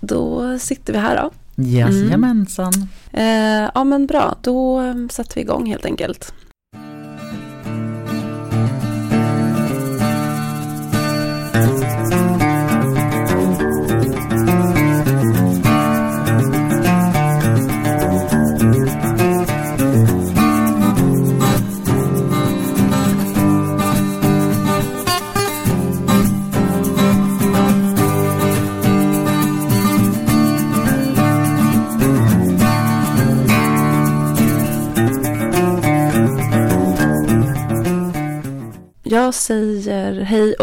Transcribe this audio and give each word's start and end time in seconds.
då 0.00 0.58
sitter 0.58 0.92
vi 0.92 0.98
här 0.98 1.16
då. 1.16 1.30
Jajamensan. 1.62 2.72
Mm. 3.12 3.64
Eh, 3.64 3.70
ja 3.74 3.84
men 3.84 4.06
bra, 4.06 4.36
då 4.42 4.82
sätter 5.10 5.34
vi 5.34 5.40
igång 5.40 5.66
helt 5.66 5.84
enkelt. 5.84 6.32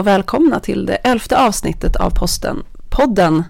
Och 0.05 0.09
välkomna 0.09 0.59
till 0.59 0.85
det 0.85 0.95
elfte 0.95 1.37
avsnittet 1.37 1.95
av 1.95 2.09
posten, 2.09 2.63
podden 2.89 3.43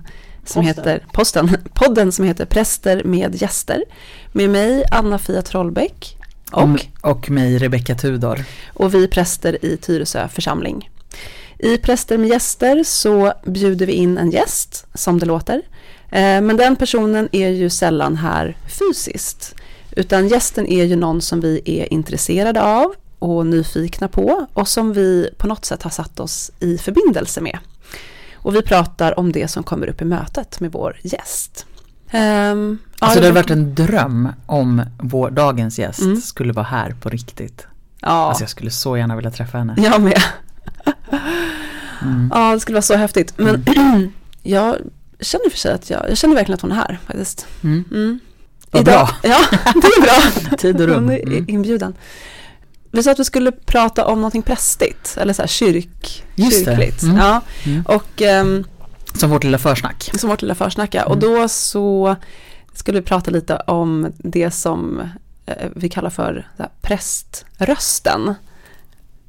som 0.45 0.63
posten. 0.63 0.63
heter 0.63 1.05
posten, 1.13 1.57
podden 1.73 2.11
som 2.11 2.25
heter 2.25 2.45
Präster 2.45 3.03
med 3.03 3.41
gäster. 3.41 3.83
Med 4.31 4.49
mig 4.49 4.83
Anna-Fia 4.91 5.41
Trollbäck. 5.41 6.17
Och, 6.51 7.09
och 7.11 7.29
mig 7.29 7.57
Rebecka 7.57 7.95
Tudor. 7.95 8.43
Och 8.73 8.93
vi 8.93 9.07
präster 9.07 9.65
i 9.65 9.77
Tyresö 9.77 10.27
församling. 10.27 10.89
I 11.59 11.77
Präster 11.77 12.17
med 12.17 12.29
gäster 12.29 12.83
så 12.83 13.33
bjuder 13.45 13.85
vi 13.85 13.93
in 13.93 14.17
en 14.17 14.31
gäst, 14.31 14.87
som 14.93 15.19
det 15.19 15.25
låter. 15.25 15.61
Eh, 16.11 16.41
men 16.41 16.57
den 16.57 16.75
personen 16.75 17.29
är 17.31 17.49
ju 17.49 17.69
sällan 17.69 18.15
här 18.15 18.57
fysiskt. 18.79 19.55
Utan 19.91 20.27
gästen 20.27 20.67
är 20.67 20.83
ju 20.83 20.95
någon 20.95 21.21
som 21.21 21.41
vi 21.41 21.61
är 21.65 21.93
intresserade 21.93 22.61
av 22.61 22.95
och 23.25 23.45
nyfikna 23.45 24.07
på 24.07 24.47
och 24.53 24.67
som 24.67 24.93
vi 24.93 25.29
på 25.37 25.47
något 25.47 25.65
sätt 25.65 25.83
har 25.83 25.91
satt 25.91 26.19
oss 26.19 26.51
i 26.59 26.77
förbindelse 26.77 27.41
med. 27.41 27.57
Och 28.33 28.55
vi 28.55 28.61
pratar 28.61 29.19
om 29.19 29.31
det 29.31 29.47
som 29.47 29.63
kommer 29.63 29.87
upp 29.87 30.01
i 30.01 30.05
mötet 30.05 30.59
med 30.59 30.71
vår 30.71 30.99
gäst. 31.03 31.65
Um, 32.13 32.79
alltså 32.99 33.19
det 33.19 33.25
har 33.25 33.33
varit 33.33 33.49
en 33.49 33.75
dröm 33.75 34.29
om 34.45 34.81
vår 34.99 35.29
dagens 35.31 35.79
gäst 35.79 36.01
mm. 36.01 36.21
skulle 36.21 36.53
vara 36.53 36.65
här 36.65 36.95
på 37.01 37.09
riktigt. 37.09 37.67
Ja. 37.99 38.09
Alltså 38.09 38.43
jag 38.43 38.49
skulle 38.49 38.71
så 38.71 38.97
gärna 38.97 39.15
vilja 39.15 39.31
träffa 39.31 39.57
henne. 39.57 39.75
Jag 39.77 40.01
med. 40.01 40.21
mm. 42.01 42.31
Ja, 42.33 42.53
det 42.53 42.59
skulle 42.59 42.75
vara 42.75 42.81
så 42.81 42.95
häftigt. 42.95 43.33
Men 43.37 43.63
mm. 43.65 44.11
jag 44.43 44.77
känner 45.19 45.49
för 45.49 45.57
sig 45.57 45.73
att 45.73 45.89
jag, 45.89 46.09
jag 46.09 46.17
känner 46.17 46.35
verkligen 46.35 46.55
att 46.55 46.61
hon 46.61 46.71
är 46.71 46.75
här 46.75 46.99
faktiskt. 47.05 47.47
Mm. 47.63 47.83
Mm. 47.91 48.19
Vad 48.71 48.85
bra. 48.85 49.09
Ja, 49.23 49.39
det 49.51 49.87
är 49.87 50.01
bra. 50.01 50.57
Tid 50.57 50.81
och 50.81 50.87
rum. 50.87 51.03
Hon 51.03 51.11
är 51.11 51.23
mm. 51.23 51.45
inbjudan. 51.47 51.93
Vi 52.95 53.03
sa 53.03 53.11
att 53.11 53.19
vi 53.19 53.23
skulle 53.23 53.51
prata 53.51 54.05
om 54.05 54.17
någonting 54.17 54.41
prästigt, 54.41 55.17
eller 55.17 55.33
så 55.33 55.41
här 55.41 55.47
kyrk, 55.47 56.23
Just 56.35 56.65
kyrkligt. 56.65 57.03
Mm. 57.03 57.17
Ja. 57.17 57.41
Mm. 57.65 57.85
Och, 57.87 58.21
um, 58.21 58.65
som 59.13 59.29
vårt 59.29 59.43
lilla 59.43 59.57
försnack. 59.57 60.09
Som 60.17 60.29
vårt 60.29 60.41
lilla 60.41 60.55
försnack, 60.55 60.93
ja. 60.93 61.01
Mm. 61.01 61.11
Och 61.11 61.17
då 61.17 61.47
så 61.47 62.15
skulle 62.73 62.99
vi 62.99 63.05
prata 63.05 63.31
lite 63.31 63.55
om 63.55 64.13
det 64.17 64.51
som 64.51 65.01
eh, 65.45 65.69
vi 65.75 65.89
kallar 65.89 66.09
för 66.09 66.47
här, 66.57 66.69
präströsten. 66.81 68.35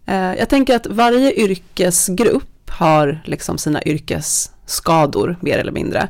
Eh, 0.07 0.35
jag 0.35 0.49
tänker 0.49 0.77
att 0.77 0.87
varje 0.87 1.33
yrkesgrupp 1.33 2.71
har 2.71 3.23
liksom 3.25 3.59
sina 3.59 3.83
yrkesskador, 3.83 5.37
mer 5.41 5.59
eller 5.59 5.73
mindre. 5.73 6.09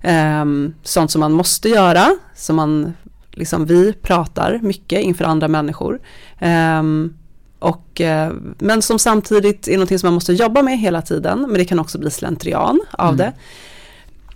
Eh, 0.00 0.44
sånt 0.82 1.10
som 1.10 1.20
man 1.20 1.32
måste 1.32 1.68
göra, 1.68 2.16
som 2.34 2.56
man 2.56 2.94
liksom 3.32 3.66
vi 3.66 3.92
pratar 3.92 4.58
mycket 4.62 5.00
inför 5.00 5.24
andra 5.24 5.48
människor. 5.48 6.00
Um, 6.40 7.16
och, 7.58 8.00
uh, 8.00 8.32
men 8.58 8.82
som 8.82 8.98
samtidigt 8.98 9.68
är 9.68 9.72
någonting 9.72 9.98
som 9.98 10.06
man 10.06 10.14
måste 10.14 10.32
jobba 10.32 10.62
med 10.62 10.78
hela 10.78 11.02
tiden, 11.02 11.40
men 11.40 11.54
det 11.54 11.64
kan 11.64 11.78
också 11.78 11.98
bli 11.98 12.10
slentrian 12.10 12.80
av 12.90 13.14
mm. 13.14 13.16
det. 13.16 13.32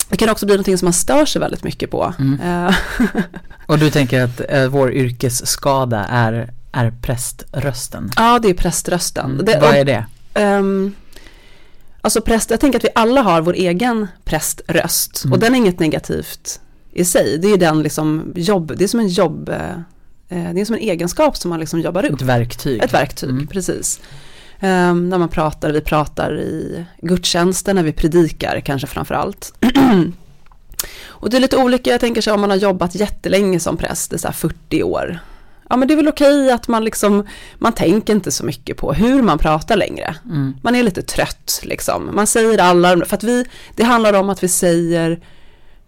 Det 0.09 0.16
kan 0.16 0.28
också 0.28 0.47
bli 0.47 0.54
någonting 0.54 0.78
som 0.78 0.87
man 0.87 0.93
stör 0.93 1.25
sig 1.25 1.41
väldigt 1.41 1.65
mycket 1.65 1.91
på. 1.91 2.15
Mm. 2.19 2.41
Uh. 2.41 2.75
och 3.66 3.78
du 3.78 3.91
tänker 3.91 4.25
att 4.25 4.41
uh, 4.53 4.66
vår 4.66 4.93
yrkesskada 4.93 6.04
är, 6.04 6.53
är 6.72 6.91
präströsten? 6.91 8.10
Ja, 8.16 8.38
det 8.38 8.49
är 8.49 8.54
präströsten. 8.54 9.31
Mm. 9.31 9.44
Det, 9.44 9.59
Vad 9.60 9.75
är 9.75 9.84
det? 9.84 10.06
Um, 10.34 10.94
alltså 12.00 12.20
präst, 12.20 12.50
jag 12.50 12.60
tänker 12.60 12.78
att 12.78 12.84
vi 12.84 12.88
alla 12.94 13.22
har 13.22 13.41
vår 13.41 13.53
egen 13.53 14.09
präströst 14.25 15.20
och 15.20 15.26
mm. 15.26 15.41
den 15.41 15.54
är 15.54 15.59
inget 15.59 15.81
negativt 15.81 16.60
i 16.96 17.04
sig. 17.04 17.38
Det 17.38 17.48
är 17.48 17.56
den 17.56 17.82
liksom 17.82 18.32
jobb, 18.36 18.72
det 18.76 18.84
är 18.84 18.88
som 18.88 19.00
en 19.00 19.08
jobb, 19.08 19.48
eh, 19.48 20.52
det 20.54 20.60
är 20.60 20.64
som 20.64 20.74
en 20.74 20.80
egenskap 20.80 21.36
som 21.36 21.48
man 21.48 21.60
liksom 21.60 21.80
jobbar 21.80 22.04
upp. 22.04 22.14
Ett 22.14 22.22
verktyg. 22.22 22.84
Ett 22.84 22.94
verktyg, 22.94 23.30
mm. 23.30 23.46
precis. 23.46 24.00
Um, 24.60 25.08
när 25.08 25.18
man 25.18 25.28
pratar, 25.28 25.70
vi 25.70 25.80
pratar 25.80 26.40
i 26.40 26.84
gudstjänsten, 27.02 27.76
när 27.76 27.82
vi 27.82 27.92
predikar 27.92 28.60
kanske 28.60 28.86
framför 28.86 29.14
allt. 29.14 29.52
och 31.08 31.30
det 31.30 31.36
är 31.36 31.40
lite 31.40 31.56
olika, 31.56 31.90
jag 31.90 32.00
tänker 32.00 32.20
så 32.20 32.34
om 32.34 32.40
man 32.40 32.50
har 32.50 32.56
jobbat 32.56 32.94
jättelänge 32.94 33.60
som 33.60 33.76
präst, 33.76 34.10
det 34.10 34.16
är 34.16 34.18
så 34.18 34.32
40 34.32 34.82
år. 34.82 35.18
Ja 35.68 35.76
men 35.76 35.88
det 35.88 35.94
är 35.94 35.96
väl 35.96 36.08
okej 36.08 36.50
att 36.50 36.68
man 36.68 36.84
liksom, 36.84 37.26
man 37.58 37.72
tänker 37.72 38.12
inte 38.12 38.30
så 38.30 38.44
mycket 38.44 38.76
på 38.76 38.92
hur 38.92 39.22
man 39.22 39.38
pratar 39.38 39.76
längre. 39.76 40.16
Mm. 40.24 40.54
Man 40.62 40.74
är 40.74 40.82
lite 40.82 41.02
trött 41.02 41.60
liksom. 41.62 42.10
Man 42.12 42.26
säger 42.26 42.58
alla, 42.58 43.06
för 43.06 43.16
att 43.16 43.24
vi, 43.24 43.44
det 43.76 43.84
handlar 43.84 44.12
om 44.12 44.30
att 44.30 44.42
vi 44.42 44.48
säger 44.48 45.20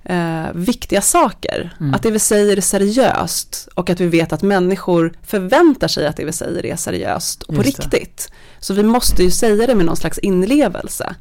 eh, 0.08 0.46
viktiga 0.54 1.00
saker. 1.00 1.76
Mm. 1.80 1.94
Att 1.94 2.02
det 2.02 2.10
vi 2.10 2.19
säger 2.19 2.56
är 2.56 2.60
seriöst 2.60 3.69
och 3.74 3.91
att 3.91 4.00
vi 4.00 4.06
vet 4.06 4.32
att 4.32 4.42
människor 4.42 5.12
förväntar 5.22 5.88
sig 5.88 6.06
att 6.06 6.16
det 6.16 6.24
vi 6.24 6.32
säger 6.32 6.66
är 6.66 6.76
seriöst 6.76 7.42
och 7.42 7.54
på 7.54 7.62
riktigt. 7.62 8.32
Så 8.58 8.74
vi 8.74 8.82
måste 8.82 9.22
ju 9.22 9.30
säga 9.30 9.66
det 9.66 9.74
med 9.74 9.86
någon 9.86 9.96
slags 9.96 10.19
inlevelse. 10.19 11.14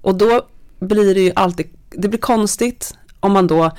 Och 0.00 0.14
då 0.14 0.46
blir 0.80 1.14
det 1.14 1.20
ju 1.20 1.32
alltid, 1.36 1.66
det 1.90 2.08
blir 2.08 2.20
konstigt 2.20 2.94
om 3.20 3.32
man 3.32 3.46
då 3.46 3.70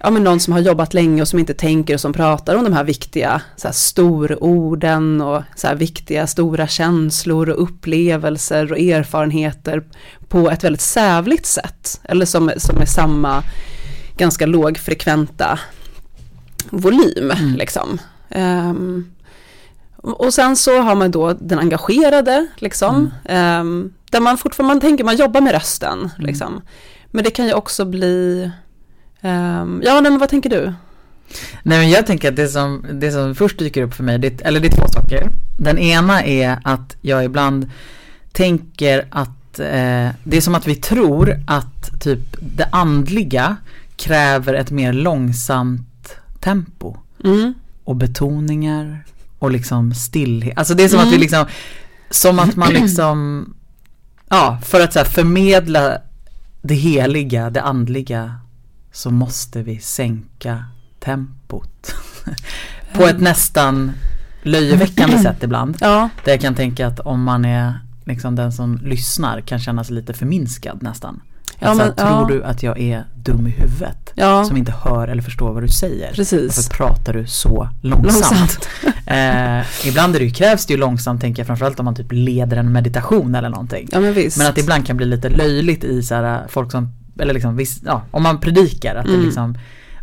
ja, 0.00 0.10
men 0.10 0.24
någon 0.24 0.40
som 0.40 0.52
har 0.52 0.60
jobbat 0.60 0.94
länge 0.94 1.22
och 1.22 1.28
som 1.28 1.38
inte 1.38 1.54
tänker 1.54 1.94
och 1.94 2.00
som 2.00 2.12
pratar 2.12 2.56
om 2.56 2.64
de 2.64 2.72
här 2.72 2.84
viktiga 2.84 3.42
så 3.56 3.68
här, 3.68 3.72
stororden 3.72 5.20
och 5.20 5.42
så 5.56 5.66
här, 5.66 5.74
viktiga 5.74 6.26
stora 6.26 6.66
känslor 6.66 7.48
och 7.48 7.62
upplevelser 7.62 8.72
och 8.72 8.78
erfarenheter 8.78 9.84
på 10.28 10.50
ett 10.50 10.64
väldigt 10.64 10.80
sävligt 10.80 11.46
sätt. 11.46 12.00
Eller 12.04 12.26
som, 12.26 12.52
som 12.56 12.80
är 12.80 12.86
samma 12.86 13.42
ganska 14.16 14.46
lågfrekventa 14.46 15.58
volym. 16.70 17.30
Mm. 17.30 17.54
Liksom. 17.54 17.98
Um, 18.34 19.12
och 20.02 20.34
sen 20.34 20.56
så 20.56 20.80
har 20.80 20.94
man 20.94 21.10
då 21.10 21.32
den 21.32 21.58
engagerade, 21.58 22.46
liksom, 22.56 23.10
mm. 23.24 23.60
um, 23.60 23.94
där 24.10 24.20
man 24.20 24.38
fortfarande 24.38 24.74
man 24.74 24.80
tänker, 24.80 25.04
man 25.04 25.16
jobbar 25.16 25.40
med 25.40 25.52
rösten. 25.52 25.98
Mm. 25.98 26.26
Liksom. 26.26 26.62
Men 27.10 27.24
det 27.24 27.30
kan 27.30 27.46
ju 27.46 27.52
också 27.52 27.84
bli 27.84 28.50
Um, 29.22 29.82
ja, 29.84 30.00
nej, 30.00 30.10
men 30.10 30.18
vad 30.18 30.28
tänker 30.28 30.50
du? 30.50 30.72
Nej 31.62 31.78
men 31.78 31.90
jag 31.90 32.06
tänker 32.06 32.28
att 32.28 32.36
det 32.36 32.48
som, 32.48 32.86
det 32.92 33.12
som 33.12 33.34
först 33.34 33.58
dyker 33.58 33.82
upp 33.82 33.94
för 33.94 34.04
mig, 34.04 34.18
det, 34.18 34.42
eller 34.42 34.60
det 34.60 34.66
är 34.66 34.76
två 34.76 34.88
saker. 34.88 35.30
Den 35.58 35.78
ena 35.78 36.24
är 36.24 36.58
att 36.64 36.96
jag 37.00 37.24
ibland 37.24 37.70
tänker 38.32 39.06
att 39.10 39.58
eh, 39.58 40.08
det 40.24 40.36
är 40.36 40.40
som 40.40 40.54
att 40.54 40.66
vi 40.66 40.74
tror 40.74 41.42
att 41.46 42.00
typ 42.00 42.36
det 42.40 42.68
andliga 42.72 43.56
kräver 43.96 44.54
ett 44.54 44.70
mer 44.70 44.92
långsamt 44.92 46.16
tempo. 46.40 46.96
Mm. 47.24 47.54
Och 47.84 47.96
betoningar 47.96 49.04
och 49.38 49.50
liksom 49.50 49.94
stillhet. 49.94 50.58
Alltså 50.58 50.74
det 50.74 50.84
är 50.84 50.88
som 50.88 50.98
mm. 50.98 51.08
att 51.08 51.12
vi 51.12 51.16
mm. 51.16 51.20
liksom, 51.20 51.46
som 52.10 52.38
att 52.38 52.56
man 52.56 52.72
liksom, 52.72 53.48
ja, 54.28 54.58
för 54.64 54.80
att 54.80 54.92
så 54.92 54.98
här, 54.98 55.06
förmedla 55.06 55.98
det 56.62 56.74
heliga, 56.74 57.50
det 57.50 57.62
andliga 57.62 58.39
så 58.92 59.10
måste 59.10 59.62
vi 59.62 59.78
sänka 59.78 60.64
tempot. 60.98 61.94
På 62.92 63.06
ett 63.06 63.20
nästan 63.20 63.92
löjeväckande 64.42 65.18
sätt 65.22 65.42
ibland. 65.42 65.76
Ja. 65.80 66.08
Där 66.24 66.32
jag 66.32 66.40
kan 66.40 66.54
tänka 66.54 66.86
att 66.86 67.00
om 67.00 67.22
man 67.22 67.44
är 67.44 67.80
liksom 68.04 68.36
den 68.36 68.52
som 68.52 68.76
lyssnar 68.82 69.40
kan 69.40 69.58
känna 69.58 69.84
sig 69.84 69.94
lite 69.94 70.14
förminskad 70.14 70.82
nästan. 70.82 71.20
Ja, 71.58 71.68
alltså, 71.68 71.84
men, 71.86 71.94
tror 71.94 72.10
ja. 72.10 72.26
du 72.28 72.44
att 72.44 72.62
jag 72.62 72.80
är 72.80 73.04
dum 73.14 73.46
i 73.46 73.50
huvudet? 73.50 74.12
Ja. 74.14 74.44
Som 74.44 74.56
inte 74.56 74.72
hör 74.72 75.08
eller 75.08 75.22
förstår 75.22 75.52
vad 75.52 75.62
du 75.62 75.68
säger? 75.68 76.12
Precis. 76.12 76.56
Varför 76.56 76.70
pratar 76.70 77.12
du 77.12 77.26
så 77.26 77.68
långsamt? 77.80 78.14
långsamt. 78.14 78.68
eh, 79.06 79.86
ibland 79.88 80.14
är 80.14 80.18
det 80.18 80.24
ju, 80.24 80.30
krävs 80.30 80.66
det 80.66 80.72
ju 80.72 80.78
långsamt 80.78 81.20
tänker 81.20 81.40
jag 81.40 81.46
framförallt 81.46 81.78
om 81.78 81.84
man 81.84 81.94
typ 81.94 82.12
leder 82.12 82.56
en 82.56 82.72
meditation 82.72 83.34
eller 83.34 83.48
någonting. 83.48 83.88
Ja, 83.92 84.00
men, 84.00 84.14
visst. 84.14 84.38
men 84.38 84.46
att 84.46 84.54
det 84.54 84.60
ibland 84.60 84.86
kan 84.86 84.96
bli 84.96 85.06
lite 85.06 85.28
löjligt 85.28 85.84
i 85.84 86.02
så 86.02 86.14
här, 86.14 86.46
folk 86.48 86.70
som 86.70 86.88
eller 87.20 87.34
liksom, 87.34 87.56
viss, 87.56 87.80
ja, 87.84 88.02
om 88.10 88.22
man 88.22 88.40
predikar 88.40 88.94
att 88.94 89.06
mm. 89.06 89.18
det 89.20 89.26
liksom, 89.26 89.54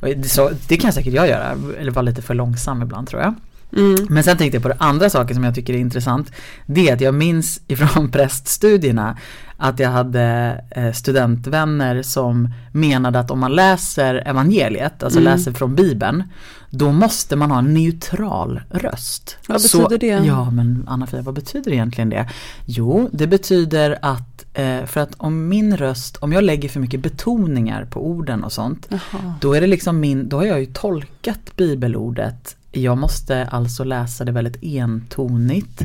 det, 0.02 0.30
så, 0.30 0.52
det 0.68 0.78
kan 0.78 0.94
säkert 0.94 1.14
jag 1.14 1.28
göra, 1.28 1.58
eller 1.80 1.92
vara 1.92 2.02
lite 2.02 2.22
för 2.22 2.34
långsam 2.34 2.82
ibland 2.82 3.08
tror 3.08 3.22
jag. 3.22 3.34
Mm. 3.76 3.96
Men 4.10 4.24
sen 4.24 4.38
tänkte 4.38 4.56
jag 4.56 4.64
på 4.64 4.70
det 4.70 4.78
andra 4.80 5.10
saker 5.10 5.34
som 5.34 5.44
jag 5.44 5.56
tycker 5.56 5.74
är 5.74 5.78
intressant. 5.78 6.32
Det 6.66 6.90
är 6.90 6.94
att 6.94 7.02
jag 7.02 7.14
minns 7.14 7.62
ifrån 7.68 8.12
präststudierna 8.12 9.18
att 9.58 9.80
jag 9.80 9.90
hade 9.90 10.64
eh, 10.72 10.92
studentvänner 10.92 12.02
som 12.02 12.50
menade 12.74 13.20
att 13.20 13.32
om 13.32 13.40
man 13.40 13.56
läser 13.56 14.16
evangeliet, 14.16 15.04
alltså 15.04 15.20
Mm. 15.20 15.34
läser 15.34 15.52
från 15.52 15.76
bibeln, 15.76 16.24
då 16.70 16.92
måste 16.92 17.36
man 17.36 17.52
ha 17.52 17.60
en 17.60 17.74
neutral 17.74 18.62
röst. 18.72 19.38
Vad 19.48 19.62
Så- 19.62 19.78
betyder 19.90 19.98
det? 20.20 20.26
Ja 20.28 20.52
men 20.52 20.84
Anna-Fia, 20.88 21.22
vad 21.22 21.34
betyder 21.36 21.72
egentligen 21.72 22.10
det? 22.10 22.30
Jo, 22.66 23.10
det 23.14 23.28
betyder 23.28 23.98
att, 24.02 24.46
eh, 24.54 24.86
för 24.86 25.00
att 25.02 25.12
om 25.18 25.48
min 25.48 25.78
röst, 25.78 26.18
om 26.18 26.32
jag 26.34 26.44
lägger 26.44 26.70
för 26.70 26.80
mycket 26.80 27.00
betoningar 27.00 27.86
på 27.86 28.08
orden 28.10 28.44
och 28.44 28.52
sånt, 28.52 28.88
Jaha. 28.90 29.34
då 29.42 29.54
är 29.54 29.62
det 29.62 29.68
liksom 29.68 30.00
min, 30.00 30.30
då 30.30 30.38
har 30.38 30.46
jag 30.46 30.60
ju 30.60 30.66
tolkat 30.66 31.56
bibelordet. 31.56 32.57
Jag 32.72 32.98
måste 32.98 33.46
alltså 33.46 33.84
läsa 33.84 34.26
det 34.26 34.32
väldigt 34.32 34.64
entonigt 34.64 35.82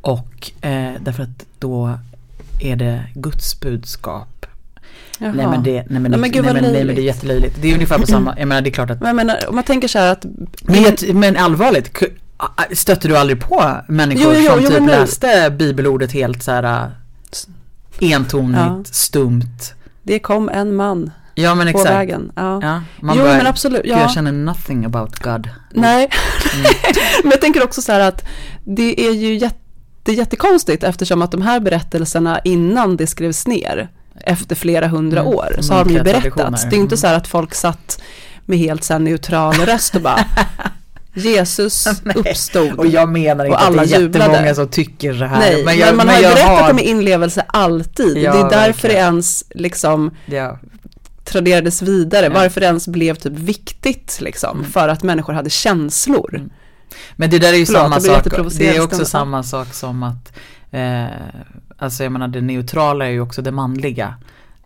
och 0.00 0.52
eh, 0.64 0.92
därför 1.00 1.22
att 1.22 1.44
då 1.58 1.98
är 2.60 2.76
det 2.76 3.04
Guds 3.14 3.60
budskap. 3.60 4.46
Jaha. 5.18 5.32
Nej 5.32 5.46
men 5.46 5.62
det, 5.62 5.72
nej 5.72 5.86
men, 5.88 6.02
Nej, 6.02 6.10
det- 6.10 6.16
men 6.16 6.30
gud, 6.30 6.44
nej, 6.44 6.54
men, 6.54 6.62
nej, 6.62 6.72
men 6.72 6.72
det 6.72 6.80
är 6.80 6.84
löjligt. 6.84 7.04
jättelöjligt. 7.04 7.56
Det 7.62 7.68
är 7.70 7.74
ungefär 7.74 7.98
på 7.98 8.06
samma, 8.06 8.34
jag 8.38 8.48
menar 8.48 8.62
det 8.62 8.68
är 8.68 8.72
klart 8.72 8.90
att 8.90 8.98
Men 9.00 9.06
jag 9.06 9.16
menar, 9.16 9.48
om 9.48 9.54
man 9.54 9.64
tänker 9.64 9.88
så 9.88 9.98
här 9.98 10.12
att 10.12 10.26
men, 10.62 10.82
jag- 10.82 11.14
men 11.14 11.36
allvarligt, 11.36 11.98
stötte 12.72 13.08
du 13.08 13.16
aldrig 13.16 13.40
på 13.40 13.76
människor 13.88 14.34
Jo, 14.34 14.40
jo, 14.44 14.50
som 14.50 14.60
jo, 14.62 14.68
typ 14.70 14.86
läste 14.88 15.50
bibelordet 15.50 16.12
helt 16.12 16.42
så 16.42 16.50
här 16.50 16.90
entonigt, 18.00 18.58
Ja. 18.58 18.82
stumt? 18.84 19.74
det 20.02 20.18
kom 20.18 20.48
en 20.48 20.74
man 20.74 21.10
Ja 21.38 21.54
men 21.54 21.72
på 21.72 21.78
exakt. 21.78 21.90
vägen. 21.94 22.32
Ja. 22.36 22.58
Ja, 22.62 22.82
man 23.00 23.16
jo 23.18 23.24
bara, 23.24 23.36
men 23.36 23.46
absolut. 23.46 23.82
"Gud, 23.82 23.92
jag 23.92 24.00
Ja. 24.00 24.08
känner 24.08 24.32
nothing 24.32 24.84
about 24.84 25.18
God. 25.18 25.48
Nej, 25.70 26.08
Mm. 26.54 26.66
men 27.22 27.30
jag 27.30 27.40
tänker 27.40 27.64
också 27.64 27.82
så 27.82 27.92
här 27.92 28.00
att 28.00 28.24
det 28.64 29.00
är 29.06 29.12
ju 29.12 29.34
jätte, 29.36 30.12
jättekonstigt 30.12 30.84
eftersom 30.84 31.22
att 31.22 31.30
de 31.32 31.42
här 31.42 31.60
berättelserna 31.60 32.40
innan 32.44 32.96
det 32.96 33.06
skrevs 33.06 33.46
ner 33.46 33.88
efter 34.24 34.54
flera 34.56 34.88
hundra 34.88 35.20
Mm, 35.20 35.32
år 35.34 35.56
så 35.60 35.74
har 35.74 35.84
de 35.84 35.92
ju 35.94 36.02
berättats. 36.02 36.62
Det 36.62 36.68
är 36.68 36.72
ju 36.72 36.80
inte 36.80 36.94
Mm. 36.94 36.96
så 36.96 37.06
här 37.06 37.14
att 37.14 37.28
folk 37.28 37.54
satt 37.54 38.02
med 38.46 38.58
helt 38.58 38.84
så 38.84 38.92
här 38.92 39.00
neutral 39.00 39.54
röst 39.54 39.94
och 39.94 40.00
bara 40.02 40.24
Jesus 41.14 41.88
Nej. 42.02 42.16
uppstod. 42.16 42.72
Och 42.72 42.86
jag 42.86 43.08
menar 43.08 43.44
inte 43.44 43.56
Och 43.56 43.62
att 43.62 43.72
det 43.72 43.80
alla 43.80 43.82
är 43.82 43.86
jättemånga 43.86 44.32
jublade. 44.38 44.54
som 44.54 44.68
tycker 44.68 45.14
så 45.14 45.24
här. 45.24 45.38
Nej, 45.38 45.64
men, 45.64 45.78
jag, 45.78 45.96
man 45.96 46.08
har 46.08 46.16
ju 46.16 46.22
berättat 46.22 46.60
har- 46.60 46.70
om 46.70 46.78
inlevelse 46.78 47.44
alltid. 47.48 48.18
Ja, 48.18 48.32
det 48.32 48.38
är 48.38 48.42
därför 48.50 48.66
verkligen. 48.66 48.94
det 48.96 49.00
ens 49.00 49.44
liksom 49.50 50.10
Ja, 50.26 50.58
traderades 51.26 51.82
vidare, 51.82 52.26
Ja. 52.26 52.32
varför 52.32 52.60
det 52.60 52.66
ens 52.66 52.88
blev 52.88 53.14
typ 53.14 53.32
viktigt 53.32 54.18
liksom, 54.20 54.58
Mm. 54.58 54.70
för 54.70 54.88
att 54.88 55.02
människor 55.02 55.32
hade 55.32 55.50
känslor. 55.50 56.34
Mm. 56.36 56.50
Men 57.16 57.30
det 57.30 57.38
där 57.38 57.52
är 57.52 57.56
ju 57.56 57.66
Förlåt, 57.66 57.82
samma 57.82 58.00
sak. 58.00 58.24
Det 58.58 58.76
är 58.76 58.82
också 58.84 59.04
samma 59.04 59.42
sak 59.42 59.74
som 59.74 60.02
att 60.02 60.32
eh, 60.70 61.04
Alltså 61.78 62.02
jag 62.02 62.12
menar 62.12 62.28
det 62.28 62.40
neutrala 62.40 63.06
är 63.06 63.10
ju 63.10 63.20
också 63.20 63.42
det 63.42 63.50
manliga. 63.52 64.14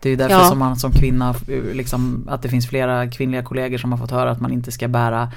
Det 0.02 0.08
är 0.08 0.10
ju 0.10 0.16
därför 0.16 0.34
Ja. 0.34 0.48
som 0.48 0.58
man 0.58 0.76
som 0.76 0.92
kvinna, 0.92 1.34
liksom, 1.72 2.26
att 2.30 2.42
det 2.42 2.48
finns 2.48 2.68
flera 2.68 3.10
kvinnliga 3.10 3.42
kollegor 3.42 3.78
som 3.78 3.92
har 3.92 3.98
fått 3.98 4.10
höra 4.10 4.30
att 4.30 4.40
man 4.40 4.52
inte 4.52 4.72
ska 4.72 4.88
bära 4.88 5.32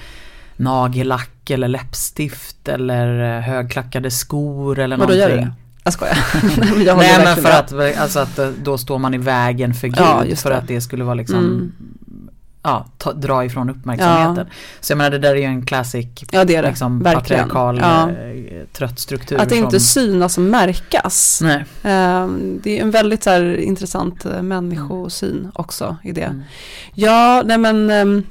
nagellack 0.58 1.50
eller 1.50 1.68
läppstift 1.68 2.68
eller 2.68 3.38
eh, 3.38 3.42
högklackade 3.42 4.12
skor 4.12 4.80
eller 4.80 4.98
Vadå 4.98 5.14
någonting. 5.14 5.38
gör 5.38 5.46
det? 5.46 5.54
Jag 5.84 5.94
skojar. 5.94 6.18
Men 6.76 6.84
jag 6.86 6.98
Nej 6.98 7.20
men 7.24 7.36
för 7.36 7.50
att, 7.52 7.98
alltså 8.00 8.20
att 8.20 8.40
eh, 8.40 8.48
då 8.64 8.78
står 8.78 9.00
man 9.00 9.14
i 9.14 9.18
vägen 9.18 9.74
för 9.74 9.88
Gud 9.88 9.98
Ja, 10.00 10.24
för 10.36 10.50
det. 10.50 10.58
att 10.58 10.68
det 10.68 10.82
skulle 10.82 11.04
vara 11.04 11.16
liksom 11.16 11.38
Mm. 11.38 11.72
Ja, 12.66 12.86
ta, 12.98 13.14
dra 13.14 13.46
ifrån 13.46 13.70
uppmärksamheten. 13.70 14.48
Så 14.80 14.92
jag 14.92 14.98
menar 14.98 15.12
det 15.12 15.18
där 15.20 15.32
är 15.32 15.36
ju 15.36 15.44
en 15.44 15.66
classic 15.66 16.06
Ja 16.32 16.44
det 16.46 16.56
är 16.56 16.64
det, 16.64 16.70
liksom, 16.70 17.00
verkligen. 17.00 17.50
patriarkal 17.50 17.78
Ja. 17.82 18.10
eh, 18.10 18.64
trött 18.74 19.00
struktur. 19.00 19.40
Att 19.42 19.50
det 19.50 19.56
inte 19.58 19.80
som, 19.80 20.02
synas 20.04 20.38
och 20.38 20.44
märkas. 20.44 21.40
Nej. 21.44 21.66
Ehm, 21.84 22.60
Det 22.64 22.80
är 22.80 22.82
en 22.84 22.92
väldigt 22.92 23.24
så 23.24 23.30
här, 23.30 23.56
intressant 23.60 24.26
eh, 24.26 24.42
människosyn 24.42 25.52
också 25.56 25.98
i 26.04 26.12
det. 26.12 26.22
Mm. 26.24 26.42
Ja, 26.94 27.44
nej 27.46 27.58
men 27.58 27.90
ehm, 27.90 28.24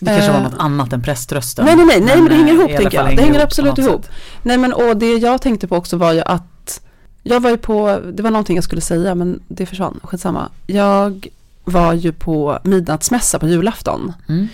Det 0.00 0.06
kanske 0.10 0.30
var 0.30 0.38
Eh, 0.38 0.44
något 0.44 0.58
annat 0.58 0.92
än 0.92 1.02
präströsten. 1.02 1.64
Nej, 1.64 1.76
nej, 1.76 1.86
nej, 1.86 2.00
nej, 2.00 2.16
men 2.16 2.24
det 2.28 2.34
hänger 2.34 2.52
eh, 2.52 2.58
ihop, 2.58 2.70
i 2.70 2.74
alla 2.74 2.80
tänker 2.82 2.98
jag. 3.04 3.16
Det 3.16 3.22
hänger 3.22 3.40
absolut 3.40 3.78
ihop. 3.78 4.04
sätt. 4.04 4.12
Nej 4.42 4.58
men 4.58 4.72
och 4.72 4.96
det 4.96 5.12
jag 5.16 5.42
tänkte 5.42 5.68
på 5.68 5.76
också 5.76 5.96
var 5.96 6.12
ju 6.12 6.20
att 6.20 6.80
jag 7.22 7.40
var 7.40 7.50
ju 7.50 7.56
på, 7.56 8.00
det 8.12 8.22
var 8.22 8.30
någonting 8.30 8.56
jag 8.56 8.64
skulle 8.64 8.80
säga 8.80 9.14
men 9.14 9.40
det 9.48 9.66
försvann, 9.66 10.00
skitsamma. 10.02 10.48
Jag 10.66 11.28
var 11.64 11.92
ju 11.92 12.12
på 12.12 12.58
midnattsmässa 12.62 13.38
på 13.38 13.48
julafton 13.48 14.12
Mm. 14.28 14.48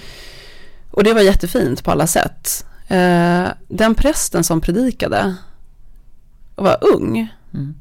och 0.91 1.05
det 1.05 1.13
var 1.13 1.21
jättefint 1.21 1.85
på 1.85 1.91
alla 1.91 2.07
sätt. 2.07 2.65
Eh, 2.89 3.45
den 3.69 3.95
prästen 3.95 4.45
som 4.45 4.61
predikade 4.61 5.35
var 6.57 6.77
ung, 6.95 7.33
Mm. 7.55 7.75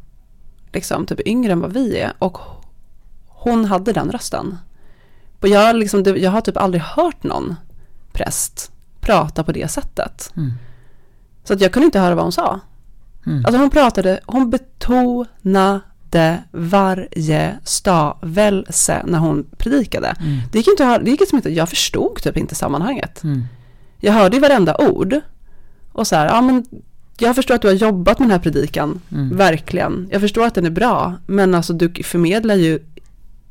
liksom 0.74 1.06
typ 1.06 1.28
yngre 1.28 1.52
än 1.52 1.60
vad 1.60 1.74
vi 1.74 1.98
är 1.98 2.14
och 2.19 2.38
hon 3.28 3.66
hade 3.66 3.94
den 3.94 4.12
rösten. 4.12 4.57
Och 5.42 5.48
jag, 5.48 5.76
liksom, 5.76 6.04
jag 6.18 6.32
har 6.32 6.42
typ 6.42 6.58
aldrig 6.58 6.82
hört 6.82 7.24
någon 7.24 7.56
präst 8.14 8.72
prata 9.00 9.44
på 9.44 9.52
det 9.52 9.72
sättet. 9.72 10.34
Mm. 10.38 10.52
Så 11.44 11.54
att 11.54 11.62
jag 11.62 11.72
kunde 11.72 11.86
inte 11.86 12.00
höra 12.00 12.16
vad 12.16 12.26
hon 12.26 12.32
sa. 12.32 12.60
Mm. 13.26 13.46
Alltså 13.46 13.60
hon 13.62 13.70
pratade, 13.70 14.20
hon 14.26 14.50
betonade 14.50 16.44
varje 16.52 17.60
stavelse 17.64 19.04
när 19.06 19.20
hon 19.20 19.46
predikade. 19.58 20.08
Mm. 20.20 20.40
Det 20.52 20.58
gick 20.58 20.68
inte 20.68 20.98
det 20.98 21.12
gick 21.12 21.20
liksom 21.20 21.36
inte, 21.36 21.50
jag 21.50 21.70
förstod 21.70 22.16
typ 22.16 22.38
inte 22.38 22.56
sammanhanget. 22.56 23.24
Mm. 23.24 23.44
Jag 24.00 24.14
hörde 24.14 24.36
ju 24.36 24.42
varenda 24.42 24.78
ord. 24.78 25.20
Och 25.92 26.08
så 26.08 26.16
här, 26.16 26.26
ja 26.26 26.42
men 26.42 26.66
jag 27.18 27.36
förstår 27.36 27.56
att 27.56 27.62
du 27.62 27.68
har 27.68 27.76
jobbat 27.76 28.20
med 28.20 28.26
den 28.26 28.32
här 28.32 28.40
predikan, 28.40 29.02
Mm. 29.12 29.38
verkligen. 29.38 30.08
Jag 30.12 30.22
förstår 30.22 30.46
att 30.46 30.56
den 30.56 30.66
är 30.66 30.70
bra, 30.70 31.14
men 31.26 31.56
alltså 31.56 31.74
du 31.74 32.04
förmedlar 32.04 32.56
ju 32.56 32.80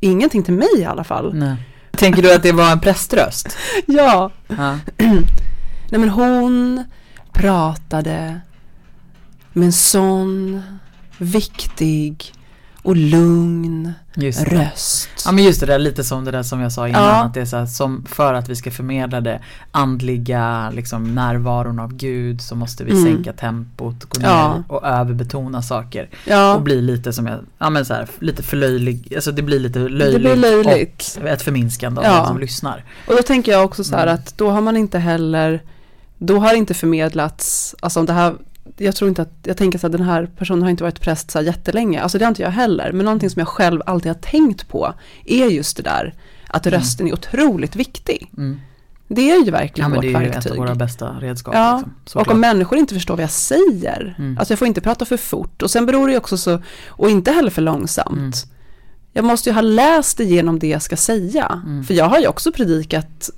ingenting 0.01 0.43
till 0.43 0.55
mig 0.55 0.69
i 0.79 0.85
alla 0.85 1.05
fall. 1.05 1.35
Nej. 1.35 1.57
Tänker 1.91 2.23
du 2.23 2.35
att 2.35 2.43
det 2.43 2.53
var 2.53 2.73
en 2.73 2.81
präströst? 2.81 3.57
Ja, 3.87 4.31
Ja. 4.49 4.79
nej 5.91 6.01
men 6.01 6.09
hon 6.09 6.85
pratade 7.33 8.41
med 9.53 9.67
en 9.67 9.73
sån 9.73 10.63
viktig 11.19 12.33
och 12.83 12.97
lugn 12.97 13.93
röst. 14.47 15.09
Ja 15.25 15.33
men 15.33 15.45
just 15.45 15.61
det 15.61 15.67
där, 15.67 15.79
lite 15.79 16.05
som 16.05 16.25
det 16.25 16.31
där 16.31 16.43
som 16.43 16.61
jag 16.61 16.73
sa 16.73 16.89
innan, 16.89 17.03
Ja. 17.05 17.25
att 17.25 17.35
det 17.35 17.41
är 17.41 17.45
så 17.45 17.57
här, 17.57 17.67
som 17.67 18.05
för 18.09 18.35
att 18.35 18.49
vi 18.49 18.57
ska 18.57 18.71
förmedla 18.71 19.21
det 19.21 19.41
andliga 19.71 20.71
liksom 20.71 21.15
närvaron 21.15 21.79
av 21.79 21.93
Gud 21.95 22.41
så 22.41 22.55
måste 22.55 22.85
vi 22.85 22.91
Mm. 22.91 23.05
sänka 23.05 23.33
tempot, 23.33 24.05
gå 24.05 24.21
ner 24.21 24.29
Ja. 24.29 24.63
och 24.69 24.85
överbetona 24.87 25.63
saker. 25.63 26.09
Och 26.13 26.19
Ja, 26.31 26.59
bli 26.59 26.83
lite 26.83 27.13
som 27.13 27.27
jag, 27.27 27.39
ja 27.59 27.71
men 27.71 27.85
så 27.85 27.95
här, 27.95 28.09
lite 28.19 28.43
förlöjlig, 28.43 29.13
alltså 29.15 29.33
det 29.33 29.43
blir 29.43 29.61
lite 29.61 29.79
löjligt. 29.79 30.13
det 30.13 30.19
blir 30.21 30.37
löjligt. 30.37 31.19
Och 31.23 31.29
ett 31.29 31.43
förminskande 31.43 32.01
av 32.01 32.07
Ja. 32.07 32.17
den 32.17 32.27
som 32.27 32.39
lyssnar. 32.39 32.85
Och 33.09 33.17
då 33.17 33.23
tänker 33.23 33.53
jag 33.53 33.65
också 33.65 33.85
så 33.85 33.97
här 33.97 34.03
Mm. 34.03 34.15
att 34.15 34.39
då 34.39 34.51
har 34.51 34.61
man 34.61 34.77
inte 34.77 34.99
heller, 34.99 35.63
då 36.19 36.39
har 36.39 36.55
inte 36.55 36.75
förmedlats, 36.75 37.75
alltså 37.81 38.01
om 38.01 38.07
det 38.07 38.13
här, 38.13 38.35
jag 38.77 38.97
tror 38.97 39.09
inte 39.09 39.23
att, 39.23 39.33
jag 39.43 39.57
tänker 39.57 39.79
så 39.79 39.87
att 39.87 39.93
den 39.93 40.03
här 40.03 40.27
personen 40.39 40.63
har 40.63 40.71
inte 40.71 40.83
varit 40.85 41.01
präst 41.01 41.31
så 41.31 41.39
här 41.39 41.47
jättelänge, 41.47 42.01
alltså 42.03 42.19
det 42.19 42.25
har 42.25 42.29
inte 42.29 42.43
jag 42.43 42.51
heller, 42.51 42.93
men 42.93 43.05
någonting 43.05 43.31
som 43.31 43.41
jag 43.41 43.49
själv 43.49 43.83
alltid 43.87 44.11
har 44.13 44.21
tänkt 44.21 44.69
på 44.69 44.95
är 45.25 45.47
just 45.47 45.77
det 45.77 45.83
där, 45.83 46.15
att 46.49 46.67
Mm. 46.67 46.79
rösten 46.81 47.07
är 47.09 47.13
otroligt 47.13 47.77
viktig. 47.77 48.31
Mm. 48.37 48.61
Det 49.09 49.31
är 49.31 49.39
ju 49.39 49.45
Ja 49.45 49.53
verkligen 49.53 49.91
men 49.91 49.97
vårt 49.97 50.03
det 50.03 50.13
är 50.15 50.21
ju 50.21 50.27
ett 50.29 50.35
verktyg. 50.37 50.53
av 50.53 50.59
våra 50.59 50.75
bästa 50.75 51.11
redskap. 51.21 51.55
Ja, 51.55 51.83
liksom, 52.05 52.21
Och 52.21 52.31
om 52.31 52.41
människor 52.41 52.79
inte 52.79 52.95
förstår 52.95 53.17
vad 53.17 53.23
jag 53.23 53.31
säger, 53.31 54.15
Mm. 54.19 54.39
alltså 54.39 54.53
jag 54.53 54.59
får 54.59 54.69
inte 54.69 54.81
prata 54.81 55.05
för 55.05 55.17
fort 55.17 55.63
och 55.63 55.71
sen 55.71 55.87
beror 55.87 56.07
det 56.07 56.13
ju 56.13 56.19
också 56.19 56.37
så, 56.37 56.63
och 56.89 57.11
inte 57.11 57.33
heller 57.33 57.51
för 57.51 57.63
långsamt. 57.63 58.19
Mm. 58.19 58.33
Jag 59.13 59.25
måste 59.25 59.49
ju 59.51 59.55
ha 59.55 59.61
läst 59.61 60.21
igenom 60.21 60.59
det 60.59 60.67
jag 60.69 60.83
ska 60.83 60.97
säga. 60.97 61.61
Mm. 61.67 61.85
För 61.85 61.95
jag 61.95 62.05
har 62.05 62.19
ju 62.19 62.27
också 62.27 62.53
predikat 62.53 63.31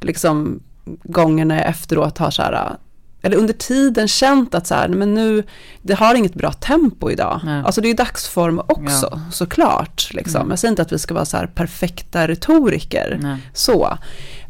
liksom 0.00 0.62
gånger 1.02 1.44
när 1.44 1.56
jag 1.56 1.66
efteråt 1.68 2.18
har 2.18 2.30
så 2.30 2.42
här, 2.42 2.76
eller 3.22 3.36
under 3.36 3.54
tiden 3.54 4.08
känt 4.08 4.54
att 4.54 4.66
så 4.66 4.74
här, 4.74 4.88
men 4.88 5.14
nu, 5.14 5.42
det 5.82 5.94
har 5.94 6.14
inget 6.14 6.34
bra 6.34 6.52
tempo 6.52 7.10
idag. 7.10 7.40
Nej. 7.44 7.62
Alltså 7.64 7.80
det 7.80 7.86
är 7.86 7.90
ju 7.90 7.96
dagsform 7.96 8.58
också, 8.58 9.20
såklart. 9.32 10.08
Liksom. 10.12 10.40
Mm. 10.40 10.50
Jag 10.50 10.58
säger 10.58 10.72
inte 10.72 10.82
att 10.82 10.92
vi 10.92 10.98
ska 10.98 11.14
vara 11.14 11.24
så 11.24 11.36
här 11.36 11.46
perfekta 11.46 12.28
retoriker, 12.28 13.18
Nej. 13.22 13.36
så. 13.52 13.98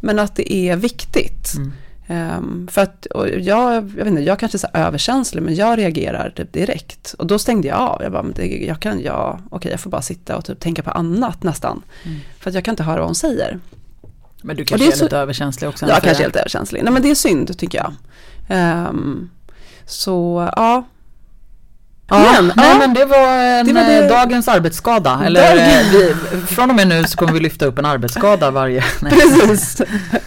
Men 0.00 0.18
att 0.18 0.36
det 0.36 0.52
är 0.52 0.76
viktigt. 0.76 1.54
Mm. 1.56 1.72
Ehm, 2.08 2.68
för 2.70 2.80
att 2.80 3.06
och 3.06 3.28
jag, 3.28 3.74
jag 3.74 3.82
vet 3.82 4.06
inte, 4.06 4.22
jag 4.22 4.38
kanske 4.38 4.58
är 4.72 4.86
överkänslig 4.86 5.42
men 5.42 5.54
jag 5.54 5.78
reagerar 5.78 6.30
typ 6.36 6.52
direkt. 6.52 7.14
Och 7.18 7.26
då 7.26 7.38
stängde 7.38 7.68
jag 7.68 7.78
av. 7.78 8.02
Jag 8.02 8.12
bara, 8.12 8.22
men 8.22 8.32
det, 8.32 8.46
jag 8.46 8.80
kan, 8.80 9.00
ja, 9.00 9.38
okej 9.50 9.70
jag 9.70 9.80
får 9.80 9.90
bara 9.90 10.02
sitta 10.02 10.36
och 10.36 10.44
typ 10.44 10.60
tänka 10.60 10.82
på 10.82 10.90
annat 10.90 11.42
nästan. 11.42 11.82
Mm. 12.04 12.18
För 12.38 12.50
att 12.50 12.54
jag 12.54 12.64
kan 12.64 12.72
inte 12.72 12.82
höra 12.82 12.96
vad 12.96 13.06
hon 13.06 13.14
säger. 13.14 13.58
Men 14.42 14.56
du 14.56 14.62
det 14.62 14.68
kanske 14.68 14.86
är 14.88 14.92
är, 14.92 14.96
så- 14.96 15.04
lite 15.04 15.16
överkänslig 15.18 15.68
också? 15.68 15.86
Jag 15.88 16.02
kanske 16.02 16.22
är 16.22 16.24
helt 16.24 16.36
överkänslig. 16.36 16.84
Nej 16.84 16.92
men 16.92 17.02
det 17.02 17.10
är 17.10 17.14
synd 17.14 17.58
tycker 17.58 17.78
jag. 17.78 17.92
Ehm, 18.50 19.30
så 19.87 20.49
ja. 20.57 20.87
Ja, 22.12 22.33
Men, 22.33 22.52
nej 22.57 22.69
ja. 22.71 22.78
men 22.78 22.95
det 22.95 23.04
var 23.04 23.38
en 23.38 23.66
Det 23.66 23.73
var 23.73 23.80
det- 23.85 24.04
eh, 24.04 24.09
dagens 24.09 24.49
arbetsskada. 24.49 25.23
Eller 25.25 25.57
eh, 25.57 25.87
vi, 25.92 26.14
från 26.47 26.71
och 26.71 26.76
med 26.76 26.88
nu 26.88 27.04
så 27.04 27.16
kommer 27.16 27.33
vi 27.33 27.40
lyfta 27.40 27.66
upp 27.66 27.78
en 27.78 27.85
arbetsskada 27.87 28.50
varje. 28.50 28.85
Nej, 29.02 29.12
Precis. 29.12 29.78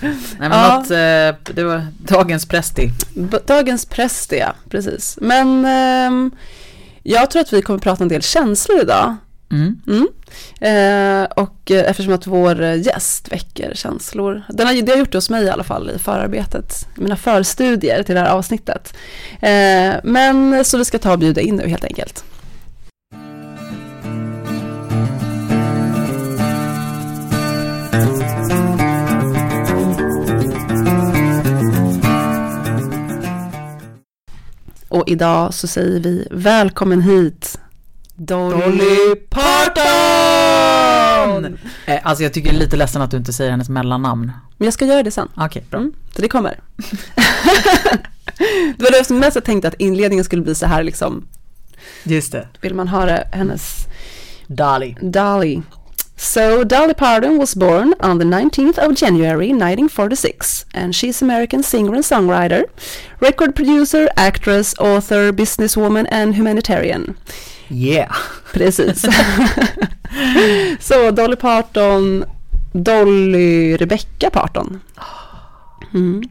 nej 0.01 0.13
men 0.39 0.51
Ja. 0.51 0.75
något, 0.77 0.91
eh, 0.91 1.53
det 1.55 1.63
var 1.63 1.87
dagens 1.97 2.45
presti. 2.45 2.91
B- 3.15 3.37
Dagens 3.45 3.85
präst, 3.85 4.31
ja. 4.31 4.53
Precis. 4.69 5.17
Men 5.21 5.65
ehm, 5.65 6.31
jag 7.03 7.31
tror 7.31 7.41
att 7.41 7.53
vi 7.53 7.61
kommer 7.61 7.79
prata 7.79 8.03
en 8.03 8.07
del 8.09 8.21
känslor 8.21 8.81
idag. 8.81 9.15
Mm. 9.51 9.81
Mm. 9.87 10.07
Eh, 10.61 11.31
och 11.43 11.71
eh, 11.71 11.89
eftersom 11.89 12.13
att 12.13 12.27
vår 12.27 12.61
eh, 12.61 12.81
gäst 12.81 13.31
väcker 13.31 13.71
känslor, 13.75 14.43
den 14.49 14.67
har, 14.67 14.81
det 14.81 14.91
har 14.91 14.99
gjort 14.99 15.11
det 15.11 15.17
hos 15.17 15.29
mig 15.29 15.43
i 15.43 15.49
alla 15.49 15.63
fall 15.63 15.89
i 15.89 15.99
förarbetet, 15.99 16.87
mina 16.95 17.15
förstudier 17.15 18.03
till 18.03 18.15
det 18.15 18.21
här 18.21 18.29
avsnittet. 18.29 18.93
Eh, 19.41 19.93
men 20.03 20.65
så 20.65 20.77
vi 20.77 20.85
ska 20.85 20.99
ta 20.99 21.11
och 21.11 21.19
bjuda 21.19 21.41
in 21.41 21.55
nu 21.55 21.67
helt 21.67 21.83
enkelt. 21.83 22.23
Och 34.93 35.03
idag 35.07 35.53
så 35.53 35.67
säger 35.67 35.99
vi 35.99 36.27
välkommen 36.31 37.01
hit 37.01 37.59
Dolly 38.15 39.15
Parton! 39.29 39.83
Eh, 41.85 41.99
alltså 42.03 42.23
jag 42.23 42.33
tycker 42.33 42.49
det 42.49 42.55
är 42.57 42.59
lite 42.59 42.75
ledsen 42.75 43.01
att 43.01 43.11
du 43.11 43.17
inte 43.17 43.33
säger 43.33 43.51
hennes 43.51 43.69
mellannamn. 43.69 44.31
Men 44.57 44.65
jag 44.65 44.73
ska 44.73 44.85
göra 44.85 45.03
det 45.03 45.11
sen. 45.11 45.27
Okej, 45.35 45.63
bra. 45.69 45.79
Mm, 45.79 45.93
så 46.15 46.21
det 46.21 46.27
kommer. 46.27 46.59
det 48.77 48.83
var 48.83 48.91
det 48.99 49.03
som 49.07 49.19
mest 49.19 49.35
jag 49.35 49.43
tänkte 49.43 49.67
att 49.67 49.73
inledningen 49.73 50.25
skulle 50.25 50.41
bli 50.41 50.55
så 50.55 50.65
här 50.65 50.83
liksom, 50.83 51.27
Just 52.03 52.31
det. 52.31 52.47
vill 52.61 52.73
man 52.73 52.87
höra 52.87 53.19
hennes 53.31 53.87
Dali. 54.47 54.95
Dolly. 55.01 55.61
So 56.17 56.63
Dolly 56.63 56.93
Parton 56.93 57.37
was 57.37 57.55
born 57.55 57.93
on 57.99 58.19
the 58.19 58.25
19th 58.25 58.87
of 58.87 59.01
January 59.01 59.47
1946 59.47 60.65
and 60.73 60.93
she's 60.95 61.21
American 61.23 61.63
singer 61.63 61.95
and 61.95 62.03
songwriter, 62.05 62.63
record 63.19 63.55
producer, 63.55 64.09
actress, 64.15 64.73
author, 64.79 65.31
businesswoman 65.31 66.07
and 66.11 66.35
humanitarian. 66.35 67.15
Yeah. 67.73 68.15
Precis. 68.53 69.01
Så 70.79 71.11
Dolly 71.11 71.35
Parton, 71.35 72.25
Dolly 72.73 73.77
Rebecca 73.77 74.29
Parton. 74.29 74.79
Mm. 75.93 76.23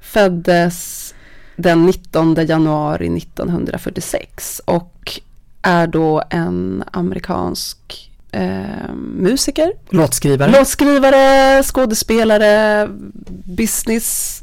Föddes 0.00 1.14
den 1.56 1.86
19 1.86 2.34
januari 2.46 3.16
1946 3.18 4.60
och 4.64 5.20
är 5.62 5.86
då 5.86 6.22
en 6.30 6.84
amerikansk 6.92 8.10
eh, 8.32 8.94
musiker, 9.16 9.72
Låtskrivare. 9.90 10.50
låtskrivare, 10.50 11.62
skådespelare, 11.62 12.88
business 13.56 14.42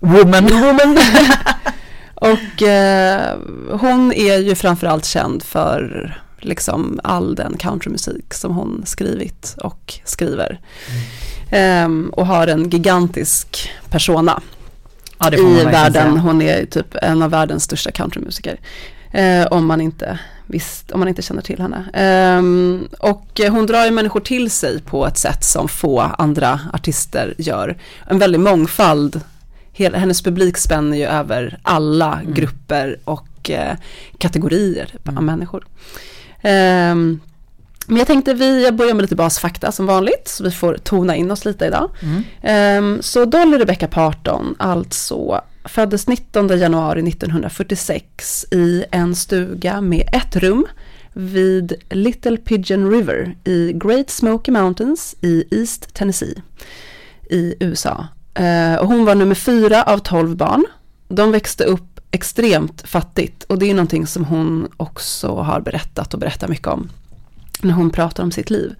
Woman. 0.00 0.46
woman. 0.46 0.98
och 2.20 2.62
eh, 2.62 3.38
hon 3.70 4.12
är 4.12 4.38
ju 4.38 4.54
framförallt 4.54 5.04
känd 5.04 5.42
för 5.42 6.14
liksom 6.40 7.00
all 7.04 7.34
den 7.34 7.56
countrymusik 7.58 8.34
som 8.34 8.54
hon 8.54 8.82
skrivit 8.86 9.54
och 9.58 9.94
skriver. 10.04 10.60
Ehm, 11.50 12.10
och 12.16 12.26
har 12.26 12.46
en 12.46 12.70
gigantisk 12.70 13.70
persona 13.90 14.40
Ja, 15.18 15.34
i 15.34 15.64
världen. 15.64 16.18
Hon 16.18 16.42
är 16.42 16.64
typ 16.66 16.94
en 17.02 17.22
av 17.22 17.30
världens 17.30 17.64
största 17.64 17.90
countrymusiker. 17.90 18.60
Eh, 19.12 19.46
om, 19.46 19.66
man 19.66 19.80
inte 19.80 20.18
visst, 20.46 20.90
om 20.90 21.00
man 21.00 21.08
inte 21.08 21.22
känner 21.22 21.42
till 21.42 21.60
henne. 21.60 21.84
Ehm, 21.94 22.88
och 22.98 23.40
hon 23.50 23.66
drar 23.66 23.84
ju 23.84 23.90
människor 23.90 24.20
till 24.20 24.50
sig 24.50 24.82
på 24.82 25.06
ett 25.06 25.18
sätt 25.18 25.44
som 25.44 25.68
få 25.68 26.00
andra 26.00 26.60
artister 26.72 27.34
gör. 27.38 27.76
En 28.06 28.18
väldig 28.18 28.40
mångfald. 28.40 29.20
Hela, 29.80 29.98
hennes 29.98 30.22
publik 30.22 30.56
spänner 30.58 30.96
ju 30.96 31.04
över 31.04 31.58
alla 31.62 32.20
Mm. 32.20 32.34
grupper 32.34 32.98
och 33.04 33.50
eh, 33.50 33.76
kategorier 34.18 34.94
av 35.06 35.12
Mm. 35.12 35.26
människor. 35.26 35.66
Ehm, 36.42 37.20
men 37.86 37.96
jag 37.96 38.06
tänkte 38.06 38.34
vi 38.34 38.72
börjar 38.72 38.94
med 38.94 39.02
lite 39.02 39.16
basfakta 39.16 39.72
som 39.72 39.86
vanligt, 39.86 40.28
så 40.28 40.44
vi 40.44 40.50
får 40.50 40.74
tona 40.76 41.16
in 41.16 41.30
oss 41.30 41.44
lite 41.44 41.66
idag. 41.66 41.90
Mm. 42.02 42.22
Ehm, 42.42 43.02
så 43.02 43.24
Dolly 43.24 43.58
Rebecca 43.58 43.86
Parton, 43.86 44.54
alltså 44.58 45.40
föddes 45.64 46.06
19 46.08 46.48
januari 46.58 47.02
1946 47.02 48.46
i 48.50 48.84
en 48.90 49.14
stuga 49.14 49.80
med 49.80 50.08
ett 50.12 50.36
rum 50.36 50.66
vid 51.12 51.72
Little 51.90 52.36
Pigeon 52.36 52.90
River 52.90 53.34
i 53.44 53.72
Great 53.72 54.10
Smoky 54.10 54.52
Mountains 54.52 55.14
i 55.20 55.44
East 55.50 55.94
Tennessee 55.94 56.42
i 57.30 57.54
USA. 57.60 58.06
Eh, 58.34 58.74
och 58.74 58.86
hon 58.86 59.04
var 59.04 59.14
nummer 59.14 59.34
fyra 59.34 59.82
av 59.82 59.98
tolv 59.98 60.36
barn. 60.36 60.64
De 61.08 61.32
växte 61.32 61.64
upp 61.64 62.00
extremt 62.10 62.88
fattigt 62.88 63.44
och 63.44 63.58
det 63.58 63.70
är 63.70 63.74
någonting 63.74 64.06
som 64.06 64.24
hon 64.24 64.68
också 64.76 65.34
har 65.34 65.60
berättat 65.60 66.14
och 66.14 66.20
berättar 66.20 66.48
mycket 66.48 66.66
om 66.66 66.90
när 67.60 67.72
hon 67.72 67.90
pratar 67.90 68.22
om 68.22 68.32
sitt 68.32 68.50
liv. 68.50 68.74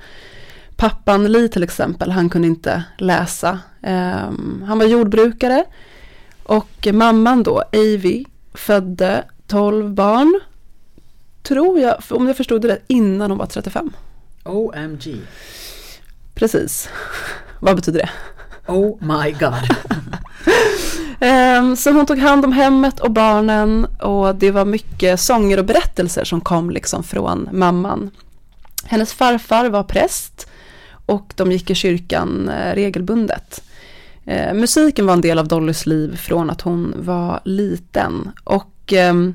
Pappan 0.77 1.33
Lee 1.33 1.49
till 1.49 1.63
exempel, 1.63 2.11
han 2.11 2.29
kunde 2.29 2.49
inte 2.49 2.85
läsa. 2.99 3.59
Ehm, 3.83 4.65
han 4.67 4.79
var 4.79 4.87
jordbrukare 4.87 5.65
och 6.43 6.89
mamman 6.93 7.43
då, 7.43 7.63
Avy, 7.73 8.25
födde 8.55 9.25
12 9.47 9.91
barn, 9.91 10.41
tror 11.43 11.81
jag, 11.81 12.03
om 12.11 12.27
jag 12.27 12.37
förstod 12.37 12.63
det 12.63 12.69
rätt, 12.69 12.85
innan 12.87 13.31
hon 13.31 13.39
var 13.39 13.47
35. 13.47 13.93
OMG. 14.45 15.17
Precis. 16.35 16.89
Vad 17.61 17.77
betyder 17.77 17.99
det? 17.99 18.11
Oh 18.71 18.99
my 19.01 19.33
god. 19.33 19.69
Ehm, 21.23 21.77
så 21.77 21.91
hon 21.91 22.07
tog 22.07 22.19
hand 22.19 22.45
om 22.45 22.53
hemmet 22.53 23.01
och 23.01 23.11
barnen 23.11 23.85
och 23.85 24.35
det 24.35 24.51
var 24.51 24.65
mycket 24.65 25.21
sånger 25.21 25.59
och 25.59 25.65
berättelser 25.65 26.25
som 26.25 26.41
kom 26.41 26.71
liksom 26.71 27.03
från 27.03 27.49
mamman. 27.53 28.11
Hennes 28.85 29.13
farfar 29.13 29.69
var 29.69 29.83
präst 29.83 30.49
och 31.07 31.33
de 31.37 31.53
gick 31.53 31.71
i 31.71 31.75
kyrkan 31.75 32.49
eh, 32.49 32.75
regelbundet. 32.75 33.63
Eh, 34.25 34.55
musiken 34.55 35.07
var 35.07 35.13
en 35.13 35.21
del 35.21 35.39
av 35.39 35.49
Dollys 35.49 35.87
liv 35.87 36.17
från 36.17 36.51
att 36.51 36.61
hon 36.61 36.95
var 36.97 37.41
liten 37.45 38.31
och 38.45 38.93
ehm, 38.93 39.35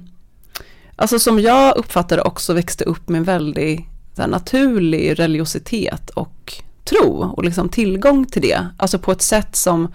alltså 0.95 1.19
som 1.19 1.39
jag 1.39 1.77
uppfattade 1.77 2.21
också 2.21 2.53
växte 2.53 2.83
upp 2.83 3.09
med 3.09 3.17
en 3.17 3.23
väldigt 3.23 3.85
här, 4.17 4.27
naturlig 4.27 5.19
religiositet 5.19 6.09
och 6.09 6.53
tro 6.89 7.33
och 7.37 7.43
liksom 7.43 7.69
tillgång 7.69 8.25
till 8.25 8.41
det. 8.41 8.67
Alltså 8.77 8.99
på 8.99 9.11
ett 9.11 9.21
sätt 9.21 9.55
som 9.55 9.87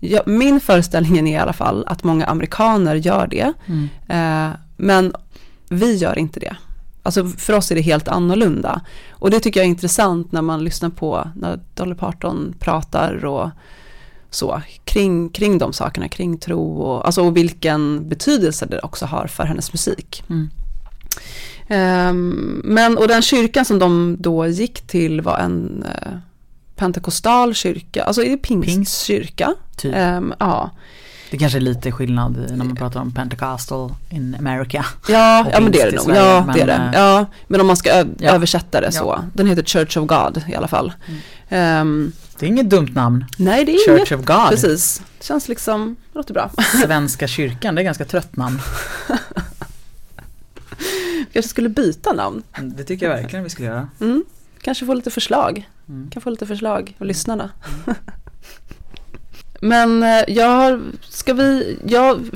Ja, 0.00 0.22
min 0.26 0.60
föreställning 0.60 1.28
är 1.28 1.32
i 1.32 1.36
alla 1.36 1.52
fall 1.52 1.84
att 1.86 2.04
många 2.04 2.26
amerikaner 2.26 2.94
gör 2.94 3.26
det. 3.26 3.52
Mm. 3.66 3.88
Eh, 4.08 4.56
men 4.76 5.12
vi 5.68 5.96
gör 5.96 6.18
inte 6.18 6.40
det. 6.40 6.56
Alltså 7.02 7.24
för 7.26 7.52
oss 7.52 7.70
är 7.70 7.74
det 7.74 7.80
helt 7.80 8.08
annorlunda. 8.08 8.80
Och 9.10 9.30
det 9.30 9.40
tycker 9.40 9.60
jag 9.60 9.64
är 9.64 9.70
intressant 9.70 10.32
när 10.32 10.42
man 10.42 10.64
lyssnar 10.64 10.90
på 10.90 11.28
när 11.36 11.60
Dolly 11.74 11.94
Parton 11.94 12.54
pratar 12.58 13.24
och 13.24 13.50
så 14.30 14.62
kring, 14.84 15.28
kring 15.28 15.58
de 15.58 15.72
sakerna, 15.72 16.08
kring 16.08 16.38
tro 16.38 16.80
och, 16.80 17.06
alltså, 17.06 17.22
och 17.22 17.36
vilken 17.36 18.08
betydelse 18.08 18.66
det 18.66 18.80
också 18.80 19.06
har 19.06 19.26
för 19.26 19.44
hennes 19.44 19.72
musik. 19.72 20.24
Mm. 20.28 20.50
Ehm, 21.68 22.62
men, 22.64 22.98
och 22.98 23.08
den 23.08 23.22
kyrkan 23.22 23.64
som 23.64 23.78
de 23.78 24.16
då 24.18 24.46
gick 24.46 24.80
till 24.80 25.20
var 25.20 25.38
en 25.38 25.82
eh, 25.82 26.12
pentekostal 26.78 27.54
kyrka, 27.54 28.04
alltså 28.04 28.22
är 28.24 28.30
det 28.30 28.36
pingstkyrka? 28.36 29.54
Typ. 29.76 29.94
Ehm, 29.96 30.34
ja, 30.38 30.70
Det 31.30 31.38
kanske 31.38 31.58
är 31.58 31.60
lite 31.60 31.92
skillnad 31.92 32.46
när 32.50 32.56
man 32.64 32.76
pratar 32.76 33.00
om 33.00 33.12
Pentecostal 33.12 33.94
in 34.10 34.36
America. 34.38 34.84
ja, 35.08 35.46
ja 35.52 35.60
men 35.60 35.72
det 35.72 35.80
är 35.80 35.90
det 35.90 35.96
nog. 35.96 36.04
Sverige, 36.04 36.20
Ja, 36.20 36.44
men, 36.46 36.54
det 36.56 36.62
är 36.62 36.66
det. 36.66 36.72
eh, 36.72 36.90
Ja, 36.94 37.26
men 37.48 37.60
om 37.60 37.66
man 37.66 37.76
ska 37.76 37.88
ja. 38.18 38.30
översätta 38.34 38.80
det 38.80 38.86
Ja. 38.86 38.92
så. 38.92 39.24
Den 39.34 39.46
heter 39.46 39.62
Church 39.62 39.96
of 39.96 40.06
God 40.08 40.42
i 40.48 40.54
alla 40.54 40.68
fall. 40.68 40.92
Mm. 41.06 41.20
Ehm, 41.48 42.12
Det 42.38 42.46
är 42.46 42.50
inget 42.50 42.70
dumt 42.70 42.88
namn. 42.94 43.24
nej, 43.38 43.64
det 43.64 43.72
är 43.74 43.86
Church 43.86 44.12
inget. 44.12 44.20
of 44.20 44.26
God. 44.26 44.48
Precis. 44.50 45.02
Det 45.18 45.24
känns 45.24 45.48
liksom, 45.48 45.96
det 46.12 46.18
låter 46.18 46.34
bra. 46.34 46.50
Svenska 46.84 47.26
kyrkan, 47.26 47.74
det 47.74 47.80
är 47.82 47.84
ganska 47.84 48.04
trött 48.04 48.36
namn. 48.36 48.60
Kanske 51.32 51.48
skulle 51.48 51.68
byta 51.68 52.12
namn. 52.12 52.42
Det 52.62 52.84
tycker 52.84 53.06
jag 53.10 53.16
verkligen 53.16 53.42
vi 53.44 53.50
skulle 53.50 53.68
göra. 53.68 53.88
Mm. 54.00 54.24
Kanske 54.62 54.86
få 54.86 54.94
lite 54.94 55.10
förslag. 55.10 55.68
Mm. 55.88 56.10
Kan 56.10 56.22
få 56.22 56.30
lite 56.30 56.46
förslag 56.46 56.96
av 56.98 57.06
lyssnarna. 57.06 57.50
Men 59.60 60.02
eh, 60.02 60.24
jag 60.28 60.80
ska 61.08 61.34
vi, 61.34 61.78
jag 61.86 62.30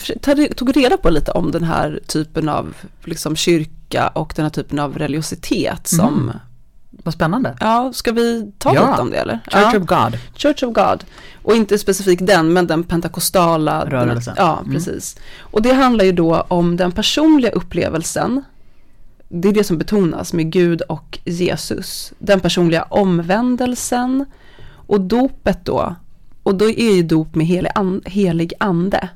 tog 0.57 0.77
reda 0.77 0.97
på 0.97 1.11
lite 1.11 1.31
om 1.33 1.51
den 1.51 1.65
här 1.65 2.01
typen 2.07 2.49
av 2.49 2.75
liksom 3.05 3.37
kyrka 3.37 4.09
och 4.09 4.33
den 4.37 4.45
här 4.45 4.51
typen 4.51 4.79
av 4.79 4.99
religiositet 4.99 5.87
som, 5.87 6.19
Mm. 6.23 6.37
Vad 7.05 7.15
spännande. 7.15 7.57
ja, 7.61 7.93
ska 7.95 8.13
vi 8.13 8.53
ta 8.59 8.75
Ja. 8.75 8.91
lite 8.91 9.03
om 9.03 9.11
det 9.11 9.17
eller? 9.17 9.41
Church 9.51 9.75
ja. 9.75 9.79
of 9.79 9.87
God. 9.87 10.19
Church 10.37 10.63
of 10.63 10.75
God. 10.75 11.05
Och 11.43 11.55
inte 11.57 11.79
specifikt 11.79 12.27
den, 12.27 12.53
men 12.53 12.67
den 12.67 12.85
pentakostala 12.85 13.85
Rörelsen. 13.91 14.35
Ja, 14.37 14.59
Mm. 14.59 14.73
precis. 14.75 15.17
Och 15.41 15.63
det 15.63 15.73
handlar 15.73 16.05
ju 16.05 16.13
då 16.13 16.45
om 16.49 16.77
den 16.77 16.93
personliga 16.93 17.51
upplevelsen 17.51 18.43
det 19.35 19.49
är 19.49 19.53
det 19.53 19.65
som 19.65 19.79
betonas 19.79 20.33
med 20.33 20.53
Gud 20.53 20.81
och 20.81 21.19
Jesus. 21.25 22.13
Den 22.19 22.41
personliga 22.41 22.83
omvändelsen 22.83 24.25
och 24.87 25.01
dopet 25.01 25.65
då. 25.65 25.95
Och 26.43 26.55
då 26.55 26.71
är 26.71 26.95
ju 26.95 27.03
dop 27.03 27.35
med 27.35 27.47
helig, 27.47 27.71
and, 27.75 28.09
helig 28.09 28.53
ande. 28.61 29.09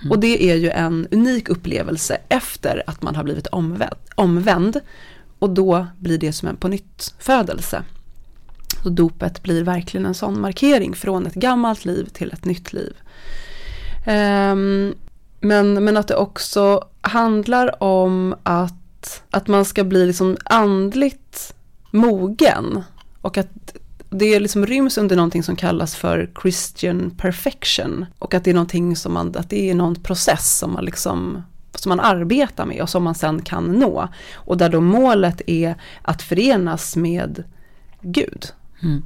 Mm. 0.00 0.10
Och 0.10 0.18
det 0.18 0.50
är 0.50 0.56
ju 0.56 0.70
en 0.70 1.08
unik 1.10 1.48
upplevelse 1.48 2.16
efter 2.28 2.82
att 2.86 3.02
man 3.02 3.16
har 3.16 3.24
blivit 3.24 3.46
omvänd. 3.46 3.94
omvänd 4.14 4.80
och 5.38 5.50
då 5.50 5.86
blir 5.98 6.18
det 6.18 6.32
som 6.32 6.48
en 6.48 6.56
på 6.56 6.68
nytt 6.68 7.14
födelse. 7.18 7.82
Så 8.82 8.88
dopet 8.88 9.42
blir 9.42 9.64
verkligen 9.64 10.06
en 10.06 10.14
sån 10.14 10.40
markering 10.40 10.94
från 10.94 11.26
ett 11.26 11.34
gammalt 11.34 11.84
liv 11.84 12.04
till 12.12 12.32
ett 12.32 12.44
nytt 12.44 12.72
liv. 12.72 12.94
Um, 14.06 14.94
men, 15.40 15.84
men 15.84 15.96
att 15.96 16.08
det 16.08 16.16
också 16.16 16.84
handlar 17.00 17.82
om 17.82 18.34
att, 18.42 18.81
att 19.30 19.48
man 19.48 19.64
ska 19.64 19.84
bli 19.84 20.06
liksom 20.06 20.36
andligt 20.44 21.54
mogen. 21.90 22.82
Och 23.20 23.38
att 23.38 23.76
det 24.10 24.40
liksom 24.40 24.66
ryms 24.66 24.98
under 24.98 25.16
någonting 25.16 25.42
som 25.42 25.56
kallas 25.56 25.96
för 25.96 26.30
Christian 26.42 27.10
perfection. 27.10 28.06
Och 28.18 28.34
att 28.34 28.44
det 28.44 28.50
är 28.50 28.54
någonting 28.54 28.96
som 28.96 29.12
man, 29.12 29.36
att 29.36 29.50
det 29.50 29.70
är 29.70 29.74
någon 29.74 29.94
process 29.94 30.58
som 30.58 30.72
man 30.72 30.84
liksom 30.84 31.42
som 31.74 31.88
man 31.88 32.00
arbetar 32.00 32.66
med 32.66 32.82
och 32.82 32.88
som 32.88 33.02
man 33.02 33.14
sen 33.14 33.42
kan 33.42 33.72
nå. 33.72 34.08
Och 34.34 34.56
där 34.56 34.68
då 34.68 34.80
målet 34.80 35.40
är 35.46 35.74
att 36.02 36.22
förenas 36.22 36.96
med 36.96 37.44
Gud. 38.00 38.46
Mm. 38.82 39.02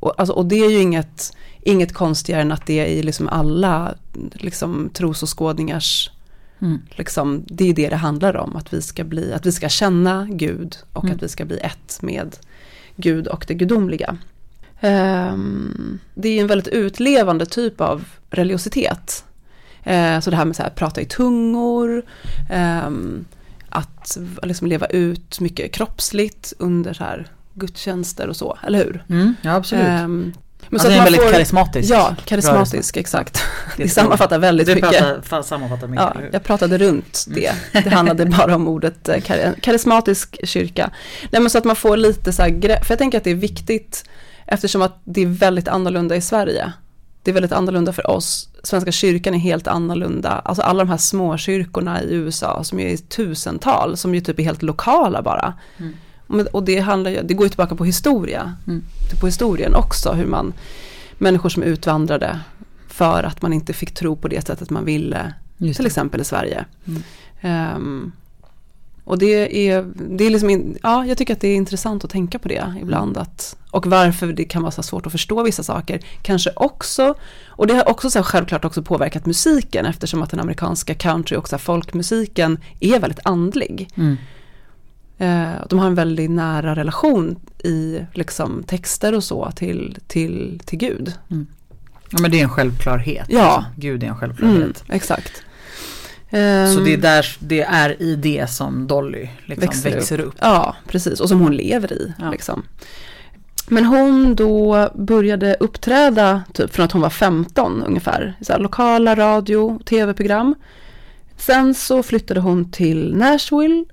Och, 0.00 0.14
alltså, 0.20 0.32
och 0.32 0.46
det 0.46 0.56
är 0.56 0.70
ju 0.70 0.80
inget, 0.80 1.36
inget 1.62 1.94
konstigare 1.94 2.42
än 2.42 2.52
att 2.52 2.66
det 2.66 2.80
är 2.80 2.86
i 2.86 3.02
liksom 3.02 3.28
alla 3.28 3.94
liksom, 4.32 4.90
trosåskådningars 4.92 6.10
Mm. 6.58 6.82
Liksom, 6.90 7.44
det 7.46 7.70
är 7.70 7.74
det 7.74 7.88
det 7.88 7.96
handlar 7.96 8.36
om, 8.36 8.56
att 8.56 8.72
vi 8.72 8.82
ska, 8.82 9.04
bli, 9.04 9.32
att 9.32 9.46
vi 9.46 9.52
ska 9.52 9.68
känna 9.68 10.28
Gud 10.30 10.76
och 10.92 11.04
mm. 11.04 11.16
att 11.16 11.22
vi 11.22 11.28
ska 11.28 11.44
bli 11.44 11.58
ett 11.58 11.98
med 12.02 12.36
Gud 12.96 13.26
och 13.26 13.44
det 13.48 13.54
gudomliga. 13.54 14.18
Um, 14.80 15.98
det 16.14 16.28
är 16.28 16.40
en 16.40 16.46
väldigt 16.46 16.68
utlevande 16.68 17.46
typ 17.46 17.80
av 17.80 18.04
religiositet. 18.30 19.24
Uh, 19.86 20.20
så 20.20 20.30
det 20.30 20.36
här 20.36 20.44
med 20.44 20.60
att 20.60 20.74
prata 20.74 21.00
i 21.00 21.04
tungor, 21.04 22.02
um, 22.86 23.24
att 23.68 24.18
liksom 24.42 24.66
leva 24.66 24.86
ut 24.86 25.40
mycket 25.40 25.72
kroppsligt 25.72 26.52
under 26.58 26.92
så 26.92 27.04
här 27.04 27.26
gudstjänster 27.54 28.28
och 28.28 28.36
så, 28.36 28.58
eller 28.62 28.84
hur? 28.84 29.04
Mm, 29.08 29.34
ja, 29.42 29.54
absolut. 29.54 30.02
Um, 30.04 30.32
men 30.70 30.80
så 30.80 30.88
det 30.88 30.94
är 30.94 31.04
väldigt 31.04 31.22
får, 31.22 31.32
karismatisk. 31.32 31.90
Ja, 31.90 32.16
karismatisk, 32.24 32.96
exakt. 32.96 33.42
Det, 33.76 33.82
det 33.82 33.88
sammanfattar 33.88 34.38
väldigt 34.38 34.68
mycket. 34.68 34.90
Pratar, 34.90 35.42
sammanfattar 35.42 35.88
mycket. 35.88 36.06
Ja, 36.14 36.20
jag 36.32 36.44
pratade 36.44 36.78
runt 36.78 37.24
mm. 37.26 37.40
det. 37.40 37.80
Det 37.84 37.90
handlade 37.90 38.26
bara 38.38 38.54
om 38.54 38.68
ordet 38.68 39.08
eh, 39.08 39.20
karismatisk 39.60 40.46
kyrka. 40.46 40.90
Nej, 41.30 41.42
men 41.42 41.50
så 41.50 41.58
att 41.58 41.64
man 41.64 41.76
får 41.76 41.96
lite 41.96 42.32
så 42.32 42.42
här 42.42 42.50
grepp, 42.50 42.84
för 42.84 42.92
jag 42.92 42.98
tänker 42.98 43.18
att 43.18 43.24
det 43.24 43.30
är 43.30 43.34
viktigt 43.34 44.04
eftersom 44.46 44.82
att 44.82 45.00
det 45.04 45.22
är 45.22 45.26
väldigt 45.26 45.68
annorlunda 45.68 46.16
i 46.16 46.20
Sverige. 46.20 46.72
Det 47.22 47.30
är 47.30 47.34
väldigt 47.34 47.52
annorlunda 47.52 47.92
för 47.92 48.10
oss. 48.10 48.48
Svenska 48.62 48.92
kyrkan 48.92 49.34
är 49.34 49.38
helt 49.38 49.66
annorlunda. 49.66 50.30
Alltså 50.44 50.62
alla 50.62 50.84
de 50.84 50.90
här 50.90 50.96
små 50.96 51.36
kyrkorna 51.36 52.02
i 52.02 52.14
USA 52.14 52.64
som 52.64 52.80
är 52.80 52.88
i 52.88 52.98
tusental, 52.98 53.96
som 53.96 54.14
ju 54.14 54.20
typ 54.20 54.38
är 54.38 54.42
helt 54.42 54.62
lokala 54.62 55.22
bara. 55.22 55.54
Mm. 55.78 55.96
Och 56.52 56.64
det, 56.64 56.78
handlar, 56.78 57.22
det 57.22 57.34
går 57.34 57.46
ju 57.46 57.50
tillbaka 57.50 57.74
på 57.74 57.84
historia, 57.84 58.56
mm. 58.66 58.82
på 59.20 59.26
historien 59.26 59.74
också, 59.74 60.12
hur 60.12 60.26
man, 60.26 60.52
människor 61.18 61.48
som 61.48 61.62
utvandrade 61.62 62.40
för 62.88 63.22
att 63.22 63.42
man 63.42 63.52
inte 63.52 63.72
fick 63.72 63.94
tro 63.94 64.16
på 64.16 64.28
det 64.28 64.46
sättet 64.46 64.70
man 64.70 64.84
ville, 64.84 65.34
till 65.58 65.86
exempel 65.86 66.20
i 66.20 66.24
Sverige. 66.24 66.64
Mm. 66.86 67.76
Um, 67.76 68.12
och 69.06 69.18
det 69.18 69.68
är, 69.70 69.86
det 69.96 70.24
är 70.24 70.30
liksom, 70.30 70.50
in, 70.50 70.78
ja 70.82 71.06
jag 71.06 71.18
tycker 71.18 71.32
att 71.34 71.40
det 71.40 71.48
är 71.48 71.56
intressant 71.56 72.04
att 72.04 72.10
tänka 72.10 72.38
på 72.38 72.48
det 72.48 72.74
ibland. 72.82 73.18
Att, 73.18 73.56
och 73.70 73.86
varför 73.86 74.26
det 74.26 74.44
kan 74.44 74.62
vara 74.62 74.72
så 74.72 74.82
svårt 74.82 75.06
att 75.06 75.12
förstå 75.12 75.42
vissa 75.42 75.62
saker. 75.62 76.00
Kanske 76.22 76.50
också, 76.56 77.14
och 77.46 77.66
det 77.66 77.74
har 77.74 77.88
också 77.88 78.10
så 78.10 78.22
självklart 78.22 78.64
också 78.64 78.82
påverkat 78.82 79.26
musiken 79.26 79.86
eftersom 79.86 80.22
att 80.22 80.30
den 80.30 80.40
amerikanska 80.40 80.94
country 80.94 81.36
och 81.36 81.48
så 81.48 81.58
folkmusiken 81.58 82.58
är 82.80 83.00
väldigt 83.00 83.20
andlig. 83.24 83.88
Mm. 83.94 84.16
Eh, 85.18 85.52
de 85.68 85.78
har 85.78 85.86
en 85.86 85.94
väldigt 85.94 86.30
nära 86.30 86.76
relation 86.76 87.36
i 87.64 88.00
liksom, 88.12 88.62
texter 88.62 89.14
och 89.14 89.24
så 89.24 89.50
till, 89.50 89.98
till, 90.06 90.60
till 90.64 90.78
Gud. 90.78 91.12
Mm. 91.30 91.46
Ja 92.10 92.18
men 92.22 92.30
det 92.30 92.38
är 92.38 92.42
en 92.42 92.50
självklarhet. 92.50 93.26
Ja. 93.28 93.42
Alltså. 93.42 93.70
Gud 93.76 94.02
är 94.02 94.06
en 94.06 94.16
självklarhet. 94.16 94.56
Mm, 94.56 94.72
exakt. 94.88 95.42
Så 96.30 96.80
det 96.80 96.90
är, 96.90 96.94
ehm. 96.94 97.00
där, 97.00 97.36
det 97.38 97.62
är 97.62 98.02
i 98.02 98.16
det 98.16 98.50
som 98.50 98.86
Dolly 98.86 99.28
liksom 99.44 99.66
växer, 99.66 99.90
växer 99.90 100.20
upp. 100.20 100.26
upp. 100.28 100.34
Ja, 100.40 100.76
precis. 100.88 101.20
Och 101.20 101.28
som 101.28 101.40
hon 101.40 101.56
lever 101.56 101.92
i. 101.92 102.12
Ja. 102.18 102.30
Liksom. 102.30 102.62
Men 103.68 103.84
hon 103.84 104.34
då 104.34 104.90
började 104.94 105.56
uppträda 105.60 106.42
typ 106.52 106.74
från 106.74 106.84
att 106.84 106.92
hon 106.92 107.02
var 107.02 107.10
15 107.10 107.82
ungefär. 107.82 108.34
Så 108.40 108.58
lokala 108.58 109.14
radio, 109.14 109.80
tv-program. 109.84 110.54
Sen 111.36 111.74
så 111.74 112.02
flyttade 112.02 112.40
hon 112.40 112.70
till 112.70 113.16
Nashville 113.16 113.84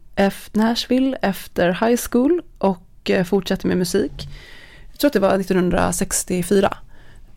Nashville 0.51 1.17
efter 1.21 1.87
high 1.87 2.01
school 2.09 2.41
och 2.57 3.09
eh, 3.09 3.23
fortsatte 3.23 3.67
med 3.67 3.77
musik. 3.77 4.27
Jag 4.91 4.99
tror 4.99 5.07
att 5.07 5.13
det 5.13 5.19
var 5.19 5.39
1964. 5.39 6.77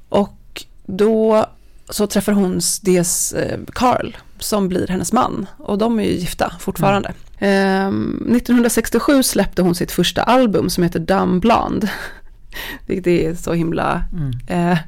Och 0.09 0.65
då 0.87 1.47
så 1.89 2.07
träffar 2.07 2.33
hon 2.33 2.61
dels 2.83 3.33
eh, 3.33 3.59
Carl 3.73 4.17
som 4.39 4.69
blir 4.69 4.87
hennes 4.87 5.13
man 5.13 5.47
och 5.59 5.79
de 5.79 6.01
är 6.01 6.05
ju 6.05 6.13
gifta 6.13 6.53
fortfarande. 6.61 7.13
Mm. 7.39 8.17
1967 8.37 9.23
släppte 9.23 9.63
hon 9.63 9.75
sitt 9.75 9.93
första 9.93 10.23
album 10.23 10.71
som 10.71 10.83
heter 10.83 11.01
Dumb 11.01 11.41
Blonde. 11.41 11.91
Vilket 12.87 13.07
är 13.07 13.35
så 13.35 13.53
himla 13.53 14.05
mm. 14.13 14.71
eh, 14.73 14.79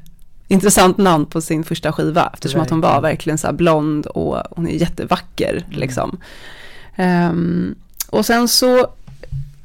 intressant 0.47 0.97
namn 0.97 1.25
på 1.25 1.41
sin 1.41 1.63
första 1.63 1.91
skiva 1.91 2.29
eftersom 2.33 2.61
att 2.61 2.69
hon 2.69 2.81
var 2.81 3.01
verkligen 3.01 3.37
så 3.37 3.53
blond 3.53 4.05
och 4.05 4.43
hon 4.51 4.67
är 4.67 4.71
jättevacker 4.71 5.63
mm. 5.67 5.79
liksom. 5.79 6.17
Um, 6.99 7.75
och 8.09 8.25
sen 8.25 8.47
så 8.47 8.87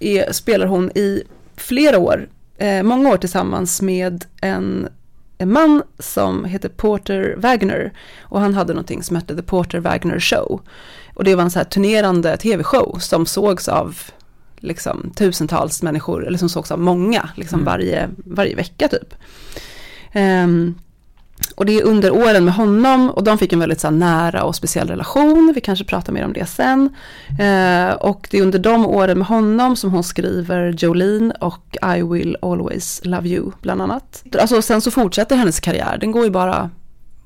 är, 0.00 0.32
spelar 0.32 0.66
hon 0.66 0.90
i 0.94 1.22
flera 1.56 1.98
år, 1.98 2.28
eh, 2.58 2.82
många 2.82 3.10
år 3.10 3.16
tillsammans 3.16 3.82
med 3.82 4.24
en, 4.40 4.88
en 5.38 5.52
man 5.52 5.82
som 5.98 6.44
heter 6.44 6.68
Porter 6.68 7.34
Wagner. 7.38 7.92
Och 8.20 8.40
han 8.40 8.54
hade 8.54 8.72
någonting 8.72 9.02
som 9.02 9.16
hette 9.16 9.36
The 9.36 9.42
Porter 9.42 9.78
Wagner 9.78 10.20
Show. 10.20 10.60
Och 11.14 11.24
det 11.24 11.34
var 11.34 11.42
en 11.42 11.50
så 11.50 11.58
här 11.58 11.64
turnerande 11.64 12.36
tv-show 12.36 12.98
som 12.98 13.26
sågs 13.26 13.68
av 13.68 13.98
liksom 14.56 15.12
tusentals 15.16 15.82
människor, 15.82 16.26
eller 16.26 16.38
som 16.38 16.48
sågs 16.48 16.70
av 16.70 16.78
många, 16.78 17.28
liksom 17.36 17.60
mm. 17.60 17.66
varje, 17.66 18.10
varje 18.16 18.56
vecka 18.56 18.88
typ. 18.88 19.14
Um, 20.14 20.74
och 21.54 21.66
det 21.66 21.78
är 21.78 21.82
under 21.82 22.10
åren 22.10 22.44
med 22.44 22.54
honom 22.54 23.10
och 23.10 23.24
de 23.24 23.38
fick 23.38 23.52
en 23.52 23.58
väldigt 23.58 23.80
så 23.80 23.90
nära 23.90 24.44
och 24.44 24.56
speciell 24.56 24.88
relation. 24.88 25.52
Vi 25.54 25.60
kanske 25.60 25.84
pratar 25.84 26.12
mer 26.12 26.24
om 26.24 26.32
det 26.32 26.46
sen. 26.46 26.94
Eh, 27.40 27.94
och 27.94 28.28
det 28.30 28.38
är 28.38 28.42
under 28.42 28.58
de 28.58 28.86
åren 28.86 29.18
med 29.18 29.26
honom 29.26 29.76
som 29.76 29.90
hon 29.90 30.04
skriver 30.04 30.74
Jolene 30.78 31.34
och 31.40 31.76
I 31.96 32.02
will 32.02 32.36
always 32.42 33.00
love 33.04 33.28
you 33.28 33.50
bland 33.60 33.82
annat. 33.82 34.24
Alltså 34.38 34.62
sen 34.62 34.80
så 34.80 34.90
fortsätter 34.90 35.36
hennes 35.36 35.60
karriär. 35.60 35.98
Den 36.00 36.12
går 36.12 36.24
ju 36.24 36.30
bara, 36.30 36.70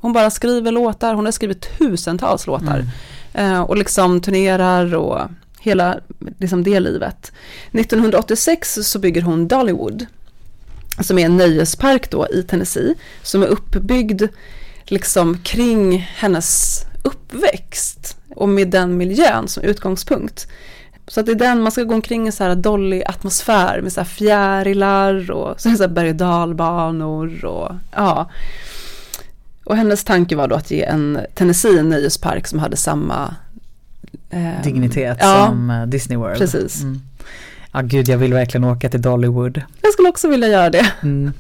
hon 0.00 0.12
bara 0.12 0.31
skriver 0.31 0.72
låtar. 0.72 1.14
Hon 1.14 1.24
har 1.24 1.33
skrivit 1.33 1.78
tusentals 1.78 2.46
låtar. 2.46 2.85
Mm. 3.35 3.52
Eh, 3.52 3.61
och 3.61 3.76
liksom 3.76 4.20
turnerar 4.20 4.94
och 4.94 5.20
hela 5.61 6.00
liksom 6.38 6.64
det 6.64 6.81
livet. 6.81 7.33
1986 7.72 8.78
så 8.83 8.98
bygger 8.98 9.22
hon 9.22 9.48
Dollywood 9.48 10.07
som 11.01 11.19
är 11.19 11.27
en 11.27 11.37
nöjespark 11.37 12.11
då 12.11 12.27
i 12.29 12.43
Tennessee, 12.43 12.95
som 13.23 13.43
är 13.43 13.47
uppbyggd 13.47 14.23
liksom 14.85 15.39
kring 15.39 15.99
hennes 15.99 16.83
uppväxt 17.03 18.17
och 18.35 18.49
med 18.49 18.69
den 18.69 18.97
miljön 18.97 19.49
som 19.49 19.63
utgångspunkt. 19.63 20.49
Så 21.07 21.21
att 21.21 21.27
det 21.27 21.33
är 21.33 21.37
den, 21.37 21.63
man 21.63 21.73
ska 21.73 21.83
gå 21.83 21.95
omkring 21.95 22.29
i 22.29 22.33
så 22.33 22.45
här 22.45 22.55
dolly 22.55 23.03
atmosfär 23.07 23.81
med 23.81 23.93
så 23.93 24.01
här 24.01 24.09
fjärilar 24.09 25.31
och 25.31 25.61
så 25.61 25.69
här 25.69 25.89
berg 25.89 26.11
och 26.11 26.17
dalbanor 26.17 27.45
och 27.45 27.73
ja. 27.95 28.31
Och 29.65 29.77
hennes 29.77 30.05
tanke 30.05 30.37
var 30.37 30.49
då 30.49 30.55
att 30.55 30.71
ge 30.71 30.83
en 30.83 31.19
Tennessee 31.35 31.79
en 31.79 31.89
nöjespark 31.89 32.47
som 32.47 32.59
hade 32.59 32.77
samma 32.77 33.35
eh, 34.31 34.63
dignitet 34.65 35.19
ja, 35.21 35.47
som 35.47 35.71
eh, 35.71 35.87
Disney 35.87 36.19
World. 36.19 36.39
Precis. 36.39 36.83
Mm. 36.83 37.03
Ja 37.72 37.81
gud, 37.81 38.09
jag 38.09 38.18
vill 38.18 38.33
verkligen 38.33 38.64
åka 38.64 38.90
till 38.90 39.02
Dollywood. 39.02 39.62
Jag 39.83 39.92
skulle 39.92 40.09
också 40.09 40.28
vilja 40.28 40.48
göra 40.48 40.70
det. 40.70 40.92
Mm. 41.02 41.33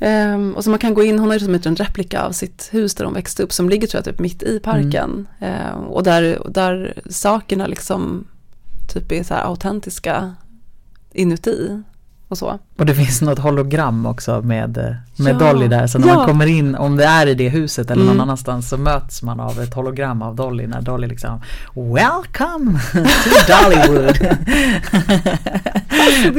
um, 0.00 0.54
och 0.56 0.64
så 0.64 0.70
man 0.70 0.78
kan 0.78 0.94
gå 0.94 1.04
in, 1.04 1.18
hon 1.18 1.28
har 1.28 1.34
ju 1.34 1.40
som 1.40 1.54
en 1.54 1.76
replika 1.76 2.22
av 2.22 2.32
sitt 2.32 2.68
hus 2.72 2.94
där 2.94 3.04
hon 3.04 3.14
växte 3.14 3.42
upp 3.42 3.52
som 3.52 3.68
ligger 3.68 3.86
tror 3.86 3.98
jag 3.98 4.04
typ 4.04 4.20
mitt 4.20 4.42
i 4.42 4.60
parken. 4.60 5.26
Mm. 5.38 5.76
Um, 5.76 5.84
och 5.84 6.02
där, 6.02 6.42
där 6.48 6.94
sakerna 7.10 7.66
liksom 7.66 8.26
typ 8.94 9.12
är 9.12 9.22
så 9.22 9.34
här 9.34 9.44
autentiska 9.44 10.34
inuti. 11.12 11.82
Och 12.30 12.38
så. 12.38 12.58
Och 12.78 12.86
det 12.86 12.94
finns 12.94 13.22
något 13.22 13.38
hologram 13.38 14.06
också 14.06 14.42
med, 14.42 14.78
eh, 14.78 15.24
med 15.24 15.34
Ja. 15.34 15.38
Dolly 15.52 15.68
där. 15.68 15.86
Så 15.86 15.98
när 15.98 16.08
Ja. 16.08 16.14
man 16.14 16.26
kommer 16.26 16.46
in, 16.46 16.74
om 16.74 16.96
det 16.96 17.04
är 17.04 17.26
i 17.26 17.34
det 17.34 17.48
huset 17.48 17.90
eller 17.90 18.02
någon 18.04 18.12
Mm. 18.12 18.20
annanstans 18.22 18.68
så 18.68 18.76
möts 18.76 19.22
man 19.22 19.40
av 19.40 19.60
ett 19.60 19.74
hologram 19.74 20.22
av 20.22 20.34
Dolly 20.36 20.66
när 20.66 20.80
Dolly 20.82 21.06
liksom 21.06 21.40
Welcome 21.74 22.80
to 22.92 22.98
Dollywood. 23.48 24.16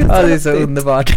ja, 0.08 0.22
det 0.22 0.32
är 0.34 0.38
så 0.38 0.50
underbart. 0.50 1.10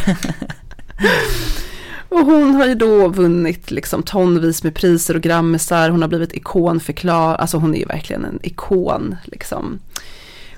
Och 2.09 2.25
hon 2.25 2.55
har 2.55 2.65
ju 2.65 2.75
då 2.75 3.07
vunnit 3.07 3.71
liksom 3.71 4.03
tonvis 4.03 4.63
med 4.63 4.75
priser 4.75 5.15
och 5.15 5.21
grammisar. 5.21 5.89
Hon 5.89 6.01
har 6.01 6.09
blivit 6.09 6.33
ikonförklarad. 6.33 7.39
Alltså 7.39 7.57
hon 7.57 7.75
är 7.75 7.79
ju 7.79 7.85
verkligen 7.85 8.25
en 8.25 8.39
ikon 8.43 9.15
liksom. 9.25 9.79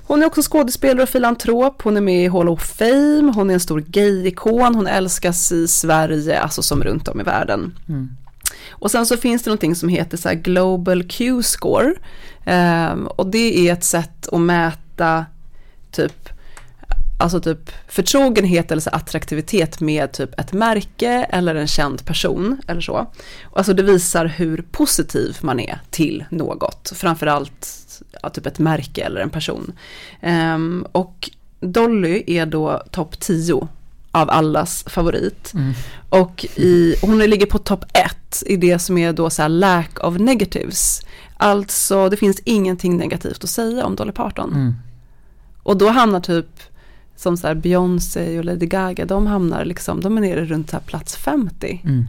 Hon 0.08 0.22
är 0.22 0.26
också 0.26 0.42
skådespelare 0.42 1.02
och 1.02 1.08
filantrop. 1.08 1.82
Hon 1.82 1.96
är 1.96 2.00
med 2.00 2.24
i 2.24 2.28
Hall 2.28 2.48
of 2.48 2.62
Fame. 2.62 3.32
Hon 3.34 3.50
är 3.50 3.54
en 3.54 3.60
stor 3.60 3.80
gay-ikon. 3.80 4.74
Hon 4.74 4.86
älskas 4.86 5.52
i 5.52 5.68
Sverige, 5.68 6.40
alltså 6.40 6.62
som 6.62 6.84
runt 6.84 7.08
om 7.08 7.20
i 7.20 7.24
världen. 7.24 7.74
Mm. 7.88 8.08
Och 8.70 8.90
sen 8.90 9.06
så 9.06 9.16
finns 9.16 9.42
det 9.42 9.50
någonting 9.50 9.74
som 9.74 9.88
heter 9.88 10.16
så 10.16 10.30
Global 10.34 11.04
Q-score. 11.08 11.94
Ehm, 12.44 13.06
och 13.06 13.26
det 13.26 13.68
är 13.68 13.72
ett 13.72 13.84
sätt 13.84 14.28
att 14.28 14.40
mäta 14.40 15.26
typ, 15.90 16.28
alltså 17.20 17.40
typ 17.40 17.70
förtrogenhet 17.88 18.72
eller 18.72 18.82
så 18.82 18.90
attraktivitet 18.90 19.80
med 19.80 20.12
typ 20.12 20.40
ett 20.40 20.52
märke 20.52 21.26
eller 21.30 21.54
en 21.54 21.68
känd 21.68 22.04
person 22.04 22.60
eller 22.66 22.80
så. 22.80 23.12
Alltså 23.52 23.72
det 23.72 23.82
visar 23.82 24.24
hur 24.26 24.64
positiv 24.72 25.36
man 25.40 25.60
är 25.60 25.78
till 25.90 26.24
något, 26.30 26.92
framförallt 26.94 27.87
ja, 28.22 28.30
typ 28.30 28.46
ett 28.46 28.58
märke 28.58 29.04
eller 29.04 29.20
en 29.20 29.30
person. 29.30 29.72
Ehm, 30.20 30.86
och 30.92 31.30
Dolly 31.60 32.24
är 32.26 32.46
då 32.46 32.82
topp 32.90 33.20
10 33.20 33.68
av 34.10 34.30
allas 34.30 34.84
favorit. 34.86 35.54
Mm. 35.54 35.72
Och 36.08 36.46
i, 36.56 36.94
hon 37.02 37.18
ligger 37.18 37.46
på 37.46 37.58
topp 37.58 37.84
ett 37.92 38.42
i 38.46 38.56
det 38.56 38.78
som 38.78 38.98
är 38.98 39.12
då 39.12 39.30
så 39.30 39.42
här 39.42 39.48
lack 39.48 40.04
of 40.04 40.18
negatives. 40.18 41.00
Alltså 41.36 42.08
det 42.08 42.16
finns 42.16 42.40
ingenting 42.44 42.96
negativt 42.96 43.44
att 43.44 43.50
säga 43.50 43.86
om 43.86 43.96
Dolly 43.96 44.12
Parton. 44.12 44.52
Mm. 44.52 44.74
Och 45.62 45.76
då 45.76 45.88
hamnar 45.88 46.20
typ 46.20 46.46
som 47.16 47.36
så 47.36 47.54
Beyoncé 47.54 48.38
och 48.38 48.44
Lady 48.44 48.66
Gaga, 48.66 49.04
de 49.04 49.26
hamnar 49.26 49.64
liksom, 49.64 50.00
de 50.00 50.16
är 50.16 50.20
nere 50.20 50.44
runt 50.44 50.70
så 50.70 50.76
här 50.76 50.82
plats 50.82 51.16
50. 51.16 51.80
Mm. 51.84 52.04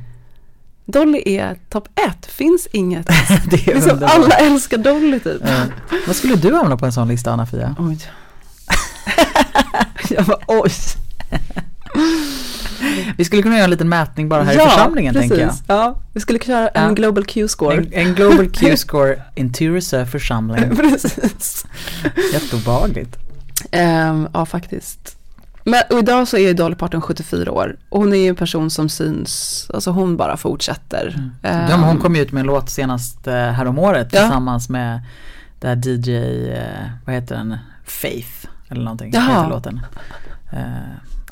Dolly 0.92 1.22
är 1.26 1.58
topp 1.70 1.88
ett, 2.08 2.26
finns 2.26 2.68
inget. 2.72 3.08
det 3.50 3.68
är 3.68 3.76
Liksom, 3.76 4.00
alla 4.04 4.36
älskar 4.36 4.78
Dolly 4.78 5.20
typ. 5.20 5.42
Ja. 5.46 5.64
Vad 6.08 6.16
skulle 6.16 6.36
du 6.36 6.56
hamna 6.56 6.78
på 6.78 6.86
en 6.86 6.92
sån 6.92 7.08
lista 7.08 7.32
Anna-Fia? 7.32 7.76
Oj. 7.80 7.98
Jag 10.10 10.26
bara 10.26 10.40
oj. 10.48 10.72
Vi 13.18 13.26
skulle 13.26 13.42
kunna 13.42 13.56
göra 13.56 13.64
en 13.64 13.70
liten 13.70 13.90
mätning 13.90 14.30
bara 14.30 14.44
här 14.44 14.54
i 14.54 14.58
församlingen 14.70 15.14
precis. 15.14 15.30
tänker 15.30 15.46
jag. 15.46 15.56
Ja, 15.78 16.02
vi 16.14 16.20
skulle 16.22 16.40
köra 16.40 16.68
en 16.70 16.88
Ja. 16.88 16.94
Global 16.94 17.26
Q-score. 17.26 17.78
En, 17.78 17.94
en 17.94 18.16
Global 18.16 18.50
Q-score 18.50 19.22
in 19.36 19.54
Tyresö 19.54 20.06
församling. 20.06 20.76
precis. 20.76 21.66
Jätteobehagligt. 22.34 23.18
Ehm, 23.72 24.28
ja, 24.34 24.46
faktiskt. 24.46 25.18
Men 25.70 25.82
och 25.90 26.00
idag 26.00 26.28
så 26.28 26.38
är 26.38 26.42
ju 26.42 26.54
Dolly 26.54 26.76
Parton 26.76 27.02
74 27.02 27.52
år 27.52 27.78
och 27.90 28.00
hon 28.00 28.14
är 28.14 28.18
ju 28.18 28.28
en 28.28 28.36
person 28.36 28.70
som 28.70 28.90
syns, 28.90 29.68
alltså 29.74 29.92
hon 29.92 30.18
bara 30.18 30.38
fortsätter. 30.38 31.32
De, 31.42 31.48
Ehm, 31.50 31.84
hon 31.84 31.98
kom 31.98 32.16
ju 32.16 32.22
ut 32.22 32.32
med 32.32 32.42
en 32.42 32.48
låt 32.48 32.70
senast 32.70 33.28
eh, 33.28 33.34
häromåret 33.34 34.08
Ja. 34.14 34.20
tillsammans 34.22 34.70
med 34.70 35.02
det 35.60 35.68
här 35.68 35.76
DJ, 35.88 36.50
eh, 36.52 36.64
vad 37.06 37.16
heter 37.16 37.36
den, 37.36 37.58
Faith 37.86 38.48
eller 38.70 38.84
någonting. 38.84 39.12
Jaha. 39.14 39.24
Heter 39.38 39.50
låten. 39.50 39.80
Eh, 40.52 40.60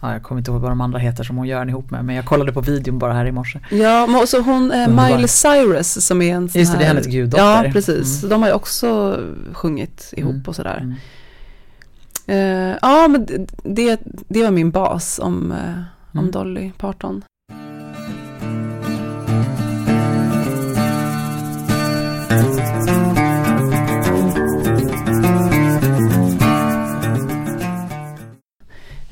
ja, 0.01 0.13
jag 0.13 0.23
kommer 0.23 0.39
inte 0.39 0.51
ihåg 0.51 0.61
vad 0.61 0.71
de 0.71 0.81
andra 0.81 0.99
heter 0.99 1.23
som 1.23 1.37
hon 1.37 1.47
gör 1.47 1.59
den 1.59 1.69
ihop 1.69 1.91
med 1.91 2.05
men 2.05 2.15
jag 2.15 2.25
kollade 2.25 2.51
på 2.53 2.61
videon 2.61 2.99
bara 2.99 3.13
här 3.13 3.25
i 3.25 3.31
morse. 3.31 3.59
Ja, 3.71 4.07
men 4.07 4.15
också 4.15 4.41
hon, 4.41 4.71
eh. 4.71 4.87
Miley 4.87 5.27
Cyrus 5.27 6.05
som 6.07 6.21
är 6.21 6.35
en 6.35 6.49
sån 6.49 6.59
Just 6.61 6.71
det, 6.71 6.77
det 6.77 6.83
är 6.83 6.87
här, 6.87 6.93
hennes 6.93 7.07
guddotter. 7.07 7.63
Ja, 7.65 7.71
precis. 7.73 8.23
Mm. 8.23 8.29
De 8.29 8.41
har 8.41 8.49
ju 8.49 8.55
också 8.55 9.19
sjungit 9.53 10.13
ihop 10.17 10.31
Mm. 10.33 10.43
och 10.47 10.55
sådär. 10.55 10.95
Eh, 12.27 12.75
ja, 12.81 13.07
men 13.07 13.25
det- 13.63 13.99
det, 14.27 14.43
var 14.43 14.51
min 14.51 14.71
bas 14.71 15.19
om, 15.23 15.53
om 16.11 16.19
Mm. 16.19 16.31
Dolly 16.31 16.71
Parton. 16.77 17.23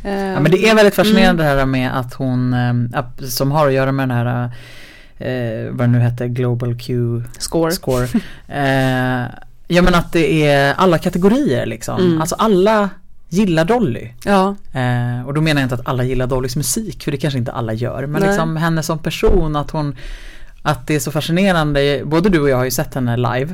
Ja 0.04 0.40
men 0.40 0.52
det 0.52 0.70
är 0.70 0.76
väldigt 0.76 0.96
fascinerande 0.96 1.44
Mm. 1.44 1.56
det 1.56 1.60
här 1.60 1.66
med 1.66 2.00
att 2.00 2.14
hon, 2.14 2.54
eh, 2.54 3.00
app- 3.00 3.22
som 3.24 3.52
har 3.52 3.68
att 3.68 3.74
göra 3.74 3.92
med 3.92 4.10
den 4.10 4.18
här, 4.18 4.44
eh, 5.18 5.70
vad 5.72 5.88
det 5.88 5.92
nu 5.92 6.00
heter, 6.00 6.26
Global 6.28 6.76
Q 6.80 6.94
Score. 7.38 7.72
score. 7.72 8.08
Eh, 8.48 9.26
ja 9.68 9.82
men 9.82 9.96
att 9.96 10.14
det 10.14 10.48
är 10.48 10.74
alla 10.74 10.98
kategorier 10.98 11.66
liksom. 11.66 12.00
Mm. 12.00 12.22
Alltså 12.22 12.36
alla 12.36 12.90
gillar 13.30 13.66
Dolly. 13.66 14.10
Ja, 14.26 14.56
Eh, 14.74 15.28
och 15.28 15.34
då 15.34 15.42
menar 15.42 15.62
jag 15.62 15.66
inte 15.66 15.76
att 15.76 15.88
alla 15.88 16.04
gillar 16.04 16.28
Dollys 16.28 16.56
musik, 16.56 17.04
för 17.04 17.12
det 17.12 17.18
kanske 17.18 17.38
inte 17.38 17.52
alla 17.52 17.74
gör. 17.74 18.06
Men 18.06 18.22
Nej. 18.22 18.30
liksom 18.30 18.58
henne 18.58 18.84
som 18.84 19.00
person, 19.00 19.56
att 19.56 19.72
hon, 19.72 19.96
att 20.62 20.88
det 20.88 20.96
är 20.96 21.00
så 21.00 21.12
fascinerande. 21.12 22.02
Både 22.06 22.30
du 22.30 22.40
och 22.40 22.50
jag 22.50 22.58
har 22.58 22.64
ju 22.66 22.72
sett 22.72 22.94
henne 22.96 23.18
live. 23.18 23.54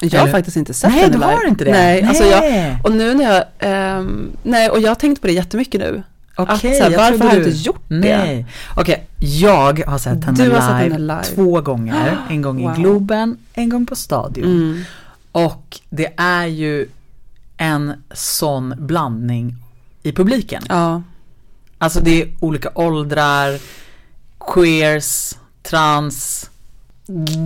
jag 0.00 0.10
har 0.10 0.18
Eller- 0.18 0.32
faktiskt 0.32 0.56
inte 0.56 0.74
sett 0.74 0.90
Nej, 0.90 1.00
henne 1.00 1.12
du 1.12 1.18
live. 1.18 1.32
har 1.32 1.46
inte 1.48 1.64
det? 1.64 1.70
Nej, 1.70 2.02
Nej. 2.02 2.08
alltså 2.08 2.24
jag, 2.24 2.78
och 2.84 2.92
nu 2.92 3.14
när 3.14 3.24
jag, 3.34 3.44
ehm, 3.58 4.30
nej 4.42 4.68
och 4.70 4.80
jag 4.80 4.90
har 4.90 4.94
tänkt 4.94 5.20
på 5.20 5.26
det 5.26 5.32
jättemycket 5.32 5.80
nu. 5.80 6.02
Okej, 6.36 6.74
så 6.74 6.82
här, 6.84 6.96
varför 6.96 7.18
har 7.24 7.34
jag 7.34 7.42
du- 7.42 7.44
inte 7.50 7.56
gjort 7.66 7.84
det? 7.88 7.96
Nej. 8.18 8.46
Okej, 8.76 9.06
jag 9.18 9.82
har 9.86 9.98
sett 9.98 10.24
henne, 10.24 10.36
Du 10.36 10.42
live, 10.42 10.54
har 10.54 10.68
sett 10.68 10.92
henne 10.92 10.98
live. 10.98 11.22
två 11.34 11.60
gånger. 11.60 12.16
En 12.30 12.42
gång 12.42 12.62
Wow. 12.62 12.72
i 12.78 12.80
Globen, 12.82 13.36
en 13.54 13.68
gång 13.68 13.86
på 13.86 13.96
Stadion. 13.96 14.44
Mm. 14.44 14.84
Och 15.32 15.80
det 15.90 16.12
är 16.16 16.46
ju 16.46 16.88
en 17.56 17.92
sån 18.14 18.74
blandning 18.78 19.54
i 20.02 20.12
publiken. 20.12 20.62
Ja, 20.68 21.02
Alltså 21.78 22.00
det 22.00 22.22
är 22.22 22.28
olika 22.40 22.68
åldrar, 22.74 23.58
queers, 24.52 25.34
trans. 25.62 26.50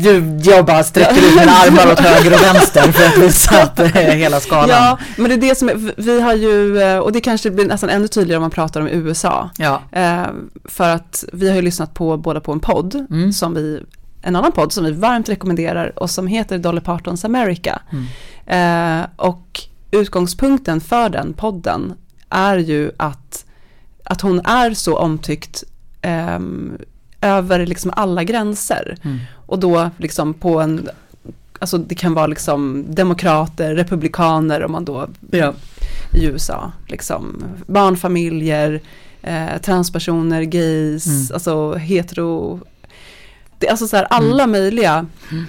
Du, 0.00 0.38
jag 0.42 0.64
bara 0.66 0.84
sträcker 0.84 1.28
ut 1.28 1.34
mina 1.40 1.52
armar 1.52 1.92
åt 1.92 1.98
höger 2.00 2.32
och 2.34 2.42
vänster 2.42 2.92
för 2.92 3.06
att 3.06 3.18
visa 3.18 3.62
att 3.62 3.80
hela 3.96 4.40
skalan. 4.40 4.68
ja, 4.68 4.98
men 5.16 5.28
det 5.28 5.34
är 5.34 5.40
det 5.48 5.54
som 5.58 5.68
är, 5.68 5.92
vi 6.02 6.20
har 6.20 6.34
ju, 6.34 6.80
eh, 6.82 6.98
och 6.98 7.12
det 7.12 7.20
kanske 7.20 7.50
blir 7.50 7.64
nästan 7.66 7.90
ännu 7.90 8.08
tydligare 8.08 8.36
om 8.36 8.42
man 8.42 8.50
pratar 8.50 8.80
om 8.80 8.88
USA. 8.88 9.50
Ja. 9.58 9.82
Eh, 9.92 10.26
för 10.64 10.88
att 10.88 11.24
vi 11.32 11.48
har 11.48 11.56
ju 11.56 11.62
lyssnat 11.62 11.94
på 11.94 12.16
båda 12.16 12.40
på 12.40 12.52
en 12.52 12.60
podd, 12.60 13.06
Mm. 13.10 13.32
som 13.32 13.54
vi, 13.54 13.82
en 14.22 14.36
annan 14.36 14.52
podd 14.52 14.72
som 14.72 14.84
vi 14.84 14.92
varmt 14.92 15.28
rekommenderar 15.28 15.98
och 15.98 16.10
som 16.10 16.26
heter 16.26 16.58
Dolly 16.58 16.80
Partons 16.80 17.24
America. 17.24 17.82
Mm. 18.46 19.00
Eh, 19.00 19.06
och 19.16 19.60
utgångspunkten 19.90 20.80
för 20.80 21.08
den 21.08 21.32
podden 21.32 21.94
är 22.30 22.58
ju 22.58 22.90
att, 22.96 23.44
att 24.04 24.20
hon 24.20 24.40
är 24.40 24.74
så 24.74 24.98
omtyckt 24.98 25.64
ehm, 26.02 26.78
över 27.20 27.66
liksom 27.66 27.92
alla 27.96 28.24
gränser. 28.24 28.96
Mm. 29.02 29.18
Och 29.46 29.58
då 29.58 29.90
liksom 29.96 30.34
på 30.34 30.60
en, 30.60 30.88
alltså 31.58 31.78
det 31.78 31.94
kan 31.94 32.14
vara 32.14 32.26
liksom 32.26 32.84
demokrater, 32.88 33.74
republikaner 33.74 34.64
om 34.64 34.72
man 34.72 34.84
då 34.84 35.08
Ja. 35.30 35.52
i 36.14 36.24
USA, 36.26 36.72
liksom 36.86 37.44
barnfamiljer, 37.66 38.80
eh, 39.22 39.58
transpersoner, 39.62 40.42
gays, 40.42 41.06
Mm. 41.06 41.26
alltså 41.34 41.74
hetero, 41.74 42.60
det, 43.58 43.68
alltså 43.68 43.88
så 43.88 43.96
här 43.96 44.04
alla 44.10 44.46
möjliga 44.46 45.06
Mm. 45.32 45.44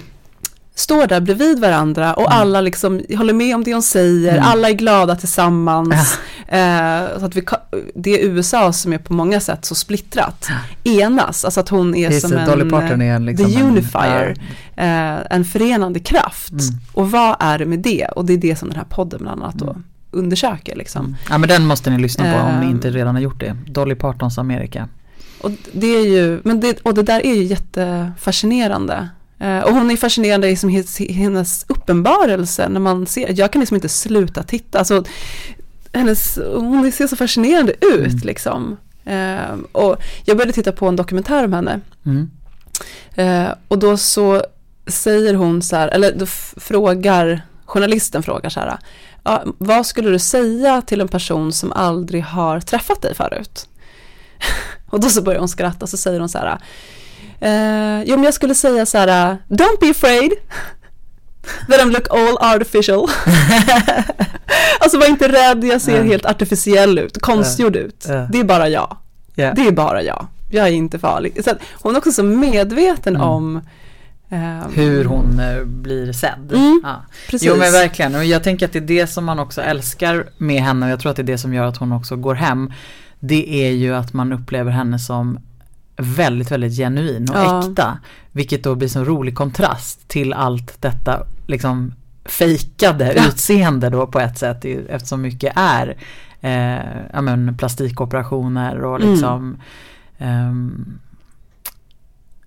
Står 0.74 1.06
där 1.06 1.20
bredvid 1.20 1.58
varandra 1.60 2.14
och 2.14 2.26
Mm. 2.32 2.38
alla 2.38 2.60
liksom 2.60 3.00
håller 3.16 3.32
med 3.32 3.54
om 3.54 3.64
det 3.64 3.72
hon 3.72 3.82
säger, 3.82 4.32
Mm. 4.32 4.44
alla 4.44 4.68
är 4.68 4.72
glada 4.72 5.16
tillsammans. 5.16 6.18
Eh, 6.48 7.18
så 7.18 7.24
att 7.24 7.36
vi, 7.36 7.42
det 7.94 8.20
är 8.20 8.24
USA 8.26 8.72
som 8.72 8.92
är 8.92 8.98
på 8.98 9.12
många 9.12 9.40
sätt 9.40 9.64
så 9.64 9.74
splittrat, 9.74 10.48
enas, 10.84 11.44
alltså 11.44 11.60
att 11.60 11.68
hon 11.68 11.94
är 11.94 12.10
Just 12.10 12.28
som 12.28 12.38
en, 12.38 12.46
Dolly 12.48 12.70
Parton 12.70 13.02
är 13.02 13.18
liksom 13.18 13.46
the 13.52 13.56
en- 13.60 13.66
unifier. 13.66 14.34
ja. 14.76 14.82
eh, 14.82 15.18
en 15.30 15.44
förenande 15.44 16.00
kraft. 16.00 16.50
Mm. 16.52 16.64
Och 16.92 17.10
vad 17.10 17.36
är 17.40 17.58
det 17.58 17.66
med 17.66 17.78
det? 17.78 18.06
Och 18.16 18.24
det 18.24 18.32
är 18.32 18.38
det 18.38 18.56
som 18.56 18.68
den 18.68 18.76
här 18.76 18.84
podden 18.84 19.20
bland 19.22 19.42
annat 19.42 19.54
då 19.54 19.70
Mm. 19.70 19.84
undersöker 20.10 20.76
liksom. 20.76 21.16
Ja 21.30 21.38
men 21.38 21.48
den 21.48 21.66
måste 21.66 21.90
ni 21.90 21.98
lyssna 21.98 22.24
på 22.32 22.38
om 22.40 22.60
ni 22.60 22.66
Ehm. 22.66 22.70
inte 22.70 22.90
redan 22.90 23.14
har 23.14 23.22
gjort 23.22 23.40
det. 23.40 23.56
Dolly 23.66 23.94
Partons 23.94 24.38
Amerika. 24.38 24.88
Och 25.40 25.50
det 25.72 25.86
är 25.86 26.06
ju, 26.06 26.40
men 26.44 26.60
det, 26.60 26.78
och 26.82 26.94
det 26.94 27.02
där 27.02 27.26
är 27.26 27.34
ju 27.34 27.42
jättefascinerande. 27.44 29.08
Eh, 29.40 29.60
och 29.60 29.74
hon 29.74 29.90
är 29.90 29.96
fascinerande 29.96 30.48
i 30.48 30.56
som 30.56 30.84
hennes, 31.08 31.64
uppenbarelse 31.68 32.68
när 32.68 32.80
man 32.80 33.06
ser, 33.06 33.38
jag 33.38 33.52
kan 33.52 33.60
liksom 33.60 33.74
inte 33.74 33.88
sluta 33.88 34.42
titta. 34.42 34.78
Alltså, 34.78 35.04
hennes, 35.92 36.38
hon 36.54 36.92
ser 36.92 37.06
så 37.06 37.16
fascinerande 37.16 37.72
ut 37.72 38.12
Mm. 38.12 38.20
liksom. 38.22 38.76
Eh, 39.04 39.54
och 39.72 39.96
jag 40.24 40.36
började 40.36 40.52
titta 40.52 40.72
på 40.72 40.88
en 40.88 40.96
dokumentär 40.96 41.44
om 41.44 41.52
henne. 41.52 41.80
Mm. 42.06 42.30
Eh, 43.14 43.54
och 43.68 43.78
då 43.78 43.96
så 43.96 44.42
säger 44.86 45.34
hon 45.34 45.62
så 45.62 45.76
här, 45.76 45.88
eller 45.88 46.12
då 46.14 46.26
frågar, 46.56 47.42
journalisten 47.64 48.22
frågar 48.22 48.50
så 48.50 48.60
här, 48.60 48.78
ja, 49.24 49.44
vad 49.58 49.86
skulle 49.86 50.10
du 50.10 50.18
säga 50.18 50.82
till 50.82 51.00
en 51.00 51.08
person 51.08 51.52
som 51.52 51.72
aldrig 51.72 52.22
har 52.22 52.60
träffat 52.60 53.02
dig 53.02 53.14
förut? 53.14 53.68
Och 54.90 55.00
då 55.00 55.08
så 55.08 55.22
börjar 55.22 55.38
hon 55.38 55.48
skratta 55.48 55.86
så 55.86 55.96
säger 55.96 56.20
hon 56.20 56.28
så 56.28 56.38
här, 56.38 56.58
eh, 57.40 58.02
jo 58.02 58.16
men 58.16 58.24
jag 58.24 58.34
skulle 58.34 58.54
säga 58.54 58.86
så 58.86 58.98
här, 58.98 59.36
don't 59.48 59.80
be 59.80 59.90
afraid. 59.90 60.32
That 61.68 61.80
I'm 61.80 61.90
look 61.92 62.06
all 62.10 62.54
artificial. 62.56 63.08
alltså 64.80 64.98
var 64.98 65.06
inte 65.08 65.28
rädd, 65.28 65.64
jag 65.64 65.80
ser 65.80 65.96
Ja. 65.96 66.02
helt 66.02 66.24
artificiell 66.26 66.98
ut, 66.98 67.20
konstgjord 67.22 67.76
ut. 67.76 68.04
Ja. 68.08 68.28
Det 68.32 68.40
är 68.40 68.44
bara 68.44 68.68
jag. 68.68 68.96
Ja. 69.34 69.52
Det 69.56 69.66
är 69.66 69.72
bara 69.72 70.02
jag. 70.02 70.26
Jag 70.50 70.68
är 70.68 70.72
inte 70.72 70.98
farlig. 70.98 71.44
Så 71.44 71.50
hon 71.72 71.94
är 71.94 71.98
också 71.98 72.12
så 72.12 72.22
medveten 72.22 73.16
Mm. 73.16 73.28
om 73.28 73.60
ehm, 74.30 74.62
Hur 74.74 75.04
hon 75.04 75.40
eh, 75.40 75.64
blir 75.64 76.12
sedd. 76.12 76.52
Mm. 76.54 76.80
Ja. 76.84 77.02
Precis. 77.30 77.48
Jo 77.48 77.56
men 77.56 77.72
verkligen 77.72 78.14
och 78.14 78.24
jag 78.24 78.42
tänker 78.44 78.66
att 78.66 78.72
det 78.72 78.78
är 78.78 78.82
det 78.82 79.06
som 79.06 79.24
man 79.24 79.38
också 79.38 79.62
älskar 79.62 80.26
med 80.38 80.62
henne 80.62 80.86
och 80.86 80.92
jag 80.92 81.00
tror 81.00 81.10
att 81.10 81.16
det 81.16 81.22
är 81.22 81.24
det 81.24 81.38
som 81.38 81.54
gör 81.54 81.64
att 81.66 81.76
hon 81.76 81.92
också 81.92 82.16
går 82.16 82.34
hem. 82.34 82.72
Det 83.20 83.66
är 83.66 83.70
ju 83.70 83.94
att 83.94 84.12
man 84.12 84.32
upplever 84.32 84.70
henne 84.70 84.98
som 84.98 85.38
väldigt, 86.00 86.50
väldigt 86.50 86.76
genuin 86.76 87.30
och 87.30 87.36
Ja. 87.36 87.68
äkta. 87.70 87.98
Vilket 88.32 88.64
då 88.64 88.74
blir 88.74 88.88
så 88.88 89.04
rolig 89.04 89.34
kontrast 89.34 90.08
till 90.08 90.32
allt 90.32 90.82
detta 90.82 91.26
liksom 91.46 91.94
fejkade 92.24 93.12
Ja. 93.16 93.26
utseende 93.28 93.90
då 93.90 94.06
på 94.06 94.20
ett 94.20 94.38
sätt 94.38 94.64
eftersom 94.88 95.22
mycket 95.22 95.52
är 95.56 95.96
eh, 96.40 97.02
ja, 97.12 97.20
men 97.20 97.56
plastikoperationer 97.58 98.84
och 98.84 98.96
Mm. 99.00 99.12
liksom 99.12 99.56
ehm, 100.18 100.98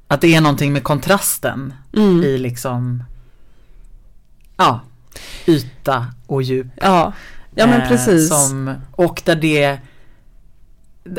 att 0.07 0.21
det 0.21 0.35
är 0.35 0.41
någonting 0.41 0.73
med 0.73 0.83
kontrasten 0.83 1.73
Mm. 1.97 2.23
i 2.23 2.37
liksom 2.37 3.03
ja, 4.57 4.79
yta 5.47 6.07
och 6.27 6.41
djup. 6.43 6.67
Ja, 6.81 7.13
ja 7.55 7.67
men 7.67 7.81
Eh, 7.81 7.87
precis. 7.87 8.29
Som, 8.29 8.73
och 8.91 9.21
där 9.25 9.35
det 9.35 9.79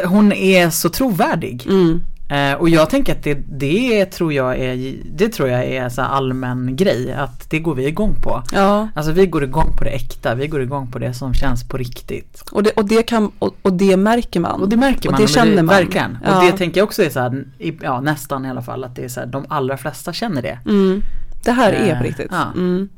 hon 0.04 0.32
är 0.32 0.70
så 0.70 0.88
trovärdig. 0.88 1.66
Mm. 1.66 2.02
Eh, 2.28 2.52
och 2.54 2.68
jag 2.68 2.90
tänker 2.90 3.12
att 3.12 3.22
det, 3.22 3.34
det 3.34 4.06
tror 4.06 4.32
jag 4.32 4.58
är, 4.58 4.94
det 5.12 5.28
tror 5.28 5.48
jag 5.48 5.64
är 5.64 5.88
så 5.88 6.02
allmän 6.02 6.76
grej. 6.76 7.12
Att 7.12 7.50
det 7.50 7.58
går 7.58 7.74
vi 7.74 7.86
igång 7.86 8.14
på. 8.22 8.42
Ja, 8.52 8.88
Alltså 8.94 9.12
vi 9.12 9.26
går 9.26 9.44
igång 9.44 9.76
på 9.78 9.84
det 9.84 9.90
äkta. 9.90 10.34
Vi 10.34 10.46
går 10.48 10.62
igång 10.62 10.90
på 10.90 10.98
det 10.98 11.14
som 11.14 11.34
känns 11.34 11.68
på 11.68 11.76
riktigt. 11.76 12.42
och 12.52 12.62
det, 12.62 12.70
och 12.70 12.84
det, 12.84 13.02
kan, 13.02 13.30
och, 13.38 13.56
och 13.62 13.72
det 13.72 13.96
märker 13.96 14.40
man. 14.40 14.60
Och 14.62 14.68
det 14.68 14.76
märker 14.76 15.08
Och 15.08 15.12
man. 15.12 15.20
det 15.20 15.28
känner 15.28 15.62
man. 15.62 15.66
Verkligen. 15.66 16.18
Ja. 16.24 16.36
Och 16.38 16.44
det 16.44 16.58
tänker 16.58 16.80
jag 16.80 16.84
också 16.86 17.02
är 17.02 17.10
så 17.10 17.20
här, 17.20 17.44
ja 17.82 18.00
nästan 18.00 18.46
i 18.46 18.50
alla 18.50 18.62
fall, 18.62 18.84
att 18.84 18.96
det 18.96 19.04
är 19.04 19.08
så 19.08 19.20
här, 19.20 19.26
de 19.26 19.44
allra 19.48 19.76
flesta 19.76 20.12
känner 20.12 20.42
det. 20.42 20.58
Mm. 20.66 21.02
Det 21.44 21.52
här 21.52 21.72
är 21.72 21.92
Eh, 21.92 21.98
på 21.98 22.04
riktigt. 22.04 22.28
ja. 22.30 22.52
Mm. 22.54 22.88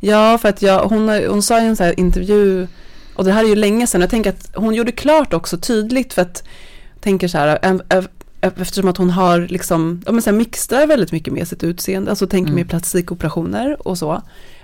Ja, 0.00 0.38
för 0.38 0.48
att 0.48 0.62
jag, 0.62 0.78
hon, 0.80 1.08
hon 1.28 1.42
sa 1.42 1.60
i 1.60 1.66
en 1.66 1.76
så 1.76 1.84
här 1.84 2.00
intervju, 2.00 2.66
och 3.14 3.24
det 3.24 3.32
här 3.32 3.44
är 3.44 3.48
ju 3.48 3.56
länge 3.56 3.86
sedan, 3.86 4.00
jag 4.00 4.10
tänker 4.10 4.30
att 4.30 4.50
hon 4.54 4.74
gjorde 4.74 4.92
klart 4.92 5.34
också 5.34 5.58
tydligt 5.58 6.12
för 6.14 6.22
att, 6.22 6.42
tänker 7.00 7.28
så 7.28 7.38
här, 7.38 7.58
eftersom 8.40 8.88
att 8.88 8.96
hon 8.96 9.10
har 9.10 9.40
liksom, 9.40 10.02
ja 10.06 10.12
men 10.12 10.22
så 10.22 10.30
här 10.30 10.36
mixtrar 10.36 10.86
väldigt 10.86 11.12
mycket 11.12 11.32
med 11.32 11.48
sitt 11.48 11.64
utseende, 11.64 12.10
alltså 12.10 12.26
tänker 12.26 12.48
Mm. 12.50 12.54
med 12.60 12.68
plastikoperationer 12.68 13.88
och 13.88 13.98
så, 13.98 14.22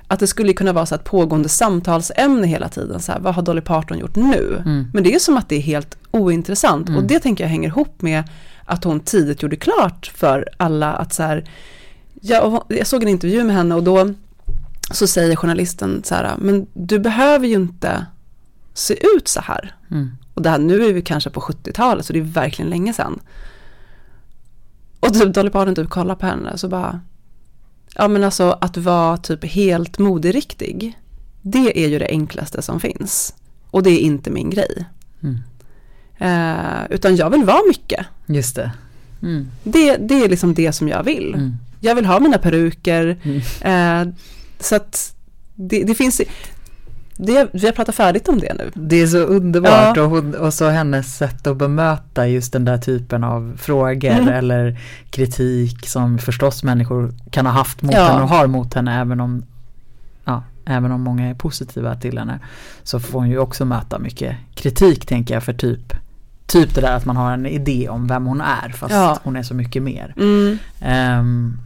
att 0.09 0.21
det 0.21 0.27
skulle 0.27 0.53
kunna 0.53 0.73
vara 0.73 0.87
så 0.87 0.95
ett 0.95 1.05
pågående 1.05 1.49
samtalsämne 1.49 2.47
hela 2.47 2.69
tiden, 2.69 3.01
så 3.01 3.13
här, 3.13 3.21
vad 3.21 3.35
har 3.35 3.43
Dolly 3.43 3.61
Parton 3.61 3.99
gjort 3.99 4.17
nu? 4.17 4.63
Mm. 4.65 4.87
Men 4.93 5.03
det 5.05 5.15
är 5.15 5.19
som 5.19 5.37
att 5.37 5.49
det 5.49 5.57
är 5.57 5.61
helt 5.61 5.97
ointressant 6.11 6.89
Mm. 6.89 7.01
och 7.01 7.07
det 7.09 7.19
tänker 7.21 7.45
jag 7.45 7.49
hänger 7.49 7.69
ihop 7.69 8.03
med 8.03 8.23
att 8.65 8.85
hon 8.85 9.01
tidigt 9.01 9.43
gjorde 9.43 9.57
klart 9.57 10.13
för 10.15 10.49
alla 10.57 10.93
att 10.93 11.13
så 11.15 11.23
här, 11.23 11.51
jag, 12.21 12.65
jag 12.69 12.87
såg 12.87 13.03
en 13.03 13.09
intervju 13.09 13.45
med 13.45 13.57
henne 13.57 13.75
och 13.75 13.83
då 13.83 14.15
så 14.91 15.07
säger 15.07 15.37
journalisten 15.37 16.03
så 16.05 16.15
här, 16.15 16.35
men 16.39 16.67
du 16.73 16.99
behöver 16.99 17.47
ju 17.47 17.55
inte 17.55 18.07
se 18.75 19.07
ut 19.17 19.29
så 19.29 19.41
här. 19.41 19.75
Mm. 19.91 20.11
Och 20.35 20.43
det 20.43 20.51
här, 20.51 20.59
nu 20.59 20.85
är 20.85 20.93
vi 20.93 21.03
kanske 21.03 21.31
på 21.31 21.41
70-talet 21.41 22.07
så 22.07 22.13
det 22.13 22.19
är 22.19 22.23
verkligen 22.23 22.71
länge 22.71 22.93
sedan. 22.93 23.21
Och 25.07 25.15
typ 25.15 25.35
Dolly 25.35 25.51
Parton 25.51 25.75
typ 25.75 25.91
kollar 25.91 26.15
på 26.15 26.27
henne 26.27 26.59
så 26.59 26.69
bara, 26.69 27.01
ja 27.95 28.09
men 28.09 28.25
alltså 28.25 28.59
att 28.61 28.77
vara 28.77 29.17
typ 29.17 29.45
helt 29.45 29.99
moderiktig, 29.99 30.99
det 31.43 31.85
är 31.85 31.89
ju 31.89 31.99
det 31.99 32.09
enklaste 32.09 32.63
som 32.63 32.81
finns. 32.81 33.35
Och 33.71 33.83
det 33.83 33.91
är 33.91 33.99
inte 33.99 34.31
min 34.31 34.51
grej. 34.51 34.85
Mm. 35.23 35.39
Eh, 36.19 36.87
utan 36.91 37.17
jag 37.17 37.31
vill 37.31 37.45
vara 37.45 37.63
mycket. 37.69 38.07
Just 38.27 38.57
det. 38.57 38.73
Mm. 39.23 39.49
Det, 39.63 39.97
det 39.97 40.25
är 40.25 40.29
liksom 40.29 40.55
det 40.55 40.73
som 40.73 40.89
jag 40.89 41.03
vill. 41.03 41.35
Mm. 41.35 41.57
Jag 41.81 41.95
vill 41.95 42.07
ha 42.07 42.21
mina 42.21 42.39
peruker. 42.39 43.19
Mm. 43.23 44.09
Eh, 44.09 44.15
så 44.61 44.77
att 44.77 45.15
det, 45.55 45.85
det 45.85 45.95
finns, 45.95 46.21
det, 47.17 47.49
vi 47.53 47.67
har 47.67 47.73
pratat 47.73 47.95
färdigt 47.95 48.29
om 48.29 48.39
det 48.41 48.55
nu. 48.59 48.71
Det 48.75 48.97
är 49.03 49.07
så 49.07 49.19
underbart 49.19 49.97
Ja. 49.97 50.03
och, 50.03 50.11
hon, 50.11 50.35
och 50.35 50.55
så 50.55 50.69
hennes 50.69 51.17
sätt 51.17 51.47
att 51.47 51.57
bemöta 51.57 52.27
just 52.29 52.53
den 52.53 52.65
där 52.65 52.79
typen 52.79 53.25
av 53.25 53.53
frågor 53.57 54.11
Mm. 54.11 54.29
eller 54.29 54.79
kritik 55.11 55.89
som 55.89 56.19
förstås 56.19 56.63
människor 56.65 57.13
kan 57.31 57.47
ha 57.47 57.53
haft 57.53 57.83
mot 57.83 57.95
Ja. 57.95 58.05
henne 58.05 58.23
och 58.23 58.29
har 58.29 58.47
mot 58.47 58.75
henne 58.75 59.01
även 59.01 59.21
om 59.21 59.43
ja, 60.25 60.43
även 60.65 60.93
om 60.93 61.01
många 61.01 61.31
är 61.31 61.35
positiva 61.35 61.95
till 61.95 62.19
henne 62.19 62.39
så 62.83 63.01
får 63.01 63.19
hon 63.19 63.29
ju 63.31 63.39
också 63.39 63.65
möta 63.65 63.99
mycket 63.99 64.37
kritik 64.55 65.07
tänker 65.07 65.35
jag 65.35 65.43
för 65.43 65.53
typ 65.53 65.93
typ 66.47 66.75
det 66.75 66.81
där 66.81 66.97
att 66.97 67.05
man 67.05 67.17
har 67.17 67.33
en 67.33 67.47
idé 67.47 67.89
om 67.89 68.07
vem 68.07 68.25
hon 68.27 68.41
är 68.41 68.69
fast 68.69 68.95
Ja. 68.95 69.19
hon 69.23 69.37
är 69.37 69.43
så 69.43 69.55
mycket 69.55 69.83
mer. 69.83 70.15
Mm. 70.17 70.59
Ehm, 70.81 71.59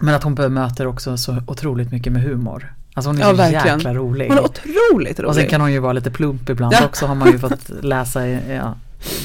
men 0.00 0.14
att 0.14 0.22
hon 0.22 0.34
bemöter 0.34 0.86
också 0.86 1.16
så 1.16 1.36
otroligt 1.46 1.92
mycket 1.92 2.12
med 2.12 2.22
humor. 2.22 2.72
Alltså 2.94 3.08
hon 3.08 3.16
är 3.16 3.20
Ja, 3.20 3.30
så 3.30 3.36
verkligen. 3.36 3.76
jäkla 3.78 3.94
rolig. 3.94 4.28
Hon 4.28 4.38
är 4.38 4.44
otroligt 4.44 5.18
rolig. 5.20 5.28
Och 5.28 5.34
sen 5.34 5.46
kan 5.48 5.60
hon 5.60 5.72
ju 5.72 5.78
vara 5.78 5.92
lite 5.92 6.10
plump 6.10 6.50
ibland 6.50 6.74
Ja. 6.74 6.84
också 6.86 7.06
har 7.06 7.14
man 7.14 7.32
ju 7.32 7.38
fått 7.48 7.68
läsa 7.68 8.28
ja, 8.28 8.74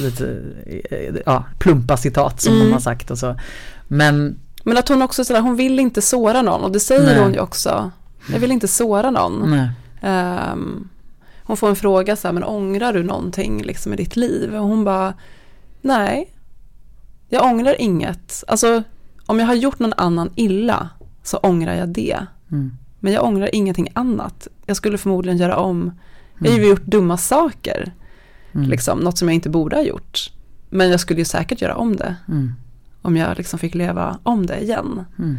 lite 0.02 0.42
ja, 1.26 1.44
plumpa 1.60 1.98
citat 1.98 2.42
som 2.42 2.54
Mm. 2.54 2.66
hon 2.66 2.74
har 2.74 2.80
sagt 2.80 3.12
och 3.12 3.18
så. 3.18 3.36
Men 3.88 4.40
Men 4.64 4.78
att 4.78 4.90
hon 4.90 5.02
också 5.02 5.26
sådär, 5.26 5.42
hon 5.42 5.56
vill 5.56 5.80
inte 5.80 6.02
såra 6.02 6.42
någon 6.42 6.62
och 6.64 6.72
det 6.72 6.80
säger 6.80 7.06
Nej. 7.06 7.20
hon 7.24 7.34
ju 7.34 7.40
också. 7.40 7.92
Jag 8.34 8.40
vill 8.40 8.52
inte 8.52 8.68
såra 8.68 9.12
någon. 9.12 9.60
Ehm, 10.02 10.90
hon 11.44 11.58
får 11.58 11.70
en 11.70 11.76
fråga 11.76 12.16
så 12.16 12.28
här, 12.28 12.34
men 12.34 12.44
ångrar 12.44 12.94
du 12.94 13.04
någonting 13.04 13.62
liksom 13.64 13.94
i 13.94 13.96
ditt 13.96 14.16
liv? 14.16 14.56
Och 14.56 14.64
hon 14.68 14.84
bara, 14.84 15.14
nej, 15.82 16.34
jag 17.30 17.46
ångrar 17.46 17.82
inget. 17.82 18.44
Alltså, 18.48 18.84
om 19.26 19.40
jag 19.40 19.48
har 19.48 19.54
gjort 19.54 19.80
någon 19.80 19.94
annan 19.98 20.30
illa 20.36 20.90
så 21.24 21.38
ångrar 21.38 21.74
jag 21.74 21.90
det. 21.90 22.18
Mm. 22.52 22.72
Men 23.00 23.14
jag 23.14 23.24
ångrar 23.26 23.50
ingenting 23.56 23.88
annat. 23.94 24.48
Jag 24.66 24.78
skulle 24.78 24.98
förmodligen 24.98 25.38
göra 25.38 25.58
om. 25.58 25.92
Jag 26.40 26.46
har 26.50 26.56
Mm. 26.56 26.64
ju 26.64 26.70
gjort 26.70 26.86
dumma 26.86 27.18
saker, 27.18 27.92
Mm. 28.52 28.70
liksom, 28.70 29.00
något 29.00 29.18
som 29.18 29.28
jag 29.28 29.36
inte 29.36 29.50
borde 29.50 29.76
ha 29.76 29.84
gjort. 29.84 30.32
Men 30.70 30.90
jag 30.92 31.00
skulle 31.00 31.20
ju 31.20 31.26
säkert 31.26 31.62
göra 31.62 31.76
om 31.76 31.96
det, 31.96 32.16
Mm. 32.28 32.54
om 33.02 33.18
jag 33.18 33.38
liksom 33.38 33.60
fick 33.60 33.76
leva 33.76 34.20
om 34.24 34.46
det 34.46 34.60
igen. 34.60 35.06
Mm. 35.20 35.38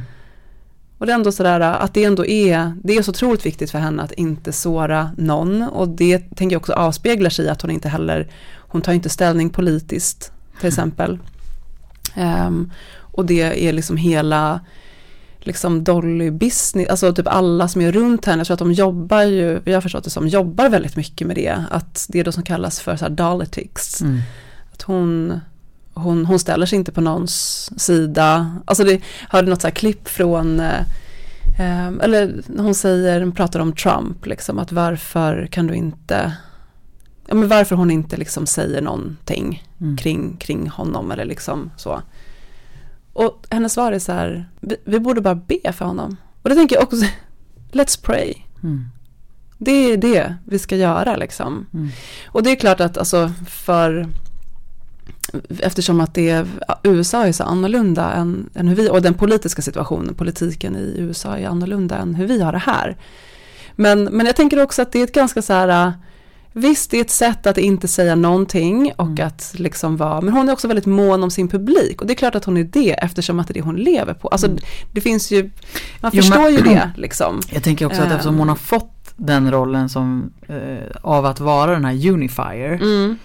Och 0.98 1.06
det 1.06 1.12
är 1.12 1.14
ändå 1.14 1.32
sådär 1.32 1.60
att 1.60 1.94
det 1.94 2.04
ändå 2.04 2.26
är, 2.26 2.72
det 2.82 2.96
är 2.96 3.02
så 3.02 3.10
otroligt 3.10 3.46
viktigt 3.46 3.70
för 3.70 3.78
henne 3.78 4.02
att 4.02 4.12
inte 4.12 4.52
såra 4.52 5.10
någon. 5.16 5.62
Och 5.62 5.88
det 5.88 6.18
tänker 6.18 6.54
jag 6.54 6.60
också 6.60 6.72
avspeglar 6.72 7.30
sig 7.30 7.44
i 7.44 7.48
att 7.48 7.62
hon 7.62 7.70
inte 7.70 7.88
heller, 7.88 8.28
hon 8.58 8.82
tar 8.82 8.92
inte 8.92 9.08
ställning 9.08 9.50
politiskt 9.50 10.32
till 10.58 10.68
exempel. 10.68 11.18
Ehm, 12.14 12.70
och 12.98 13.26
det 13.26 13.68
är 13.68 13.72
liksom 13.72 13.96
hela, 13.96 14.60
liksom 15.46 15.84
Dolly 15.84 16.30
business, 16.30 16.88
alltså 16.88 17.12
typ 17.12 17.26
alla 17.28 17.68
som 17.68 17.82
är 17.82 17.92
runt 17.92 18.24
henne, 18.24 18.40
jag 18.40 18.46
tror 18.46 18.54
att 18.54 18.58
de 18.58 18.72
jobbar 18.72 19.22
ju, 19.22 19.60
vi 19.64 19.72
har 19.72 19.80
förstått 19.80 20.04
det 20.04 20.10
som, 20.10 20.28
jobbar 20.28 20.68
väldigt 20.68 20.96
mycket 20.96 21.26
med 21.26 21.36
det. 21.36 21.64
Att 21.70 22.06
det 22.08 22.20
är 22.20 22.24
det 22.24 22.32
som 22.32 22.42
kallas 22.42 22.80
för 22.80 22.96
så 22.96 23.04
här 23.04 23.10
dolitics. 23.10 24.00
Mm. 24.00 24.20
Att 24.72 24.82
hon, 24.82 25.40
hon, 25.94 26.26
hon 26.26 26.38
ställer 26.38 26.66
sig 26.66 26.78
inte 26.78 26.92
på 26.92 27.00
någons 27.00 27.70
sida. 27.76 28.56
Alltså 28.64 28.84
det 28.84 29.00
hörde 29.28 29.50
något 29.50 29.60
så 29.60 29.66
här 29.66 29.74
klipp 29.74 30.08
från, 30.08 30.60
eh, 30.60 30.80
eh, 31.58 31.88
eller 32.02 32.42
hon 32.58 32.74
säger, 32.74 33.20
hon 33.20 33.32
pratar 33.32 33.60
om 33.60 33.72
Trump, 33.72 34.26
liksom 34.26 34.58
att 34.58 34.72
varför 34.72 35.48
kan 35.50 35.66
du 35.66 35.74
inte, 35.74 36.32
ja 37.26 37.34
men 37.34 37.48
varför 37.48 37.76
hon 37.76 37.90
inte 37.90 38.16
liksom 38.16 38.46
säger 38.46 38.82
någonting 38.82 39.62
Mm. 39.80 39.96
kring, 39.96 40.36
kring 40.36 40.68
honom 40.68 41.10
eller 41.10 41.24
liksom 41.24 41.70
så. 41.76 42.02
Och 43.12 43.46
hennes 43.50 43.72
svar 43.72 43.92
är 43.92 43.98
så 43.98 44.12
här, 44.12 44.48
vi, 44.60 44.76
vi 44.84 45.00
borde 45.00 45.20
bara 45.20 45.34
be 45.34 45.72
för 45.72 45.84
honom. 45.84 46.16
Och 46.42 46.48
det 46.48 46.54
tänker 46.54 46.76
jag 46.76 46.82
också, 46.82 46.96
let's 47.72 48.04
pray. 48.04 48.34
Mm. 48.62 48.84
Det 49.58 49.72
är 49.72 49.96
det 49.96 50.34
vi 50.44 50.58
ska 50.58 50.76
göra 50.76 51.16
liksom. 51.16 51.66
Mm. 51.74 51.88
Och 52.26 52.42
det 52.42 52.50
är 52.50 52.56
klart 52.56 52.80
att 52.80 52.98
alltså 52.98 53.32
för 53.48 54.08
eftersom 55.58 56.00
att 56.00 56.14
det 56.14 56.30
är, 56.30 56.46
USA 56.82 57.26
är 57.26 57.32
så 57.32 57.44
annorlunda 57.44 58.12
än, 58.12 58.50
än 58.54 58.68
hur 58.68 58.76
vi, 58.76 58.90
och 58.90 59.02
den 59.02 59.14
politiska 59.14 59.62
situationen, 59.62 60.14
politiken 60.14 60.76
i 60.76 60.94
USA 60.98 61.38
är 61.38 61.46
annorlunda 61.46 61.96
än 61.96 62.14
hur 62.14 62.26
vi 62.26 62.42
har 62.42 62.52
det 62.52 62.58
här. 62.58 62.96
Men, 63.76 64.04
men 64.04 64.26
jag 64.26 64.36
tänker 64.36 64.62
också 64.62 64.82
att 64.82 64.92
det 64.92 64.98
är 64.98 65.04
ett 65.04 65.14
ganska 65.14 65.42
så 65.42 65.52
här, 65.52 65.92
visst 66.52 66.90
det 66.90 66.96
är 66.96 67.00
ett 67.00 67.10
sätt 67.10 67.46
att 67.46 67.58
inte 67.58 67.88
säga 67.88 68.14
någonting 68.14 68.92
och 68.96 69.06
Mm. 69.06 69.26
att 69.26 69.52
liksom 69.58 69.96
vara, 69.96 70.20
men 70.20 70.34
hon 70.34 70.48
är 70.48 70.52
också 70.52 70.68
väldigt 70.68 70.86
mån 70.86 71.22
om 71.22 71.30
sin 71.30 71.48
publik 71.48 72.00
och 72.00 72.06
det 72.06 72.12
är 72.12 72.16
klart 72.16 72.34
att 72.34 72.44
hon 72.44 72.56
är 72.56 72.64
det 72.64 72.92
eftersom 72.92 73.40
att 73.40 73.48
det 73.48 73.52
är 73.52 73.54
det 73.54 73.60
hon 73.60 73.76
lever 73.76 74.14
på. 74.14 74.28
Alltså 74.28 74.46
Mm. 74.46 74.58
det 74.92 75.00
finns 75.00 75.30
ju, 75.30 75.50
man 76.00 76.10
Jo, 76.14 76.22
förstår 76.22 76.42
men- 76.42 76.52
ju 76.52 76.60
det 76.60 76.90
liksom. 76.96 77.40
Jag 77.52 77.62
tänker 77.62 77.86
också 77.86 78.00
att 78.00 78.06
Ehm. 78.06 78.12
eftersom 78.12 78.38
hon 78.38 78.48
har 78.48 78.56
fått 78.56 79.12
den 79.16 79.50
rollen 79.50 79.88
som 79.88 80.32
eh, 80.48 80.56
av 81.02 81.26
att 81.26 81.40
vara 81.40 81.70
den 81.72 81.84
här 81.84 82.10
unifier 82.10 82.72
Mm. 82.82 83.16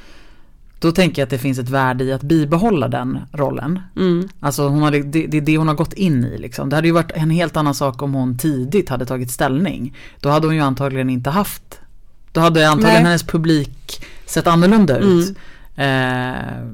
då 0.80 0.88
Då 0.88 0.92
tänker 0.92 1.22
jag 1.22 1.26
att 1.26 1.30
det 1.30 1.38
finns 1.38 1.60
ett 1.60 1.70
värde 1.70 2.04
i 2.04 2.14
att 2.14 2.22
bibehålla 2.24 2.88
den 2.88 3.20
rollen. 3.32 3.80
Mm. 3.96 4.30
Alltså 4.40 4.68
hon 4.68 4.82
har, 4.82 4.92
det, 4.92 5.02
det 5.28 5.38
är 5.38 5.42
det 5.42 5.58
hon 5.58 5.68
har 5.68 5.76
gått 5.76 5.94
in 5.94 6.24
i 6.26 6.38
liksom. 6.38 6.70
Det 6.70 6.76
hade 6.76 6.88
ju 6.88 6.94
varit 6.94 7.12
en 7.12 7.30
helt 7.30 7.58
annan 7.58 7.74
sak 7.76 8.02
om 8.02 8.14
hon 8.14 8.38
tidigt 8.38 8.90
hade 8.90 9.06
tagit 9.06 9.32
ställning. 9.32 9.96
Då 10.20 10.30
hade 10.30 10.48
hon 10.48 10.56
ju 10.56 10.62
antagligen 10.62 11.10
inte 11.10 11.30
haft, 11.30 11.80
då 12.36 12.42
hade 12.42 12.70
antagligen 12.70 12.94
Nej. 12.94 13.04
hennes 13.04 13.24
publik 13.24 14.06
sett 14.26 14.48
annorlunda 14.48 14.98
ut. 14.98 15.38
Mm. 15.76 16.36
Eh, 16.36 16.68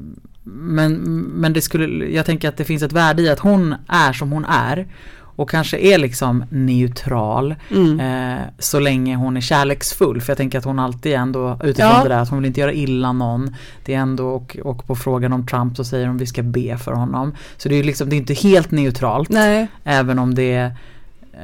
men, 0.44 0.94
men 1.36 1.54
det 1.54 1.62
skulle, 1.62 2.06
jag 2.06 2.26
tänker 2.26 2.50
att 2.50 2.58
det 2.58 2.64
finns 2.64 2.84
ett 2.84 2.92
värde 2.92 3.22
i 3.22 3.30
att 3.30 3.40
hon 3.40 3.76
är 3.88 4.14
som 4.14 4.32
hon 4.32 4.46
är. 4.46 4.88
Och 5.36 5.50
kanske 5.50 5.78
är 5.78 5.98
liksom 5.98 6.46
neutral. 6.50 7.56
Mm. 7.72 8.00
Eh, 8.00 8.42
så 8.60 8.80
länge 8.80 9.16
hon 9.16 9.38
är 9.38 9.42
kärleksfull. 9.42 10.22
För 10.22 10.32
jag 10.32 10.38
tänker 10.38 10.58
att 10.58 10.66
hon 10.66 10.80
alltid 10.80 11.14
ändå 11.14 11.60
utifrån 11.64 11.92
Ja. 11.92 12.04
det 12.04 12.10
där 12.10 12.20
att 12.20 12.30
hon 12.30 12.40
vill 12.40 12.48
inte 12.48 12.60
göra 12.60 12.74
illa 12.74 13.12
någon. 13.12 13.56
Det 13.86 13.94
är 13.94 14.00
ändå 14.00 14.28
och, 14.28 14.58
och 14.64 14.88
på 14.88 14.96
frågan 14.96 15.34
om 15.34 15.48
Trump 15.48 15.78
så 15.78 15.84
säger 15.84 16.08
hon 16.08 16.18
vi 16.18 16.26
ska 16.26 16.44
be 16.44 16.78
för 16.78 16.92
honom. 16.92 17.36
Så 17.58 17.70
det 17.70 17.76
är 17.76 17.78
ju 17.78 17.84
liksom, 17.84 18.10
det 18.10 18.16
är 18.16 18.18
inte 18.18 18.34
helt 18.34 18.72
neutralt. 18.72 19.30
Nej, 19.30 19.68
Även 19.84 20.20
om 20.20 20.36
det 20.36 20.54
är 20.54 20.72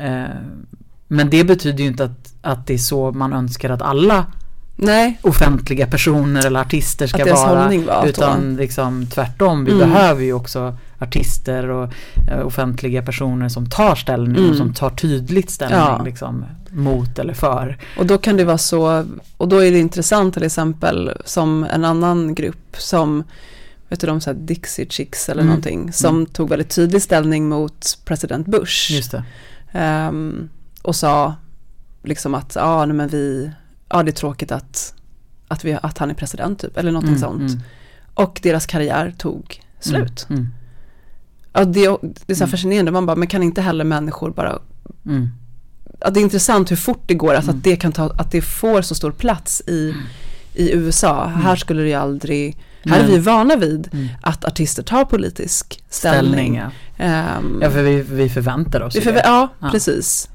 eh, 0.02 0.36
Men 1.08 1.30
det 1.30 1.44
betyder 1.44 1.80
ju 1.84 1.88
inte 1.90 2.04
att, 2.04 2.34
att 2.42 2.68
det 2.68 2.74
är 2.74 2.78
så 2.78 3.12
man 3.12 3.34
önskar 3.34 3.70
att 3.70 3.82
alla 3.82 4.26
nej, 4.76 5.20
offentliga 5.22 5.88
personer 5.88 6.46
eller 6.46 6.60
artister 6.60 7.08
ska 7.08 7.26
vara. 7.36 7.70
var 7.70 8.06
Utan 8.08 8.56
liksom 8.56 9.06
tvärtom, 9.06 9.66
vi 9.66 9.72
Mm. 9.72 9.90
behöver 9.90 10.24
ju 10.24 10.34
också 10.34 10.78
artister 11.00 11.70
och 11.70 11.94
eh, 12.32 12.46
offentliga 12.46 13.02
personer 13.02 13.50
som 13.50 13.70
tar 13.70 13.96
ställning 13.96 14.36
och 14.38 14.44
Mm. 14.46 14.58
som 14.58 14.74
tar 14.74 14.90
tydligt 14.90 15.50
ställning 15.50 15.78
Ja. 15.80 16.02
liksom, 16.06 16.46
mot 16.70 17.20
eller 17.20 17.34
för. 17.34 17.78
Och 17.98 18.06
då 18.06 18.18
kan 18.18 18.38
det 18.38 18.46
vara 18.46 18.58
så, 18.58 19.06
och 19.38 19.48
då 19.48 19.64
är 19.64 19.72
det 19.72 19.80
intressant 19.80 20.34
till 20.34 20.44
exempel 20.44 21.12
som 21.26 21.64
en 21.64 21.86
annan 21.86 22.36
grupp 22.36 22.76
som, 22.78 23.24
vet 23.90 24.00
du 24.00 24.08
de 24.08 24.22
så 24.22 24.30
här 24.30 24.38
Dixie 24.38 24.86
Chicks 24.90 25.30
eller 25.30 25.42
Mm. 25.42 25.50
någonting, 25.50 25.92
som 25.94 26.26
tog 26.26 26.50
väldigt 26.50 26.70
tydlig 26.76 27.02
ställning 27.02 27.50
mot 27.50 27.98
president 28.06 28.48
Bush. 28.48 28.92
Just 28.92 29.12
det. 29.12 29.24
Ehm, 29.72 30.50
och 30.88 30.96
sa 30.96 31.36
liksom 32.04 32.36
att, 32.36 32.56
ja 32.56 32.86
nej, 32.86 32.96
men 32.96 33.08
vi, 33.08 33.52
ja 33.90 34.04
det 34.04 34.10
är 34.12 34.14
tråkigt 34.14 34.52
att, 34.52 34.94
att, 35.48 35.66
vi, 35.66 35.78
att 35.82 35.98
han 35.98 36.10
är 36.10 36.14
president 36.14 36.60
typ, 36.60 36.78
eller 36.78 36.92
någonting 36.92 37.16
Mm, 37.16 37.22
sånt. 37.22 37.52
mm, 37.52 37.62
Och 38.14 38.40
deras 38.44 38.66
karriär 38.66 39.14
tog 39.18 39.62
slut. 39.80 40.26
Mm, 40.30 40.42
mm, 40.42 40.54
Ja, 41.54 41.66
det, 41.66 41.72
det 42.26 42.34
är 42.34 42.36
så 42.36 42.44
här 42.44 42.48
Mm. 42.48 42.50
fascinerande, 42.50 42.92
man 42.92 43.06
bara, 43.06 43.16
men 43.16 43.28
kan 43.28 43.44
inte 43.44 43.62
heller 43.62 43.84
människor 43.84 44.32
bara 44.32 44.60
mm. 45.06 45.30
ja, 46.00 46.10
det 46.10 46.20
är 46.20 46.22
intressant 46.22 46.72
hur 46.72 46.76
fort 46.76 47.04
det 47.06 47.14
går, 47.14 47.34
alltså 47.34 47.52
att 47.52 47.64
det 47.64 47.76
kan 47.76 47.92
ta, 47.92 48.04
att 48.18 48.32
det 48.32 48.42
får 48.42 48.82
så 48.82 48.96
stor 48.96 49.12
plats 49.12 49.62
i, 49.68 49.94
i 50.54 50.74
USA. 50.76 51.26
Här 51.26 51.56
skulle 51.56 51.82
det 51.82 51.88
ju 51.88 51.94
aldrig, 51.94 52.58
här 52.86 53.00
är 53.00 53.08
vi 53.08 53.20
vana 53.20 53.56
vid 53.56 53.90
Mm. 53.94 54.08
att 54.22 54.46
artister 54.46 54.84
tar 54.84 55.06
politisk 55.06 55.84
Ställning, 55.90 56.32
ställning. 56.32 56.56
ja. 56.56 56.72
Ehm, 57.06 57.60
ja 57.62 57.72
för 57.72 57.84
vi, 57.84 58.02
vi 58.02 58.30
förväntar 58.30 58.82
oss 58.82 58.96
vi 58.96 59.02
får, 59.02 59.12
det. 59.12 59.22
ja, 59.26 59.48
Ja. 59.60 59.70
precis. 59.72 60.30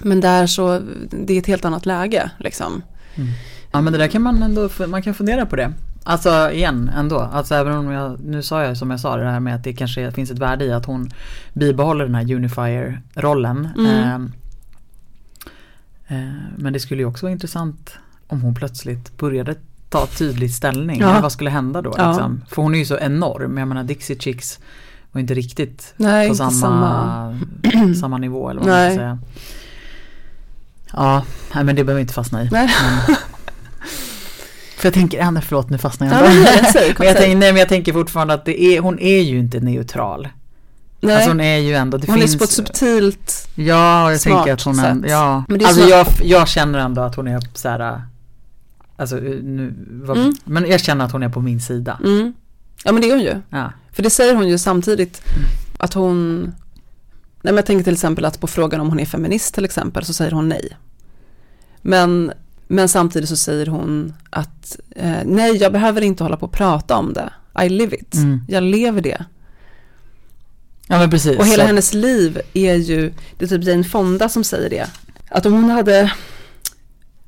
Men 0.00 0.20
där 0.20 0.46
så, 0.46 0.80
det 1.10 1.34
är 1.34 1.38
ett 1.38 1.46
helt 1.46 1.64
annat 1.64 1.86
läge 1.86 2.30
liksom. 2.38 2.82
Ja 3.72 3.80
men 3.80 3.92
det 3.92 3.98
där 3.98 4.08
kan 4.08 4.22
man 4.22 4.42
ändå, 4.42 4.68
man 4.86 5.02
kan 5.02 5.14
fundera 5.14 5.46
på 5.46 5.56
det. 5.56 5.72
Alltså 6.04 6.50
igen 6.50 6.90
ändå, 6.96 7.20
alltså 7.20 7.54
även 7.54 7.76
om 7.76 7.90
jag, 7.90 8.20
nu 8.24 8.42
sa 8.42 8.64
jag 8.64 8.76
som 8.76 8.90
jag 8.90 9.00
sa 9.00 9.16
det 9.16 9.30
här 9.30 9.40
med 9.40 9.54
att 9.54 9.64
det 9.64 9.72
kanske 9.72 10.12
finns 10.12 10.30
ett 10.30 10.38
värde 10.38 10.64
i 10.64 10.72
att 10.72 10.86
hon 10.86 11.10
bibehåller 11.52 12.04
den 12.04 12.14
här 12.14 12.34
unifier-rollen. 12.34 13.68
Mm. 13.78 14.32
Eh, 16.06 16.18
men 16.56 16.72
det 16.72 16.80
skulle 16.80 17.02
ju 17.02 17.06
också 17.06 17.26
vara 17.26 17.32
intressant 17.32 17.94
om 18.26 18.40
hon 18.40 18.54
plötsligt 18.54 19.18
började 19.18 19.54
ta 19.88 20.06
tydlig 20.06 20.50
ställning. 20.50 21.00
Ja. 21.00 21.20
Vad 21.22 21.32
skulle 21.32 21.50
hända 21.50 21.82
då? 21.82 21.94
Ja. 21.96 22.10
Liksom? 22.10 22.44
För 22.48 22.62
hon 22.62 22.74
är 22.74 22.78
ju 22.78 22.84
så 22.84 22.98
enorm, 22.98 23.58
jag 23.58 23.68
menar 23.68 23.84
Dixie 23.84 24.18
Chicks 24.18 24.58
var 25.12 25.20
inte 25.20 25.34
riktigt 25.34 25.94
Nej, 25.96 26.28
på 26.28 26.32
inte 26.32 26.36
samma, 26.36 26.50
samma. 26.50 27.94
samma 28.00 28.18
nivå 28.18 28.50
eller 28.50 28.60
vad 28.60 28.68
man 28.68 28.86
ska 28.86 28.96
säga. 28.96 29.18
Ja, 30.92 31.24
nej, 31.54 31.64
men 31.64 31.76
det 31.76 31.84
behöver 31.84 31.94
vi 31.98 32.00
inte 32.02 32.14
fastna 32.14 32.42
i. 32.44 32.48
Nej. 32.52 32.70
Men, 33.06 33.16
för 34.76 34.86
jag 34.86 34.94
tänker, 34.94 35.22
Anna 35.22 35.40
förlåt 35.40 35.70
nu 35.70 35.78
fastnar 35.78 36.06
jag. 36.06 36.16
Ja, 36.16 36.22
men 36.22 36.34
men 36.98 37.06
jag 37.06 37.16
tänker, 37.16 37.36
nej 37.36 37.52
men 37.52 37.56
jag 37.56 37.68
tänker 37.68 37.92
fortfarande 37.92 38.34
att 38.34 38.44
det 38.44 38.62
är, 38.62 38.80
hon 38.80 38.98
är 38.98 39.20
ju 39.20 39.38
inte 39.38 39.60
neutral. 39.60 40.28
Nej, 41.00 41.14
Alltså 41.14 41.30
hon 41.30 41.40
är 41.40 41.56
ju 41.58 41.74
ändå, 41.74 41.98
det 41.98 42.06
hon 42.06 42.18
finns 42.18 42.34
är 42.34 42.38
på 42.38 42.44
ett 42.44 42.50
subtilt, 42.50 43.48
Ja, 43.54 44.12
jag 44.12 44.20
tänker 44.20 44.52
att 44.52 44.62
hon 44.62 44.78
är, 44.78 44.94
sätt. 44.94 45.10
ja. 45.10 45.44
Men 45.48 45.58
det 45.58 45.64
är 45.64 45.66
alltså 45.66 45.82
så- 45.82 45.88
jag, 45.90 46.06
jag 46.22 46.48
känner 46.48 46.78
ändå 46.78 47.02
att 47.02 47.14
hon 47.14 47.28
är 47.28 47.40
så 47.54 47.68
här, 47.68 48.02
alltså 48.96 49.16
nu, 49.16 49.74
vad, 49.90 50.16
Mm. 50.18 50.32
men 50.44 50.70
jag 50.70 50.80
känner 50.80 51.04
att 51.04 51.12
hon 51.12 51.22
är 51.22 51.28
på 51.28 51.40
min 51.40 51.60
sida. 51.60 51.98
mm. 52.04 52.32
ja 52.84 52.92
men 52.92 53.02
det 53.02 53.08
är 53.10 53.14
hon 53.14 53.24
ju. 53.24 53.40
Ja. 53.50 53.72
För 53.92 54.02
det 54.02 54.10
säger 54.10 54.34
hon 54.34 54.48
ju 54.48 54.58
samtidigt 54.58 55.22
Mm. 55.36 55.48
att 55.78 55.94
hon, 55.94 56.52
nej 57.42 57.52
men 57.52 57.56
jag 57.56 57.66
tänker 57.66 57.84
till 57.84 57.92
exempel 57.92 58.24
att 58.24 58.40
på 58.40 58.46
frågan 58.46 58.80
om 58.80 58.88
hon 58.88 59.00
är 59.00 59.04
feminist 59.06 59.54
till 59.54 59.64
exempel 59.64 60.04
så 60.04 60.12
säger 60.12 60.30
hon 60.30 60.48
nej. 60.48 60.76
Men, 61.82 62.32
men 62.68 62.88
samtidigt 62.88 63.28
så 63.28 63.36
säger 63.36 63.66
hon 63.66 64.12
att 64.30 64.78
eh, 64.96 65.18
nej 65.24 65.56
jag 65.56 65.72
behöver 65.72 66.00
inte 66.02 66.22
hålla 66.24 66.36
på 66.36 66.46
och 66.46 66.52
prata 66.52 66.96
om 66.96 67.12
det. 67.12 67.30
I 67.64 67.68
live 67.68 67.96
it. 67.96 68.14
Mm. 68.14 68.40
Jag 68.48 68.62
lever 68.62 69.00
det. 69.00 69.24
ja 70.86 70.98
men 70.98 71.10
precis. 71.10 71.38
Och 71.38 71.46
hela 71.46 71.62
Så- 71.62 71.66
hennes 71.66 71.94
liv 71.94 72.40
är 72.54 72.74
ju, 72.74 73.12
det 73.38 73.44
är 73.44 73.48
typ 73.48 73.64
Jane 73.64 73.84
Fonda 73.84 74.28
som 74.28 74.44
säger 74.44 74.70
det. 74.70 74.86
Att 75.28 75.46
om 75.46 75.52
hon 75.52 75.70
hade, 75.70 76.12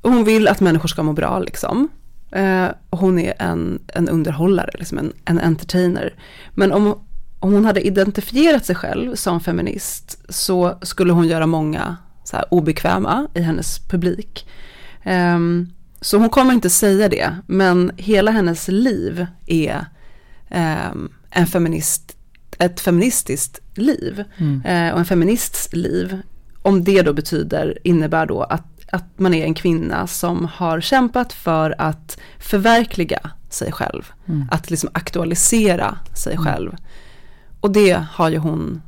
hon 0.01 0.23
vill 0.23 0.47
att 0.47 0.59
människor 0.59 0.87
ska 0.87 1.03
må 1.03 1.13
bra 1.13 1.39
liksom. 1.39 1.89
Eh, 2.31 2.67
hon 2.89 3.19
är 3.19 3.33
en, 3.39 3.79
en 3.87 4.09
underhållare, 4.09 4.71
liksom 4.73 4.97
en, 4.97 5.13
en 5.25 5.39
entertainer. 5.39 6.13
Men 6.53 6.71
om, 6.71 6.99
om 7.43 7.53
hon 7.53 7.65
hade 7.65 7.81
identifierat 7.87 8.65
sig 8.65 8.75
själv 8.75 9.15
som 9.15 9.39
feminist 9.41 10.19
så 10.29 10.77
skulle 10.81 11.13
hon 11.13 11.27
göra 11.27 11.47
många 11.47 11.97
så 12.23 12.35
här, 12.35 12.45
obekväma 12.53 13.27
i 13.33 13.41
hennes 13.41 13.79
publik. 13.79 14.47
Ehm, 15.03 15.69
så 16.01 16.17
hon 16.17 16.29
kommer 16.29 16.53
inte 16.53 16.69
säga 16.69 17.09
det, 17.09 17.35
men 17.47 17.91
hela 17.97 18.31
hennes 18.31 18.67
liv 18.67 19.25
är 19.45 19.85
ehm, 20.49 21.09
en 21.29 21.47
feminist, 21.47 22.17
ett 22.59 22.79
feministiskt 22.79 23.59
liv 23.75 24.23
Mm. 24.37 24.61
eh, 24.65 24.93
och 24.93 24.99
en 24.99 25.05
feminists 25.05 25.73
liv. 25.73 26.21
Om 26.61 26.83
det 26.83 27.01
då 27.01 27.13
betyder, 27.13 27.77
innebär 27.83 28.25
då 28.25 28.43
att, 28.43 28.67
att 28.91 29.19
man 29.19 29.33
är 29.33 29.45
en 29.45 29.53
kvinna 29.53 30.07
som 30.07 30.47
har 30.53 30.81
kämpat 30.81 31.33
för 31.33 31.75
att 31.77 32.17
förverkliga 32.39 33.19
sig 33.49 33.71
själv. 33.71 34.11
Mm. 34.27 34.47
Att 34.51 34.69
liksom 34.69 34.89
aktualisera 34.93 35.97
sig 36.15 36.33
Mm. 36.33 36.45
själv. 36.45 36.75
Och 37.63 37.71
det 37.71 38.05
har 38.11 38.29
ju 38.29 38.37
hon, 38.37 38.81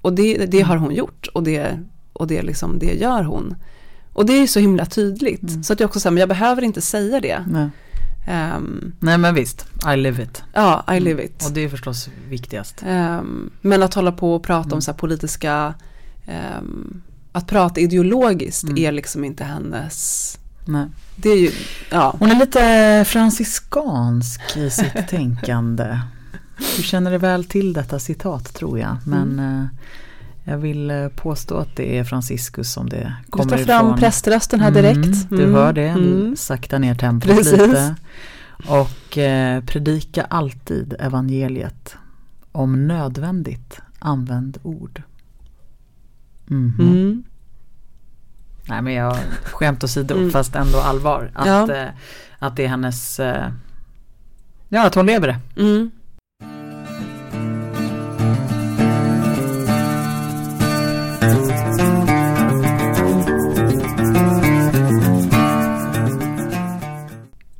och 0.00 0.12
det, 0.12 0.46
det 0.46 0.60
har 0.60 0.76
hon 0.76 0.94
gjort 0.94 1.26
och 1.34 1.42
det, 1.42 1.78
och 2.12 2.26
det, 2.26 2.42
liksom, 2.42 2.78
det 2.78 2.94
gör 2.94 3.22
hon. 3.22 3.54
Och 4.12 4.26
det 4.26 4.32
är 4.32 4.46
så 4.46 4.60
himla 4.60 4.86
tydligt. 4.86 5.42
Mm. 5.42 5.62
Så 5.62 5.72
att 5.72 5.80
jag 5.80 5.86
också 5.88 6.00
säger, 6.00 6.12
men 6.12 6.20
jag 6.20 6.28
behöver 6.28 6.62
inte 6.62 6.80
säga 6.80 7.20
det. 7.20 7.44
Nej. 7.46 7.68
Ehm, 8.28 8.92
nej 9.00 9.18
men 9.18 9.34
visst, 9.34 9.66
I 9.94 9.96
live 9.96 10.22
it. 10.22 10.42
ja, 10.54 10.84
I 10.96 11.00
live 11.00 11.24
it. 11.24 11.44
Och 11.46 11.52
det 11.52 11.60
är 11.64 11.68
förstås 11.68 12.08
viktigast. 12.28 12.82
Ehm, 12.86 13.50
men 13.60 13.82
att 13.82 13.94
hålla 13.94 14.12
på 14.12 14.34
och 14.34 14.42
prata 14.42 14.66
Mm. 14.66 14.74
om 14.76 14.82
så 14.82 14.90
här 14.90 14.98
politiska, 14.98 15.74
ehm, 16.26 17.02
att 17.32 17.46
prata 17.46 17.80
ideologiskt 17.80 18.64
Mm. 18.64 18.78
är 18.78 18.92
liksom 18.92 19.24
inte 19.24 19.44
hennes, 19.44 20.38
Nej. 20.66 20.86
det 21.16 21.28
är 21.30 21.36
ju, 21.38 21.50
ja. 21.90 22.16
Hon 22.18 22.30
är 22.30 22.38
lite 22.38 23.04
franciskansk 23.08 24.56
i 24.56 24.70
sitt 24.70 25.08
tänkande. 25.08 25.98
Du 26.76 26.82
känner 26.82 27.10
dig 27.10 27.18
väl 27.20 27.44
till 27.44 27.72
detta 27.72 27.98
citat 27.98 28.54
tror 28.54 28.78
jag. 28.78 28.96
Men 29.06 29.32
Mm. 29.38 29.68
jag 30.44 30.58
vill 30.58 30.90
eh, 30.90 31.08
påstå 31.08 31.56
att 31.56 31.76
det 31.76 31.98
är 31.98 32.04
Franciscus 32.04 32.72
som 32.72 32.88
det 32.88 33.14
Du 33.26 33.30
kommer 33.30 33.56
tar 33.58 33.64
fram 33.64 33.86
ifrån. 33.86 33.98
präströsten 33.98 34.60
här 34.60 34.70
direkt. 34.70 34.96
Mm, 35.30 35.38
du 35.46 35.52
hör 35.52 35.72
det, 35.72 35.92
du 35.94 36.20
Mm. 36.20 36.36
saktar 36.36 36.78
ner 36.78 36.94
tempot 36.94 37.30
Precis. 37.36 37.52
lite. 37.52 37.94
Och 38.68 39.18
eh, 39.18 39.64
predika 39.64 40.24
alltid 40.24 40.94
evangeliet. 41.00 41.96
Om 42.52 42.86
nödvändigt, 42.86 43.80
använd 43.98 44.58
ord. 44.62 45.02
Mhm. 46.46 46.74
Mm. 46.80 47.22
Nej 48.68 48.82
men 48.82 48.92
jag 48.92 49.16
skämt 49.44 49.84
åsido 49.84 50.14
Mm. 50.16 50.30
fast 50.30 50.54
ändå 50.54 50.78
allvar. 50.78 51.30
Att, 51.34 51.46
Ja. 51.46 51.74
eh, 51.74 51.88
att 52.38 52.56
det 52.56 52.64
är 52.64 52.68
hennes, 52.68 53.20
eh, 53.20 53.48
ja 54.68 54.86
att 54.86 54.94
hon 54.94 55.06
lever 55.06 55.26
det. 55.28 55.62
Mm. 55.62 55.90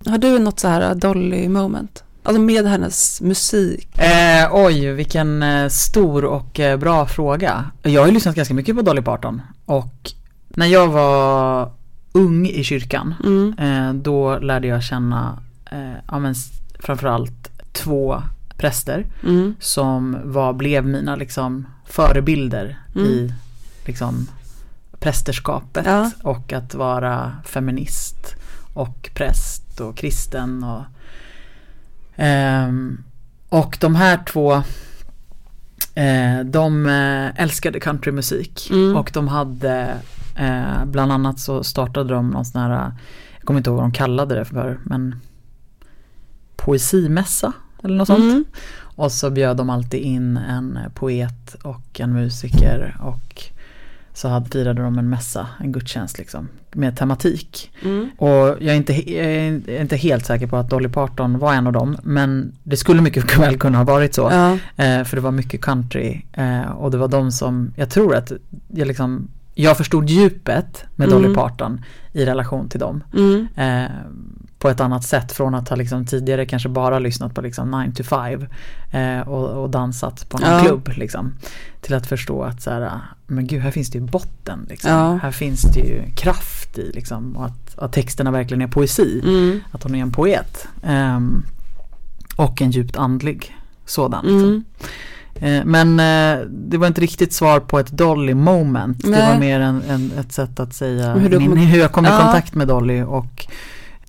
Har 0.09 0.18
du 0.18 0.38
något 0.38 0.61
så 0.61 0.68
här 0.68 0.94
Dolly 0.94 1.48
moment? 1.48 2.04
Alltså 2.22 2.40
med 2.42 2.66
hennes 2.66 3.20
musik. 3.20 3.98
Eh, 3.98 4.48
oj, 4.52 4.92
vilken 4.92 5.42
eh, 5.42 5.68
stor 5.68 6.24
och 6.24 6.61
eh, 6.61 6.76
bra 6.78 7.06
fråga. 7.06 7.64
Jag 7.82 8.00
har 8.00 8.06
ju 8.09 8.14
lyssnat 8.14 8.34
ganska 8.36 8.54
mycket 8.54 8.76
på 8.76 8.82
Dolly 8.82 9.02
Parton. 9.02 9.42
Och 9.64 10.12
när 10.48 10.66
jag 10.66 10.88
var 10.88 11.70
ung 12.12 12.46
i 12.46 12.64
kyrkan, 12.64 13.14
Mm. 13.24 13.54
eh, 13.59 13.92
då 14.02 14.38
lärde 14.38 14.66
jag 14.66 14.82
känna 14.82 15.38
eh, 15.70 15.92
ja, 16.11 16.18
men, 16.18 16.34
framförallt 16.80 17.50
två 17.72 18.22
präster 18.56 19.06
Mm. 19.22 19.54
som 19.61 20.16
var, 20.24 20.52
blev 20.52 20.86
mina 20.86 21.16
liksom 21.16 21.66
förebilder 21.86 22.78
Mm. 22.94 23.06
i 23.06 23.32
liksom 23.84 24.26
prästerskapet 25.00 25.86
Ja. 25.86 26.11
och 26.22 26.52
att 26.52 26.74
vara 26.74 27.32
feminist 27.44 28.34
och 28.78 29.10
präst 29.14 29.80
och 29.80 29.96
kristen 29.96 30.64
och 30.64 30.82
ehm, 32.16 33.04
och 33.48 33.78
de 33.80 33.94
här 33.94 34.20
två 34.26 34.52
eh, 35.94 36.44
de 36.44 36.86
eh, 36.86 37.42
älskade 37.42 37.80
countrymusik 37.80 38.70
Mm. 38.70 38.96
och 38.96 39.10
de 39.14 39.28
hade 39.28 39.96
eh, 40.36 40.84
bland 40.84 41.12
annat 41.12 41.40
så 41.40 41.64
startade 41.64 42.14
de 42.14 42.30
någon 42.30 42.44
sån 42.44 42.60
här 42.60 42.92
jag 43.38 43.44
kommer 43.44 43.60
inte 43.60 43.70
ihåg 43.70 43.76
vad 43.76 43.84
de 43.84 43.92
kallade 43.92 44.34
det 44.34 44.44
för 44.44 44.78
men 44.84 45.20
poesimässa 46.56 47.52
eller 47.84 47.96
något 47.96 48.06
sånt. 48.06 48.18
Mm. 48.18 48.44
Och 48.80 49.12
så 49.12 49.30
bjöd 49.30 49.56
de 49.56 49.70
alltid 49.70 50.00
in 50.00 50.36
en 50.36 50.78
poet 50.94 51.54
och 51.62 52.00
en 52.00 52.12
musiker 52.12 52.96
och 53.00 53.44
så 54.18 54.28
hade, 54.28 54.50
firade 54.50 54.82
de 54.82 54.98
en 54.98 55.08
mässa, 55.08 55.46
en 55.60 55.72
gudstjänst 55.72 56.18
liksom, 56.18 56.48
med 56.72 56.96
tematik. 56.96 57.70
Mm. 57.82 58.10
Och 58.18 58.28
jag 58.36 58.62
är, 58.62 58.74
inte, 58.74 59.12
jag 59.12 59.26
är 59.26 59.80
inte 59.80 59.96
helt 59.96 60.26
säker 60.26 60.46
på 60.46 60.56
att 60.56 60.70
Dolly 60.70 60.88
Parton 60.88 61.38
var 61.38 61.54
en 61.54 61.66
av 61.66 61.72
dem, 61.72 61.96
men 62.02 62.52
det 62.62 62.76
skulle 62.76 63.02
mycket 63.02 63.38
väl 63.38 63.58
kunna 63.58 63.78
ha 63.78 63.84
varit 63.84 64.14
så. 64.14 64.30
Ja. 64.32 64.52
Eh, 64.84 65.04
för 65.04 65.16
det 65.16 65.20
var 65.20 65.30
mycket 65.30 65.60
country 65.60 66.22
eh, 66.32 66.70
och 66.70 66.90
det 66.90 66.98
var 66.98 67.08
de 67.08 67.32
som, 67.32 67.72
jag 67.76 67.90
tror 67.90 68.14
att 68.14 68.32
jag 68.68 68.88
liksom, 68.88 69.28
jag 69.54 69.76
förstod 69.76 70.08
djupet 70.08 70.84
med 70.96 71.08
Dolly 71.08 71.24
Mm. 71.24 71.36
Parton 71.36 71.84
i 72.12 72.24
relation 72.24 72.68
till 72.68 72.80
dem. 72.80 73.04
Mm. 73.14 73.48
Eh, 73.56 73.90
på 74.59 74.68
ett 74.68 74.80
annat 74.80 75.04
sätt 75.04 75.32
från 75.32 75.54
att 75.54 75.68
ha 75.68 75.76
liksom 75.76 76.06
tidigare 76.06 76.46
kanske 76.46 76.68
bara 76.68 76.98
lyssnat 76.98 77.34
på 77.34 77.40
liksom 77.40 77.70
9 77.70 77.92
to 77.92 78.02
5 78.02 78.46
eh, 78.92 79.28
och, 79.28 79.62
och 79.62 79.70
dansat 79.70 80.28
på 80.28 80.38
någon 80.38 80.50
Ja. 80.50 80.61
klubb 80.61 80.88
liksom. 80.96 81.34
Till 81.80 81.94
att 81.94 82.06
förstå 82.06 82.42
att 82.42 82.62
så 82.62 82.70
här, 82.70 82.90
men 83.26 83.46
gud 83.46 83.61
här 83.61 83.70
finns 83.70 83.90
det 83.90 83.98
ju 83.98 84.04
botten 84.04 84.66
liksom. 84.68 84.90
Ja. 84.90 85.18
Här 85.22 85.30
finns 85.30 85.62
det 85.62 85.80
ju 85.80 86.02
kraft 86.16 86.78
i 86.78 86.90
liksom 86.94 87.36
och 87.36 87.44
att, 87.46 87.78
att 87.78 87.92
texterna 87.92 88.30
verkligen 88.30 88.62
är 88.62 88.66
poesi. 88.66 89.20
Mm. 89.24 89.61
Att 89.72 89.82
hon 89.82 89.94
är 89.94 89.98
en 90.02 90.12
poet. 90.12 90.68
Ehm, 90.82 91.42
och 92.36 92.62
en 92.62 92.70
djupt 92.70 92.96
andlig 92.96 93.56
sådan. 93.86 94.24
Liksom. 94.24 94.48
Mm. 94.48 94.64
Eh, 95.61 95.64
Men 95.64 96.00
eh, 96.00 96.46
det 96.46 96.76
var 96.78 96.86
inte 96.86 97.00
riktigt 97.00 97.32
svar 97.32 97.61
på 97.61 97.78
ett 97.78 97.90
Dolly 97.90 98.34
moment. 98.34 99.02
Det 99.02 99.11
Nej. 99.11 99.32
var 99.32 99.40
mer 99.40 99.61
en, 99.61 99.82
en, 99.88 100.12
ett 100.18 100.32
sätt 100.32 100.61
att 100.61 100.74
säga 100.74 101.14
Hur 101.14 101.38
min, 101.38 101.56
hur 101.56 101.80
jag 101.80 101.92
kom 101.92 102.06
i 102.06 102.09
Ja. 102.09 102.18
kontakt 102.22 102.54
med 102.54 102.68
Dolly 102.68 103.02
och 103.02 103.46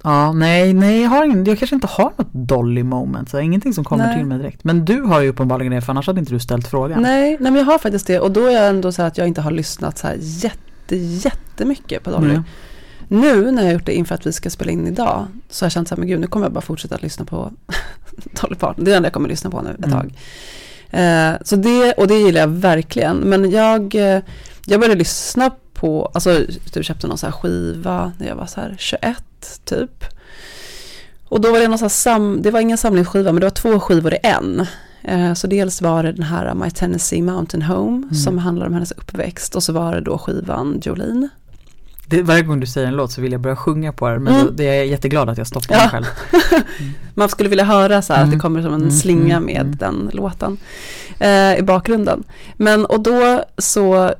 Ja, 0.04 0.34
nej, 0.34 0.74
nej, 0.74 1.02
jag, 1.02 1.10
har 1.10 1.26
ingen, 1.26 1.46
jag 1.46 1.60
kanske 1.60 1.76
inte 1.76 1.88
har 1.88 2.12
något 2.18 2.28
Dolly 2.34 2.84
moment, 2.84 3.30
så 3.30 3.40
ingenting 3.40 3.74
som 3.74 3.84
kommer 3.84 4.06
Nej. 4.06 4.18
till 4.18 4.26
mig 4.26 4.38
direkt. 4.38 4.64
Men 4.64 4.86
du 4.86 5.02
har 5.02 5.20
ju 5.22 5.30
uppenbarligen 5.30 5.72
det, 5.74 5.82
för 5.82 5.92
annars 5.94 6.08
hade 6.08 6.20
inte 6.20 6.34
du 6.34 6.40
ställt 6.40 6.68
frågan. 6.68 7.02
Nej, 7.02 7.22
nej, 7.40 7.52
men 7.52 7.56
jag 7.56 7.66
har 7.66 7.78
faktiskt 7.78 8.08
det 8.08 8.20
och 8.20 8.32
då 8.32 8.46
är 8.46 8.52
jag 8.52 8.68
ändå 8.68 8.92
så 8.92 9.02
här 9.02 9.08
att 9.08 9.18
jag 9.18 9.28
inte 9.28 9.42
har 9.42 9.52
lyssnat 9.52 9.98
så 9.98 10.08
här 10.08 10.16
jätte, 10.20 10.96
jättemycket 10.96 12.04
på 12.04 12.12
Dolly. 12.12 12.30
Mm. 12.30 12.44
Nu 13.08 13.52
när 13.52 13.62
jag 13.62 13.70
har 13.70 13.74
gjort 13.74 13.86
det 13.86 13.94
inför 13.96 14.16
att 14.16 14.26
vi 14.26 14.32
ska 14.34 14.50
spela 14.50 14.72
in 14.72 14.88
idag 14.88 15.26
så 15.50 15.64
har 15.64 15.66
jag 15.66 15.72
känt 15.72 15.88
så 15.88 15.96
här, 15.96 16.00
men 16.00 16.08
gud 16.08 16.20
nu 16.20 16.28
kommer 16.28 16.46
jag 16.46 16.54
bara 16.54 16.62
fortsätta 16.62 16.96
att 16.96 17.02
lyssna 17.02 17.26
på 17.26 17.52
Dolly 18.42 18.56
Parton. 18.56 18.84
Det 18.86 18.90
är 18.90 18.94
det 18.94 18.98
enda 18.98 19.08
jag 19.08 19.14
kommer 19.14 19.30
lyssna 19.30 19.50
på 19.50 19.62
nu 19.62 19.70
ett 19.70 19.86
Mm. 19.86 19.92
tag. 19.92 20.14
Eh, 20.92 21.34
så 21.42 21.56
det, 21.56 21.94
och 21.94 22.08
det 22.08 22.16
gillar 22.16 22.42
jag 22.42 22.48
verkligen. 22.48 23.18
Men 23.18 23.52
jag, 23.52 23.96
eh, 23.96 24.22
jag 24.66 24.80
började 24.80 24.96
lyssna 24.96 25.52
på, 25.80 26.12
alltså 26.14 26.42
typ 26.72 26.86
köpte 26.86 27.08
någon 27.08 27.18
så 27.18 27.26
här 27.26 27.34
skiva 27.34 28.12
när 28.18 28.28
jag 28.28 28.36
var 28.36 28.46
så 28.46 28.62
här 28.62 28.76
21 28.80 29.24
typ. 29.66 30.04
Och 31.30 31.42
då 31.42 31.52
var 31.52 31.60
det 31.60 31.68
någon 31.68 31.78
så 31.78 31.86
här 31.86 31.90
sam, 31.90 32.42
det 32.42 32.52
var 32.52 32.60
ingen 32.60 32.78
samlingsskiva 32.78 33.32
men 33.32 33.40
det 33.40 33.46
var 33.46 33.52
två 33.52 33.80
skivor 33.80 34.14
i 34.14 34.18
en. 34.24 34.66
Eh, 35.04 35.34
Så 35.34 35.48
dels 35.48 35.82
var 35.82 36.04
det 36.04 36.12
den 36.12 36.24
här 36.24 36.54
My 36.54 36.72
Tennessee 36.72 37.22
Mountain 37.22 37.62
Home 37.64 37.98
Mm. 37.98 38.16
som 38.16 38.38
handlar 38.38 38.66
om 38.68 38.74
hennes 38.74 38.92
uppväxt 38.92 39.56
och 39.56 39.64
så 39.64 39.74
var 39.74 39.96
det 39.96 40.02
då 40.02 40.18
skivan 40.18 40.82
Jolene. 40.84 41.30
Det, 42.06 42.22
varje 42.22 42.42
gång 42.42 42.60
du 42.60 42.68
säger 42.68 42.88
en 42.88 42.96
låt 42.96 43.12
så 43.12 43.22
vill 43.22 43.32
jag 43.32 43.42
börja 43.42 43.56
sjunga 43.56 43.94
på 43.94 44.10
den, 44.10 44.24
men 44.24 44.34
Mm. 44.34 44.46
då, 44.46 44.52
det 44.52 44.64
är 44.68 44.74
jag 44.76 44.86
jätteglad 44.88 45.30
att 45.30 45.38
jag 45.38 45.48
stoppar 45.48 45.76
Ja. 45.76 45.80
mig 45.82 45.90
själv. 45.90 46.06
Man 47.14 47.30
skulle 47.30 47.50
vilja 47.50 47.64
höra 47.66 48.02
så 48.02 48.14
här 48.14 48.20
att 48.22 48.26
Mm. 48.28 48.38
det 48.38 48.42
kommer 48.42 48.62
som 48.62 48.74
en 48.74 48.82
Mm, 48.82 48.92
slinga 48.92 49.36
mm, 49.38 49.46
med 49.46 49.62
mm. 49.62 49.76
den 49.76 50.10
låten 50.14 50.58
eh, 51.20 51.58
i 51.58 51.62
bakgrunden. 51.64 52.24
Men 52.58 52.86
och 52.86 53.00
då 53.04 53.44
så, 53.58 54.14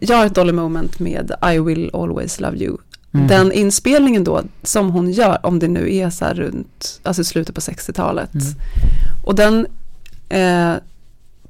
jag 0.00 0.16
har 0.16 0.26
ett 0.26 0.34
Dolly 0.34 0.52
Moment 0.52 0.98
med 0.98 1.32
I 1.54 1.58
will 1.58 1.90
always 1.92 2.40
love 2.40 2.56
you. 2.56 2.76
Mm. 3.14 3.26
Den 3.26 3.52
inspelningen 3.52 4.24
då 4.24 4.42
som 4.62 4.90
hon 4.90 5.10
gör, 5.10 5.46
om 5.46 5.58
det 5.58 5.68
nu 5.68 5.94
är 5.96 6.10
så 6.10 6.24
här 6.24 6.34
runt, 6.34 7.00
alltså 7.02 7.24
slutet 7.24 7.54
på 7.54 7.60
60-talet. 7.60 8.34
Mm. 8.34 8.46
Och 9.24 9.34
den, 9.34 9.66
eh, 10.28 10.74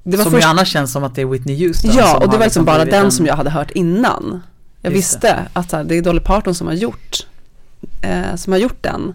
det 0.03 0.17
var 0.17 0.23
som 0.25 0.33
först, 0.33 0.45
ju 0.45 0.49
annars 0.49 0.69
känns 0.73 0.93
som 0.93 1.05
att 1.05 1.15
det 1.15 1.21
är 1.23 1.27
Whitney 1.27 1.67
Houston 1.67 1.91
ja 1.95 2.17
och 2.17 2.31
det 2.31 2.37
var 2.37 2.45
liksom 2.45 2.65
bara 2.65 2.77
blivit 2.77 2.93
den 2.95 3.05
en- 3.05 3.13
som 3.13 3.27
jag 3.27 3.37
hade 3.37 3.51
hört 3.51 3.71
innan. 3.71 4.43
Jag 4.83 4.93
Just 4.93 5.15
visste 5.15 5.49
att 5.53 5.71
så 5.71 5.77
här, 5.77 5.85
det 5.85 5.95
är 5.97 6.03
Dolly 6.03 6.21
Parton 6.21 6.55
som 6.55 6.67
har 6.67 6.75
gjort, 6.75 7.27
eh, 8.03 8.35
som 8.37 8.53
har 8.53 8.61
gjort 8.61 8.83
den. 8.83 9.03
Men 9.03 9.13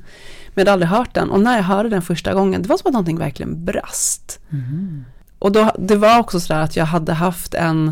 jag 0.56 0.60
hade 0.62 0.72
aldrig 0.72 0.90
hört 0.90 1.14
den 1.14 1.30
och 1.30 1.40
när 1.40 1.56
jag 1.56 1.64
hörde 1.64 1.90
den 1.90 2.02
första 2.02 2.34
gången, 2.34 2.62
det 2.62 2.70
var 2.70 2.78
som 2.78 2.88
att 2.88 2.94
någonting 2.94 3.18
verkligen 3.18 3.66
brast. 3.66 4.40
Mhm. 4.50 5.06
Och 5.40 5.52
då, 5.52 5.72
det 5.80 5.96
var 5.96 6.20
också 6.20 6.40
så 6.40 6.54
där 6.54 6.60
att 6.62 6.76
jag 6.76 6.86
hade 6.86 7.14
haft 7.14 7.54
en, 7.54 7.92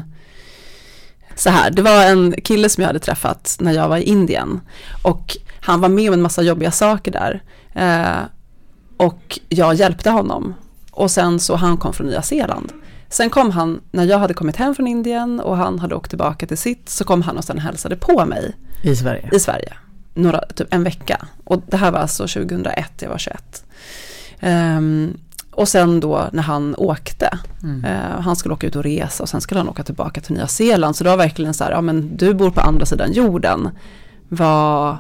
så 1.40 1.50
här, 1.50 1.72
det 1.72 1.82
var 1.82 2.06
en 2.06 2.36
kille 2.44 2.70
som 2.70 2.82
jag 2.82 2.88
hade 2.88 3.00
träffat 3.00 3.58
när 3.60 3.72
jag 3.72 3.90
var 3.90 3.98
i 3.98 4.04
Indien. 4.04 4.62
Och 5.04 5.38
han 5.62 5.82
var 5.82 5.90
med 5.90 6.10
om 6.10 6.14
en 6.14 6.22
massa 6.22 6.42
jobbiga 6.42 6.72
saker 6.72 7.12
där. 7.12 7.44
Eh, 7.74 8.24
och 8.98 9.40
jag 9.50 9.74
hjälpte 9.76 10.10
honom. 10.10 10.54
Och 10.92 11.12
sen 11.12 11.40
så 11.40 11.56
han 11.56 11.78
kom 11.78 11.94
från 11.94 12.08
Nya 12.08 12.22
Zeeland. 12.22 12.72
Sen 13.10 13.30
kom 13.30 13.52
han, 13.52 13.82
när 13.92 14.04
jag 14.04 14.20
hade 14.20 14.34
kommit 14.34 14.56
hem 14.56 14.76
från 14.76 14.88
Indien 14.88 15.40
och 15.40 15.58
han 15.58 15.80
hade 15.80 15.96
åkt 15.96 16.10
tillbaka 16.10 16.48
till 16.48 16.58
sitt, 16.58 16.90
så 16.90 17.04
kom 17.04 17.22
han 17.22 17.38
och 17.38 17.44
sen 17.44 17.60
hälsade 17.60 17.96
på 17.96 18.26
mig 18.26 18.56
I 18.84 18.96
Sverige. 18.96 19.30
i 19.32 19.40
Sverige. 19.40 19.74
Några, 20.14 20.42
typ 20.42 20.74
en 20.74 20.84
vecka. 20.84 21.26
Och 21.44 21.62
det 21.68 21.78
här 21.78 21.92
var 21.92 22.00
alltså 22.00 22.28
2001, 22.28 22.92
jag 23.02 23.10
var 23.10 23.18
21. 23.18 23.64
Ehm, 24.40 25.18
och 25.60 25.68
sen 25.68 26.00
då 26.00 26.30
när 26.34 26.44
han 26.44 26.76
åkte, 26.78 27.38
Mm. 27.64 27.86
eh, 27.86 28.22
han 28.22 28.36
skulle 28.36 28.54
åka 28.54 28.68
ut 28.68 28.76
och 28.76 28.84
resa 28.84 29.24
och 29.24 29.30
sen 29.30 29.42
skulle 29.42 29.60
han 29.60 29.70
åka 29.70 29.84
tillbaka 29.84 30.22
till 30.22 30.36
Nya 30.36 30.48
Zeeland. 30.48 30.96
Så 30.96 31.04
det 31.04 31.10
var 31.10 31.18
verkligen 31.18 31.54
så 31.54 31.64
här, 31.64 31.72
ja 31.72 31.82
men 31.82 32.18
du 32.18 32.34
bor 32.34 32.50
på 32.52 32.62
andra 32.62 32.86
sidan 32.86 33.12
jorden. 33.14 33.70
Vad, 34.30 34.98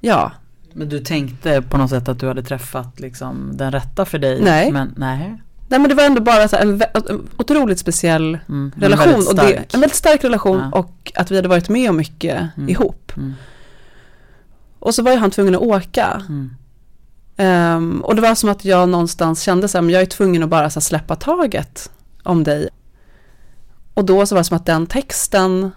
ja, 0.00 0.32
Men 0.72 0.88
du 0.88 0.98
tänkte 0.98 1.62
på 1.62 1.76
något 1.78 1.90
sätt 1.90 2.08
att 2.08 2.18
du 2.20 2.28
hade 2.28 2.42
träffat 2.42 3.00
liksom 3.00 3.50
den 3.54 3.72
rätta 3.72 4.04
för 4.04 4.18
dig? 4.18 4.40
Nej. 4.42 4.72
Men 4.72 4.94
nej. 4.96 5.42
nej 5.68 5.80
men 5.80 5.88
det 5.88 5.94
var 5.94 6.04
ändå 6.04 6.20
bara 6.20 6.48
så 6.48 6.56
en, 6.56 6.82
en 6.94 7.28
otroligt 7.36 7.78
speciell 7.78 8.38
Mm. 8.48 8.72
relation. 8.76 9.06
väldigt 9.12 9.28
Och 9.28 9.36
det, 9.36 9.74
en 9.74 9.80
väldigt 9.80 9.94
stark 9.96 10.24
relation 10.24 10.58
Ja. 10.72 10.78
och 10.78 11.12
att 11.14 11.30
vi 11.30 11.36
hade 11.36 11.48
varit 11.48 11.68
med 11.68 11.90
om 11.90 11.96
mycket 11.96 12.48
Mm. 12.56 12.68
ihop. 12.68 13.12
Mm. 13.16 13.34
Och 14.78 14.94
så 14.94 15.02
var 15.02 15.12
ju 15.12 15.18
han 15.18 15.30
tvungen 15.30 15.54
att 15.54 15.60
åka. 15.60 16.22
Mm. 16.28 16.50
Ehm, 17.42 18.00
och 18.04 18.14
det 18.16 18.22
var 18.22 18.34
som 18.34 18.48
att 18.50 18.64
jag 18.64 18.88
någonstans 18.88 19.42
kände 19.42 19.68
så 19.68 19.78
här, 19.78 19.82
men 19.82 19.94
jag 19.94 20.02
är 20.02 20.06
tvungen 20.06 20.42
att 20.42 20.48
bara 20.48 20.70
så 20.70 20.80
här, 20.80 20.82
släppa 20.82 21.16
taget 21.16 21.90
om 22.22 22.44
dig. 22.44 22.68
Och 23.94 24.04
då 24.04 24.26
så 24.26 24.34
var 24.34 24.40
det 24.40 24.44
som 24.44 24.56
att 24.56 24.66
den 24.66 24.86
texten 24.86 25.70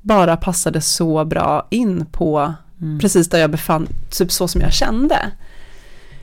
bara 0.00 0.36
passade 0.36 0.80
så 0.80 1.24
bra 1.24 1.66
in 1.70 2.06
på 2.06 2.54
Mm. 2.82 2.98
precis 2.98 3.28
där 3.28 3.38
jag 3.38 3.50
befann 3.50 3.88
typ 4.10 4.32
så 4.32 4.48
som 4.48 4.60
jag 4.60 4.72
kände. 4.72 5.32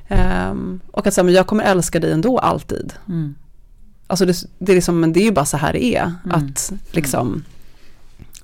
Ehm, 0.07 0.80
och 0.91 1.07
att 1.07 1.13
säga, 1.13 1.24
men 1.24 1.34
jag 1.34 1.47
kommer 1.47 1.63
älska 1.63 1.99
dig 1.99 2.11
ändå 2.11 2.39
alltid. 2.39 2.93
Mm. 3.07 3.36
Alltså 4.07 4.26
det, 4.26 4.43
det 4.59 4.72
är 4.72 4.76
liksom, 4.76 4.99
men 4.99 5.13
det 5.13 5.20
är 5.20 5.24
ju 5.24 5.32
bara 5.32 5.45
så 5.45 5.57
här 5.57 5.74
det 5.74 5.86
är. 5.86 6.13
Mm. 6.26 6.36
Att 6.38 6.72
liksom, 6.91 7.43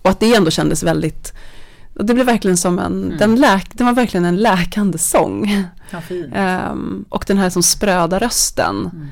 och 0.02 0.10
att 0.10 0.20
det 0.20 0.36
ändå 0.36 0.52
kändes 0.52 0.84
väldigt, 0.84 1.34
och 1.96 2.06
det 2.06 2.14
blev 2.14 2.26
verkligen 2.26 2.58
som 2.58 2.80
en, 2.80 3.04
Mm. 3.06 3.18
den, 3.18 3.36
läk, 3.36 3.70
den 3.78 3.88
var 3.88 3.94
verkligen 3.94 4.26
en 4.26 4.38
läkande 4.38 4.98
sång. 4.98 5.66
Ja. 5.92 6.02
Ehm, 6.34 7.06
och 7.10 7.24
den 7.28 7.38
här 7.38 7.50
som 7.50 7.64
spröda 7.64 8.20
rösten 8.20 8.76
Mm. 8.94 9.08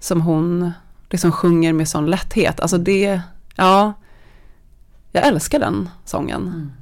som 0.00 0.20
hon 0.20 0.72
liksom 1.10 1.32
sjunger 1.32 1.72
med 1.72 1.88
sån 1.88 2.06
lätthet. 2.06 2.60
Alltså 2.60 2.78
det, 2.78 3.20
ja, 3.56 3.92
jag 5.12 5.26
älskar 5.26 5.58
den 5.60 5.88
sången. 6.04 6.42
Mm. 6.42 6.72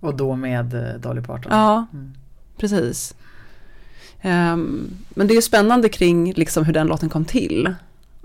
Och 0.00 0.14
då 0.16 0.36
med 0.36 0.74
eh, 0.74 1.00
Dolly 1.00 1.20
Parton? 1.22 1.52
Ja, 1.52 1.86
Mm. 1.92 2.12
precis. 2.58 3.14
Ehm, 4.20 4.90
men 5.08 5.26
det 5.26 5.32
är 5.32 5.36
ju 5.36 5.42
spännande 5.42 5.88
kring 5.88 6.32
liksom 6.32 6.64
hur 6.64 6.72
den 6.72 6.86
låten 6.86 7.08
kom 7.08 7.24
till 7.24 7.74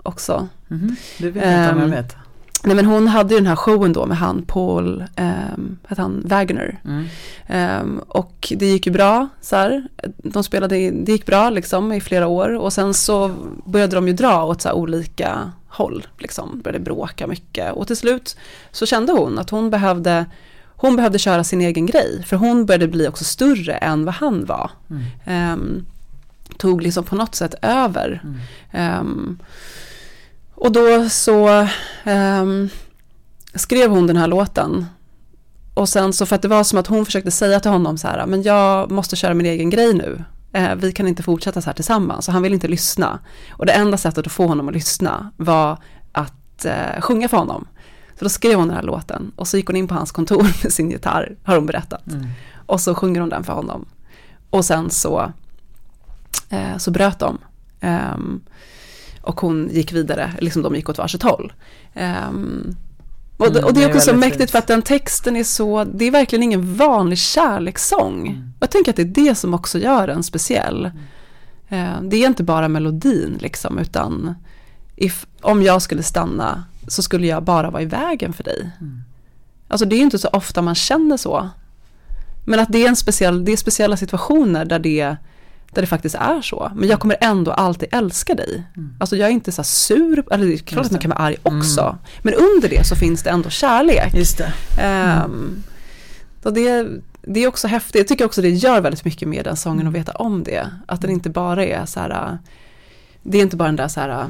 också. 0.02 0.48
Mhm. 0.68 0.96
Du 1.18 1.30
vet 1.30 1.44
inte 1.44 1.72
om 1.74 1.80
jag 1.80 1.88
vet. 1.88 2.16
Nej 2.64 2.76
men 2.76 2.86
hon 2.86 3.08
hade 3.08 3.34
ju 3.34 3.40
den 3.40 3.46
här 3.46 3.56
showen 3.56 3.92
då 3.92 4.06
med 4.06 4.16
han 4.16 4.42
Paul, 4.42 5.04
um, 5.16 5.78
hette 5.86 6.02
han, 6.02 6.22
Wagner. 6.24 6.80
Mm. 6.84 7.04
Ehm, 7.46 8.00
och 8.08 8.52
det 8.56 8.66
gick 8.66 8.86
ju 8.86 8.92
bra 8.92 9.28
så 9.40 9.56
här. 9.56 9.88
De 10.16 10.44
spelade, 10.44 10.90
det 10.90 11.12
gick 11.12 11.26
bra 11.26 11.50
liksom 11.50 11.92
i 11.92 12.00
flera 12.00 12.26
år 12.26 12.56
och 12.56 12.72
sen 12.72 12.94
så 12.94 13.30
började 13.64 13.96
de 13.96 14.08
ju 14.08 14.14
dra 14.14 14.44
åt 14.44 14.62
så 14.62 14.72
olika 14.72 15.52
håll 15.68 16.06
liksom. 16.18 16.60
Började 16.64 16.84
bråka 16.84 17.26
mycket 17.26 17.72
och 17.72 17.86
till 17.86 17.96
slut 17.96 18.36
så 18.70 18.86
kände 18.86 19.12
hon 19.12 19.38
att 19.38 19.50
hon 19.50 19.70
behövde 19.70 20.26
hon 20.76 20.96
behövde 20.96 21.18
köra 21.18 21.44
sin 21.44 21.60
egen 21.60 21.86
grej 21.86 22.22
för 22.26 22.36
hon 22.36 22.66
började 22.66 22.88
bli 22.88 23.08
också 23.08 23.24
större 23.24 23.72
än 23.72 24.04
vad 24.04 24.14
han 24.14 24.44
var. 24.44 24.70
Mm. 24.90 25.02
Ehm, 25.24 25.86
tog 26.58 26.82
liksom 26.82 27.04
på 27.04 27.14
något 27.14 27.34
sätt 27.34 27.54
över. 27.62 28.22
Mm. 28.72 29.38
Och 30.62 30.72
då 30.72 31.08
så 31.08 31.68
um, 32.04 32.68
skrev 33.54 33.90
hon 33.90 34.06
den 34.06 34.16
här 34.16 34.26
låten. 34.26 34.86
Och 35.74 35.88
sen 35.88 36.12
så 36.12 36.26
för 36.26 36.36
att 36.36 36.42
det 36.42 36.48
var 36.48 36.64
som 36.64 36.78
att 36.78 36.86
hon 36.86 37.04
försökte 37.04 37.30
säga 37.30 37.60
till 37.60 37.70
honom 37.70 37.98
så 37.98 38.08
här, 38.08 38.26
men 38.26 38.42
jag 38.42 38.90
måste 38.90 39.16
köra 39.16 39.34
min 39.34 39.46
egen 39.46 39.70
grej 39.70 39.94
nu. 39.94 40.24
Eh, 40.52 40.74
vi 40.74 40.92
kan 40.92 41.08
inte 41.08 41.22
fortsätta 41.22 41.60
så 41.60 41.66
här 41.66 41.74
tillsammans. 41.74 42.24
Så 42.24 42.32
han 42.32 42.42
vill 42.42 42.52
inte 42.52 42.68
lyssna. 42.68 43.18
Och 43.50 43.66
det 43.66 43.72
enda 43.72 43.96
sättet 43.96 44.26
att 44.26 44.32
få 44.32 44.46
honom 44.46 44.68
att 44.68 44.74
lyssna 44.74 45.32
var 45.36 45.78
att 46.12 46.64
eh, 46.64 47.00
sjunga 47.00 47.28
för 47.28 47.36
honom. 47.36 47.68
Så 48.18 48.24
då 48.24 48.28
skrev 48.28 48.58
hon 48.58 48.68
den 48.68 48.76
här 48.76 48.82
låten 48.82 49.32
och 49.36 49.48
så 49.48 49.56
gick 49.56 49.66
hon 49.66 49.76
in 49.76 49.88
på 49.88 49.94
hans 49.94 50.12
kontor 50.12 50.42
med 50.62 50.72
sin 50.72 50.90
gitarr, 50.90 51.36
har 51.44 51.54
hon 51.54 51.66
berättat. 51.66 52.06
Mm. 52.06 52.26
Och 52.66 52.80
så 52.80 52.94
sjunger 52.94 53.20
hon 53.20 53.28
den 53.28 53.44
för 53.44 53.52
honom. 53.52 53.84
Och 54.50 54.64
sen 54.64 54.90
så, 54.90 55.32
eh, 56.48 56.76
så 56.78 56.90
bröt 56.90 57.18
de. 57.18 57.38
Um, 57.80 58.42
och 59.22 59.40
hon 59.40 59.68
gick 59.72 59.92
vidare, 59.92 60.32
liksom 60.40 60.62
de 60.62 60.74
gick 60.74 60.88
åt 60.88 60.98
varsitt 60.98 61.22
håll. 61.22 61.52
Um, 62.28 62.76
och, 63.36 63.46
Mm, 63.46 63.64
och 63.64 63.74
det 63.74 63.80
det 63.80 63.84
är 63.84 63.88
också 63.88 64.00
så 64.00 64.14
mäktigt 64.14 64.38
fint. 64.38 64.50
för 64.50 64.58
att 64.58 64.66
den 64.66 64.82
texten 64.82 65.36
är 65.36 65.44
så, 65.44 65.84
det 65.84 66.04
är 66.04 66.10
verkligen 66.10 66.42
ingen 66.42 66.74
vanlig 66.74 67.18
kärlekssång. 67.18 68.28
Mm. 68.28 68.52
Jag 68.60 68.70
tänker 68.70 68.90
att 68.90 68.96
det 68.96 69.02
är 69.02 69.26
det 69.26 69.34
som 69.34 69.54
också 69.54 69.78
gör 69.78 70.06
den 70.06 70.22
speciell. 70.22 70.90
Eh, 71.68 72.00
det 72.02 72.16
är 72.16 72.26
inte 72.26 72.42
bara 72.42 72.68
melodin 72.68 73.38
liksom, 73.40 73.78
utan 73.78 74.34
if, 74.96 75.26
om 75.40 75.62
jag 75.62 75.82
skulle 75.82 76.02
stanna 76.02 76.64
så 76.88 77.02
skulle 77.02 77.26
jag 77.26 77.42
bara 77.42 77.70
vara 77.70 77.82
i 77.82 77.86
vägen 77.86 78.32
för 78.32 78.44
dig. 78.44 78.70
Mm. 78.80 79.02
Alltså 79.68 79.86
det 79.86 79.96
är 79.96 80.00
inte 80.00 80.18
så 80.18 80.28
ofta 80.28 80.62
man 80.62 80.74
känner 80.74 81.16
så. 81.16 81.48
Men 82.44 82.60
att 82.60 82.72
det 82.72 82.84
är 82.84 82.88
en 82.88 82.96
speciell, 82.96 83.44
det 83.44 83.52
är 83.52 83.56
speciella 83.56 83.96
situationer 83.96 84.64
där 84.64 84.78
det, 84.78 85.16
där 85.74 85.82
det 85.82 85.86
faktiskt 85.86 86.14
är 86.14 86.42
så. 86.42 86.72
Men 86.74 86.88
jag 86.88 87.00
kommer 87.00 87.16
ändå 87.20 87.52
alltid 87.52 87.88
älska 87.92 88.34
dig. 88.34 88.62
Mm. 88.76 88.96
Alltså 89.00 89.16
jag 89.16 89.28
är 89.28 89.32
inte 89.32 89.52
så 89.52 89.62
här 89.62 89.64
sur, 89.64 90.24
eller 90.32 90.46
det 90.46 90.54
är 90.54 90.58
klart 90.58 90.84
att 90.86 90.90
man 90.92 91.00
kan 91.00 91.10
vara 91.10 91.20
arg 91.20 91.36
också. 91.42 91.80
Mm. 91.82 91.96
Men 92.22 92.34
under 92.34 92.68
det 92.68 92.86
så 92.86 92.96
finns 92.96 93.22
det 93.22 93.30
ändå 93.30 93.50
kärlek. 93.50 94.14
Just 94.14 94.38
det. 94.38 94.52
Ehm, 94.78 95.62
och 96.42 96.52
det, 96.52 96.86
det 97.22 97.40
är 97.44 97.48
också 97.48 97.68
häftigt, 97.68 97.94
jag 97.94 98.08
tycker 98.08 98.24
också 98.24 98.42
det 98.42 98.50
gör 98.50 98.80
väldigt 98.80 99.04
mycket 99.04 99.28
med 99.28 99.44
den 99.44 99.56
sången 99.56 99.80
Mm. 99.80 99.88
att 99.88 100.00
veta 100.00 100.12
om 100.12 100.42
det. 100.44 100.70
Att 100.86 101.00
den 101.00 101.10
inte 101.10 101.30
bara 101.30 101.64
är 101.64 101.86
så 101.86 102.00
här, 102.00 102.38
det 103.22 103.38
är 103.38 103.42
inte 103.42 103.56
bara 103.56 103.68
den 103.68 103.76
där 103.76 103.88
så 103.88 104.00
här, 104.00 104.26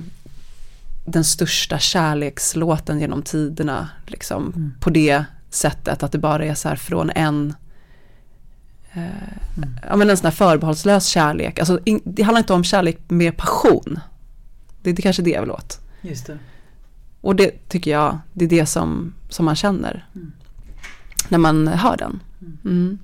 den 1.05 1.25
största 1.25 1.79
kärlekslåten 1.79 3.01
genom 3.01 3.23
tiderna, 3.23 3.89
liksom 4.07 4.43
Mm. 4.57 4.73
på 4.81 4.91
det 4.91 5.25
sättet 5.51 6.03
att 6.03 6.13
det 6.13 6.19
bara 6.19 6.45
är 6.45 6.55
så 6.55 6.69
här 6.69 6.77
från 6.77 7.11
en 7.11 7.55
Mm. 8.95 9.75
ja 9.89 9.97
men 9.97 10.11
en 10.11 10.17
sån 10.17 10.25
här 10.25 10.31
förbehållslös 10.33 11.07
kärlek, 11.07 11.59
alltså 11.59 11.79
in, 11.85 12.01
det 12.05 12.23
handlar 12.23 12.39
inte 12.39 12.53
om 12.53 12.65
kärlek 12.65 12.99
med 13.09 13.37
passion. 13.37 14.01
Det, 14.83 14.93
det 14.93 15.01
är 15.01 15.03
kanske 15.03 15.23
det 15.23 15.31
jag 15.31 15.41
vill 15.41 15.51
åt. 15.51 15.81
Just 16.03 16.27
det. 16.27 16.39
Och 17.21 17.37
det 17.37 17.69
tycker 17.69 17.91
jag, 17.91 18.19
det 18.33 18.45
är 18.45 18.49
det 18.49 18.67
som, 18.67 19.15
som 19.29 19.45
man 19.45 19.57
känner 19.57 20.07
Mm. 20.15 20.33
när 21.29 21.39
man 21.39 21.69
hör 21.69 21.97
den. 21.97 22.21
Mm. 22.65 22.99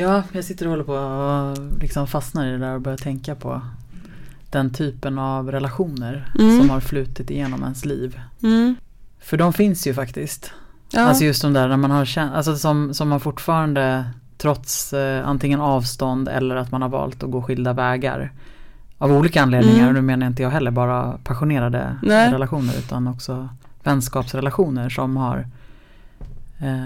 Ja, 0.00 0.22
jag 0.32 0.44
sitter 0.44 0.66
och 0.66 0.70
håller 0.70 0.84
på 0.84 0.92
och 0.94 1.80
liksom 1.82 2.06
fastnar 2.06 2.46
i 2.46 2.50
det 2.50 2.58
där 2.58 2.74
och 2.74 2.80
börjar 2.80 2.98
tänka 2.98 3.34
på 3.34 3.60
den 4.50 4.70
typen 4.72 5.18
av 5.18 5.50
relationer 5.52 6.32
Mm. 6.38 6.58
som 6.60 6.70
har 6.70 6.80
flutit 6.80 7.30
igenom 7.30 7.62
ens 7.62 7.84
liv. 7.84 8.20
Mm. 8.42 8.76
För 9.20 9.36
de 9.36 9.52
finns 9.52 9.86
ju 9.86 9.94
faktiskt. 9.94 10.52
Ja. 10.92 11.00
Alltså 11.00 11.24
just 11.24 11.42
de 11.42 11.52
där 11.52 11.68
när 11.68 11.76
man 11.76 11.90
har 11.90 12.18
alltså 12.18 12.56
som, 12.56 12.94
som 12.94 13.08
man 13.08 13.20
fortfarande 13.20 14.04
trots 14.36 14.92
eh, 14.92 15.28
antingen 15.28 15.60
avstånd 15.60 16.28
eller 16.28 16.56
att 16.56 16.70
man 16.70 16.82
har 16.82 16.88
valt 16.88 17.22
att 17.22 17.30
gå 17.30 17.42
skilda 17.42 17.72
vägar. 17.72 18.32
Av 18.98 19.12
olika 19.12 19.42
anledningar, 19.42 19.76
Mm. 19.78 19.88
och 19.88 19.94
nu 19.94 20.00
menar 20.02 20.26
inte 20.26 20.42
jag 20.42 20.50
heller 20.50 20.70
bara 20.70 21.18
passionerade 21.24 21.96
Nej. 22.02 22.32
relationer 22.32 22.74
utan 22.78 23.06
också 23.08 23.48
vänskapsrelationer 23.82 24.88
som 24.88 25.16
har 25.16 25.46
eh, 26.58 26.84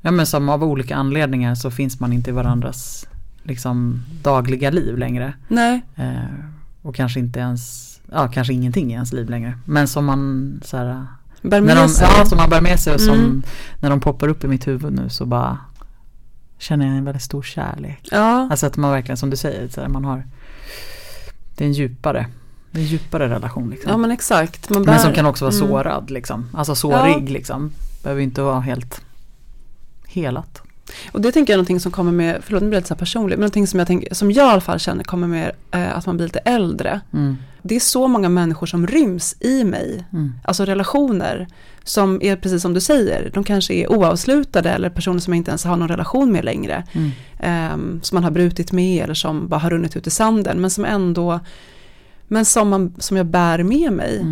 Ja 0.00 0.10
men 0.10 0.26
som 0.26 0.48
av 0.48 0.64
olika 0.64 0.96
anledningar 0.96 1.54
så 1.54 1.70
finns 1.70 2.00
man 2.00 2.12
inte 2.12 2.30
i 2.30 2.32
varandras 2.32 3.06
liksom 3.42 4.02
dagliga 4.22 4.70
liv 4.70 4.98
längre. 4.98 5.32
Nej. 5.48 5.80
Eh, 5.96 6.14
och 6.82 6.94
kanske 6.94 7.20
inte 7.20 7.40
ens, 7.40 7.90
ja 8.12 8.28
kanske 8.28 8.52
ingenting 8.52 8.90
i 8.90 8.94
ens 8.94 9.12
liv 9.12 9.30
längre. 9.30 9.58
Men 9.64 9.88
som 9.88 10.04
man 10.04 10.60
så 10.64 10.76
här, 10.76 11.06
Bär 11.42 11.60
med 11.60 11.76
de, 11.76 11.88
sig. 11.88 12.08
ja, 12.18 12.24
som 12.26 12.38
man 12.38 12.50
bär 12.50 12.60
med 12.60 12.80
sig 12.80 12.94
och 12.94 13.00
som 13.00 13.14
Mm. 13.14 13.42
när 13.80 13.90
de 13.90 14.00
poppar 14.00 14.28
upp 14.28 14.44
i 14.44 14.48
mitt 14.48 14.66
huvud 14.66 14.92
nu 14.92 15.08
så 15.08 15.26
bara 15.26 15.58
känner 16.58 16.86
jag 16.86 16.96
en 16.96 17.04
väldigt 17.04 17.22
stor 17.22 17.42
kärlek. 17.42 18.08
Ja. 18.10 18.48
Alltså 18.50 18.66
att 18.66 18.76
man 18.76 18.90
verkligen 18.90 19.16
som 19.16 19.30
du 19.30 19.36
säger, 19.36 19.68
så 19.68 19.80
här, 19.80 19.88
man 19.88 20.04
har 20.04 20.24
det 21.56 21.64
är 21.64 21.68
en 21.68 21.72
djupare, 21.72 22.26
en 22.72 22.82
djupare 22.84 23.28
relation 23.28 23.70
liksom. 23.70 23.90
ja 23.90 23.96
men 23.96 24.10
exakt. 24.10 24.68
Bär, 24.68 24.80
Men 24.80 24.98
som 24.98 25.12
kan 25.12 25.26
också 25.26 25.44
vara 25.44 25.54
Mm. 25.54 25.68
sårad 25.68 26.10
liksom. 26.10 26.46
Alltså 26.54 26.74
sårig 26.74 27.30
liksom. 27.30 27.70
Behöver 28.02 28.22
inte 28.22 28.42
vara 28.42 28.60
helt 28.60 29.00
helat. 30.10 30.62
Och 31.12 31.20
det 31.20 31.32
tänker 31.32 31.52
jag 31.52 31.54
är 31.54 31.58
någonting 31.58 31.80
som 31.80 31.92
kommer 31.92 32.12
med, 32.12 32.40
förlåt 32.42 32.62
nu 32.62 32.68
blir 32.68 32.76
jag 32.76 32.80
lite 32.80 32.88
så 32.88 32.94
här 32.94 32.98
personligt, 32.98 33.38
men 33.38 33.40
någonting 33.40 33.66
som 33.66 33.78
jag, 33.78 33.86
tänker, 33.86 34.14
som 34.14 34.30
jag 34.30 34.46
i 34.46 34.50
alla 34.50 34.60
fall 34.60 34.78
känner 34.78 35.04
kommer 35.04 35.26
med 35.26 35.52
eh, 35.70 35.96
att 35.96 36.06
man 36.06 36.16
blir 36.16 36.26
lite 36.26 36.38
äldre. 36.38 37.00
Mm. 37.12 37.36
Det 37.62 37.76
är 37.76 37.80
så 37.80 38.08
många 38.08 38.28
människor 38.28 38.66
som 38.66 38.86
ryms 38.86 39.36
i 39.40 39.64
mig. 39.64 40.04
Mm. 40.12 40.32
Alltså 40.44 40.64
relationer 40.64 41.48
som 41.84 42.22
är 42.22 42.36
precis 42.36 42.62
som 42.62 42.74
du 42.74 42.80
säger, 42.80 43.30
de 43.34 43.44
kanske 43.44 43.74
är 43.74 43.92
oavslutade 43.92 44.70
eller 44.70 44.90
personer 44.90 45.20
som 45.20 45.32
jag 45.32 45.36
inte 45.36 45.50
ens 45.50 45.64
har 45.64 45.76
någon 45.76 45.88
relation 45.88 46.32
med 46.32 46.44
längre. 46.44 46.84
Mm. 46.92 47.10
Ehm, 47.38 48.00
som 48.02 48.16
man 48.16 48.24
har 48.24 48.30
brutit 48.30 48.72
med 48.72 49.04
eller 49.04 49.14
som 49.14 49.48
bara 49.48 49.60
har 49.60 49.70
runnit 49.70 49.96
ut 49.96 50.06
i 50.06 50.10
sanden 50.10 50.60
men 50.60 50.70
som 50.70 50.84
ändå, 50.84 51.40
men 52.28 52.44
som, 52.44 52.68
man, 52.68 52.94
som 52.98 53.16
jag 53.16 53.26
bär 53.26 53.62
med 53.62 53.92
mig. 53.92 54.24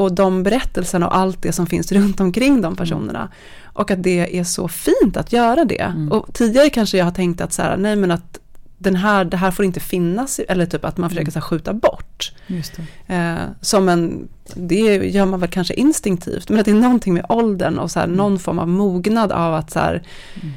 Mm. 0.00 0.04
Och 0.04 0.14
de 0.14 0.42
berättelserna 0.42 1.06
och 1.08 1.16
allt 1.16 1.42
det 1.42 1.52
som 1.52 1.66
finns 1.66 1.92
runt 1.92 2.20
omkring 2.20 2.60
de 2.60 2.76
personerna. 2.76 3.28
Och 3.72 3.90
att 3.90 4.02
det 4.02 4.38
är 4.38 4.44
så 4.44 4.68
fint 4.68 5.16
att 5.16 5.32
göra 5.32 5.64
det. 5.64 5.80
Mm. 5.82 6.12
Och 6.12 6.34
tidigare 6.34 6.70
kanske 6.70 6.98
jag 6.98 7.04
har 7.04 7.12
tänkt 7.12 7.40
att 7.40 7.52
så 7.52 7.62
här, 7.62 7.76
nej 7.76 7.96
men 7.96 8.10
att 8.10 8.38
den 8.78 8.96
här, 8.96 9.24
det 9.24 9.36
här 9.36 9.50
får 9.50 9.64
inte 9.64 9.80
finnas, 9.80 10.38
eller 10.38 10.66
typ 10.66 10.84
att 10.84 10.98
man 10.98 11.10
försöker 11.10 11.30
så 11.32 11.38
här, 11.38 11.46
skjuta 11.46 11.72
bort. 11.72 12.32
Eh, 13.06 13.34
som 13.60 13.88
en, 13.88 14.28
det 14.54 14.96
gör 14.96 15.26
man 15.26 15.40
väl 15.40 15.48
kanske 15.50 15.74
instinktivt, 15.74 16.48
men 16.48 16.58
att 16.60 16.64
det 16.64 16.70
är 16.70 16.74
någonting 16.74 17.14
med 17.14 17.26
åldern 17.28 17.78
och 17.78 17.90
så 17.90 18.00
här, 18.00 18.06
någon 18.06 18.38
form 18.38 18.58
av 18.58 18.68
mognad 18.68 19.32
av 19.32 19.54
att 19.54 19.70
så 19.70 19.78
här, 19.78 20.02
Mm. 20.42 20.52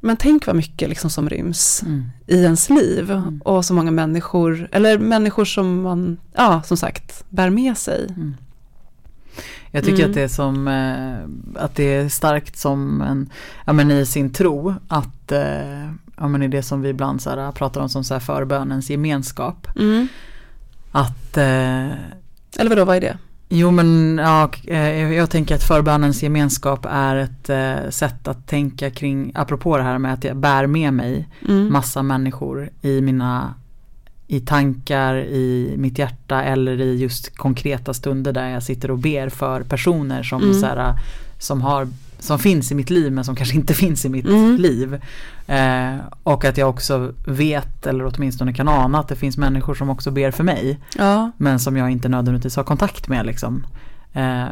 men 0.00 0.16
tänk 0.16 0.46
vad 0.46 0.56
mycket 0.56 0.88
liksom 0.88 1.10
som 1.10 1.28
ryms 1.28 1.82
Mm. 1.82 2.04
i 2.26 2.42
ens 2.42 2.70
liv 2.70 3.10
Mm. 3.10 3.40
och 3.44 3.64
så 3.64 3.74
många 3.74 3.90
människor, 3.90 4.68
eller 4.72 4.98
människor 4.98 5.44
som 5.44 5.82
man, 5.82 6.16
ja 6.34 6.62
som 6.62 6.76
sagt, 6.76 7.24
bär 7.28 7.50
med 7.50 7.76
sig. 7.78 8.06
Jag 9.70 9.84
tycker 9.84 9.98
Mm. 9.98 10.10
att 10.10 10.14
det 10.14 10.22
är 10.22 10.28
som, 10.28 10.68
eh, 10.68 11.62
att 11.64 11.74
det 11.74 11.94
är 11.94 12.08
starkt 12.08 12.56
som 12.58 13.00
en, 13.02 13.30
ja 13.64 13.72
men 13.72 13.90
i 13.90 14.06
sin 14.06 14.32
tro 14.32 14.74
att, 14.88 15.32
eh, 15.32 15.84
ja 16.16 16.28
men 16.28 16.42
i 16.42 16.48
det 16.48 16.62
som 16.62 16.82
vi 16.82 16.88
ibland 16.88 17.22
så 17.22 17.30
här, 17.30 17.52
pratar 17.52 17.80
om 17.80 17.88
som 17.88 18.04
så 18.04 18.14
här 18.14 18.20
förbönens 18.20 18.90
gemenskap. 18.90 19.68
Mm. 19.78 20.08
Att 20.92 21.36
eh, 21.36 21.90
Eller 22.58 22.68
vadå, 22.68 22.84
vad 22.84 22.96
är 22.96 23.00
det? 23.00 23.18
Jo 23.48 23.70
men 23.70 24.18
ja, 24.22 24.50
eh, 24.66 25.12
jag 25.12 25.30
tänker 25.30 25.54
att 25.54 25.62
förbönens 25.62 26.22
gemenskap 26.22 26.86
är 26.90 27.16
ett 27.16 27.50
eh, 27.50 27.90
sätt 27.90 28.28
att 28.28 28.46
tänka 28.46 28.90
kring, 28.90 29.32
apropå 29.34 29.76
det 29.76 29.82
här 29.82 29.98
med 29.98 30.12
att 30.12 30.24
jag 30.24 30.36
bär 30.36 30.66
med 30.66 30.92
mig 30.92 31.28
Mm. 31.48 31.72
massa 31.72 32.02
människor 32.02 32.70
i 32.82 33.00
mina 33.00 33.54
i 34.32 34.40
tankar, 34.40 35.14
i 35.16 35.74
mitt 35.78 35.98
hjärta 35.98 36.42
eller 36.42 36.80
i 36.80 36.96
just 36.98 37.36
konkreta 37.36 37.94
stunder 37.94 38.32
där 38.32 38.48
jag 38.48 38.62
sitter 38.62 38.90
och 38.90 38.98
ber 38.98 39.28
för 39.28 39.62
personer 39.62 40.22
som, 40.22 40.42
Mm. 40.42 40.54
så 40.54 40.66
här, 40.66 40.94
som, 41.38 41.60
har, 41.62 41.88
som 42.18 42.38
finns 42.38 42.72
i 42.72 42.74
mitt 42.74 42.90
liv 42.90 43.12
men 43.12 43.24
som 43.24 43.36
kanske 43.36 43.56
inte 43.56 43.74
finns 43.84 44.04
i 44.04 44.08
mitt 44.08 44.26
Mm. 44.26 44.56
liv. 44.56 44.94
Eh, 45.46 45.94
och 46.22 46.44
att 46.44 46.56
jag 46.58 46.68
också 46.68 47.12
vet, 47.26 47.86
eller 47.86 48.06
åtminstone 48.14 48.52
kan 48.54 48.68
ana 48.68 48.98
att 49.00 49.08
det 49.08 49.16
finns 49.16 49.36
människor 49.36 49.74
som 49.74 49.90
också 49.90 50.10
ber 50.10 50.30
för 50.30 50.44
mig 50.44 50.78
Ja, 50.98 51.30
men 51.36 51.58
som 51.58 51.76
jag 51.76 51.90
inte 51.90 52.08
nödvändigtvis 52.08 52.56
har 52.56 52.64
kontakt 52.64 53.08
med 53.08 53.26
liksom. 53.26 53.66
Eh, 54.12 54.44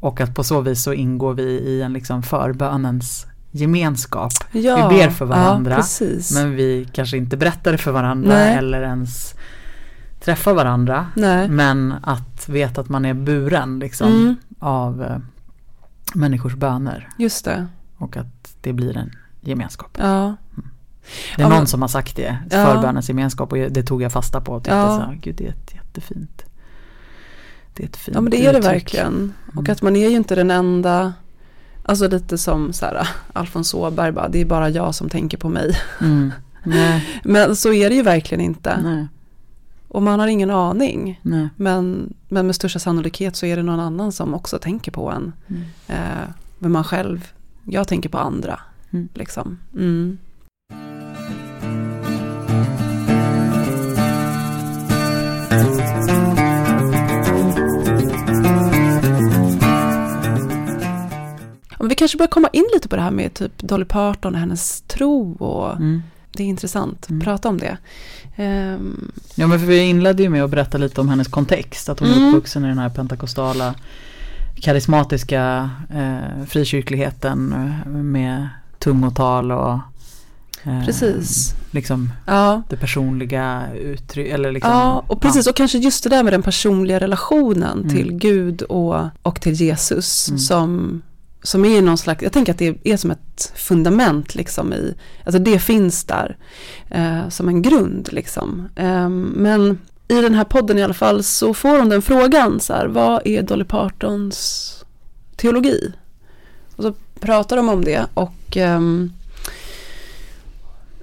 och 0.00 0.20
att 0.20 0.34
på 0.34 0.44
så 0.44 0.60
vis 0.60 0.82
så 0.82 0.92
ingår 0.92 1.34
vi 1.34 1.42
i 1.42 1.82
en 1.82 1.92
liksom 1.92 2.22
förbönens 2.22 3.26
gemenskap. 3.54 4.32
ja. 4.52 4.88
Vi 4.88 4.96
ber 4.98 5.10
för 5.10 5.24
varandra, 5.24 5.82
Ja. 6.00 6.06
Men 6.34 6.54
vi 6.56 6.88
kanske 6.92 7.16
inte 7.16 7.36
berättar 7.36 7.72
det 7.72 7.78
för 7.78 7.92
varandra 7.92 8.28
Nej. 8.34 8.56
eller 8.56 8.82
ens 8.82 9.34
träffar 10.20 10.54
varandra. 10.54 11.06
Nej. 11.16 11.48
Men 11.48 11.94
att 12.02 12.48
veta 12.48 12.80
att 12.80 12.88
man 12.88 13.04
är 13.04 13.14
buren 13.14 13.78
liksom 13.78 14.08
Mm. 14.12 14.36
av 14.58 15.02
eh, 15.02 15.16
människors 16.14 16.54
böner. 16.54 17.08
Just 17.18 17.44
det. 17.44 17.66
Och 17.96 18.16
att 18.16 18.56
det 18.60 18.72
blir 18.72 18.96
en 18.96 19.12
gemenskap. 19.40 19.98
Ja. 20.00 20.36
Det 21.36 21.42
är 21.42 21.44
Ja, 21.44 21.48
någon 21.48 21.58
men- 21.58 21.66
som 21.66 21.82
har 21.82 21.88
sagt 21.88 22.16
det, 22.16 22.38
förbönens 22.50 23.08
gemenskap 23.08 23.52
och 23.52 23.58
det 23.58 23.82
tog 23.82 24.02
jag 24.02 24.12
fasta 24.12 24.40
på 24.40 24.52
och 24.52 24.62
tyckte 24.64 24.76
Ja. 24.76 24.98
så 24.98 25.02
här, 25.04 25.14
gud 25.22 25.34
det 25.36 25.44
är 25.46 25.48
ett 25.50 25.74
jättefint. 25.74 26.44
det 27.76 27.82
är 27.82 27.86
ett 27.86 27.96
fint 27.96 28.14
Ja 28.14 28.20
men 28.20 28.30
det 28.30 28.46
är 28.46 28.52
det 28.52 28.58
uttryck. 28.58 28.72
verkligen. 28.74 29.32
Och 29.46 29.52
Mm. 29.58 29.72
att 29.72 29.82
man 29.82 29.96
är 29.96 30.08
ju 30.08 30.16
inte 30.16 30.34
den 30.34 30.50
enda, 30.50 31.12
alltså 31.84 32.08
lite 32.08 32.38
som 32.38 32.72
så 32.72 32.86
här, 32.86 33.08
Alfons 33.32 33.74
Åberg 33.74 34.12
bara, 34.12 34.28
det 34.28 34.40
är 34.40 34.44
bara 34.44 34.70
jag 34.70 34.94
som 34.94 35.08
tänker 35.08 35.38
på 35.38 35.48
mig. 35.48 35.70
Mm. 36.00 36.32
Men 37.24 37.56
så 37.56 37.72
är 37.72 37.90
det 37.90 37.96
ju 37.96 38.02
verkligen 38.02 38.40
inte. 38.44 38.80
nej, 38.82 39.06
Och 39.88 40.02
man 40.02 40.20
har 40.20 40.26
ingen 40.26 40.50
aning. 40.50 41.20
nej. 41.22 41.48
Men, 41.56 42.14
men 42.28 42.46
med 42.46 42.54
största 42.54 42.78
sannolikhet 42.78 43.36
så 43.36 43.46
är 43.46 43.56
det 43.56 43.62
någon 43.62 43.80
annan 43.80 44.12
som 44.12 44.34
också 44.34 44.58
tänker 44.58 44.92
på 44.92 45.10
en. 45.10 45.32
Mm. 45.48 45.62
Eh, 45.86 46.28
men 46.58 46.72
man 46.72 46.84
själv, 46.84 47.28
jag 47.64 47.88
tänker 47.88 48.08
på 48.08 48.18
andra. 48.18 48.60
Mm. 48.90 49.08
Liksom. 49.14 49.58
Vi 61.94 61.98
kanske 61.98 62.18
börjar 62.18 62.28
komma 62.28 62.48
in 62.52 62.64
lite 62.74 62.88
på 62.88 62.96
det 62.96 63.02
här 63.02 63.10
med 63.10 63.34
typ 63.34 63.58
Dolly 63.58 63.84
Parton 63.84 64.34
och 64.34 64.40
hennes 64.40 64.80
tro 64.80 65.32
och 65.38 65.72
Mm. 65.76 66.02
det 66.32 66.42
är 66.42 66.46
intressant. 66.46 67.10
Mm. 67.10 67.20
Prata 67.20 67.48
om 67.48 67.58
det. 67.58 67.76
Ehm, 68.36 69.10
Ja 69.34 69.46
men 69.46 69.58
för 69.58 69.66
vi 69.66 69.78
inledde 69.78 70.22
ju 70.22 70.28
med 70.28 70.44
att 70.44 70.50
berätta 70.50 70.78
lite 70.78 71.00
om 71.00 71.08
hennes 71.08 71.28
kontext. 71.28 71.88
Att 71.88 72.00
hon 72.00 72.08
är 72.08 72.16
Mm. 72.16 72.28
uppvuxen 72.28 72.64
i 72.64 72.68
den 72.68 72.78
här 72.78 72.88
pentakostala 72.88 73.74
karismatiska 74.60 75.70
eh, 75.94 76.44
frikyrkligheten 76.46 77.52
eh, 77.52 77.90
med 77.90 78.48
tungotal 78.78 79.52
och 79.52 79.78
eh, 80.64 80.84
precis. 80.84 81.54
liksom 81.70 82.12
Ja. 82.26 82.62
det 82.68 82.76
personliga 82.76 83.62
uttryck 83.74 84.28
eller 84.32 84.52
liksom 84.52 84.70
Ja, 84.72 85.04
och 85.06 85.20
precis. 85.20 85.46
Och 85.46 85.56
kanske 85.56 85.78
just 85.78 86.04
det 86.04 86.10
där 86.10 86.22
med 86.22 86.32
den 86.32 86.42
personliga 86.42 87.00
relationen 87.00 87.78
Mm. 87.78 87.88
till 87.96 88.12
Gud 88.12 88.62
och, 88.62 88.96
och 89.22 89.40
till 89.40 89.52
Jesus 89.52 90.28
Mm. 90.28 90.38
som, 90.38 91.02
som 91.44 91.64
är 91.64 91.82
någon 91.82 91.98
slags, 91.98 92.22
jag 92.22 92.32
tänker 92.32 92.52
att 92.52 92.58
det 92.58 92.76
är 92.84 92.96
som 92.96 93.10
ett 93.10 93.52
fundament 93.54 94.34
liksom 94.34 94.72
i, 94.72 94.94
alltså 95.24 95.38
det 95.38 95.58
finns 95.58 96.04
där 96.04 96.36
eh, 96.90 97.28
som 97.28 97.48
en 97.48 97.62
grund 97.62 98.08
liksom. 98.12 98.68
Eh, 98.76 99.08
men 99.08 99.78
i 100.08 100.20
den 100.20 100.34
här 100.34 100.44
podden 100.44 100.78
i 100.78 100.82
alla 100.82 100.94
fall 100.94 101.22
så 101.22 101.54
får 101.54 101.78
hon 101.78 101.88
den 101.88 102.02
frågan 102.02 102.60
så 102.60 102.72
här, 102.72 102.86
vad 102.86 103.26
är 103.26 103.42
Dolly 103.42 103.64
Partons 103.64 104.70
teologi? 105.36 105.92
Och 106.76 106.82
så 106.82 106.94
pratar 107.20 107.56
de 107.56 107.68
om 107.68 107.84
det 107.84 108.06
och 108.14 108.56
eh, 108.56 108.80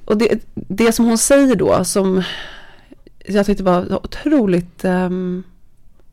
och 0.05 0.17
det, 0.17 0.39
det 0.53 0.91
som 0.91 1.05
hon 1.05 1.17
säger 1.17 1.55
då 1.55 1.83
som 1.83 2.23
jag 3.25 3.45
tyckte 3.45 3.63
var 3.63 4.05
otroligt, 4.05 4.85
ehm, 4.85 5.43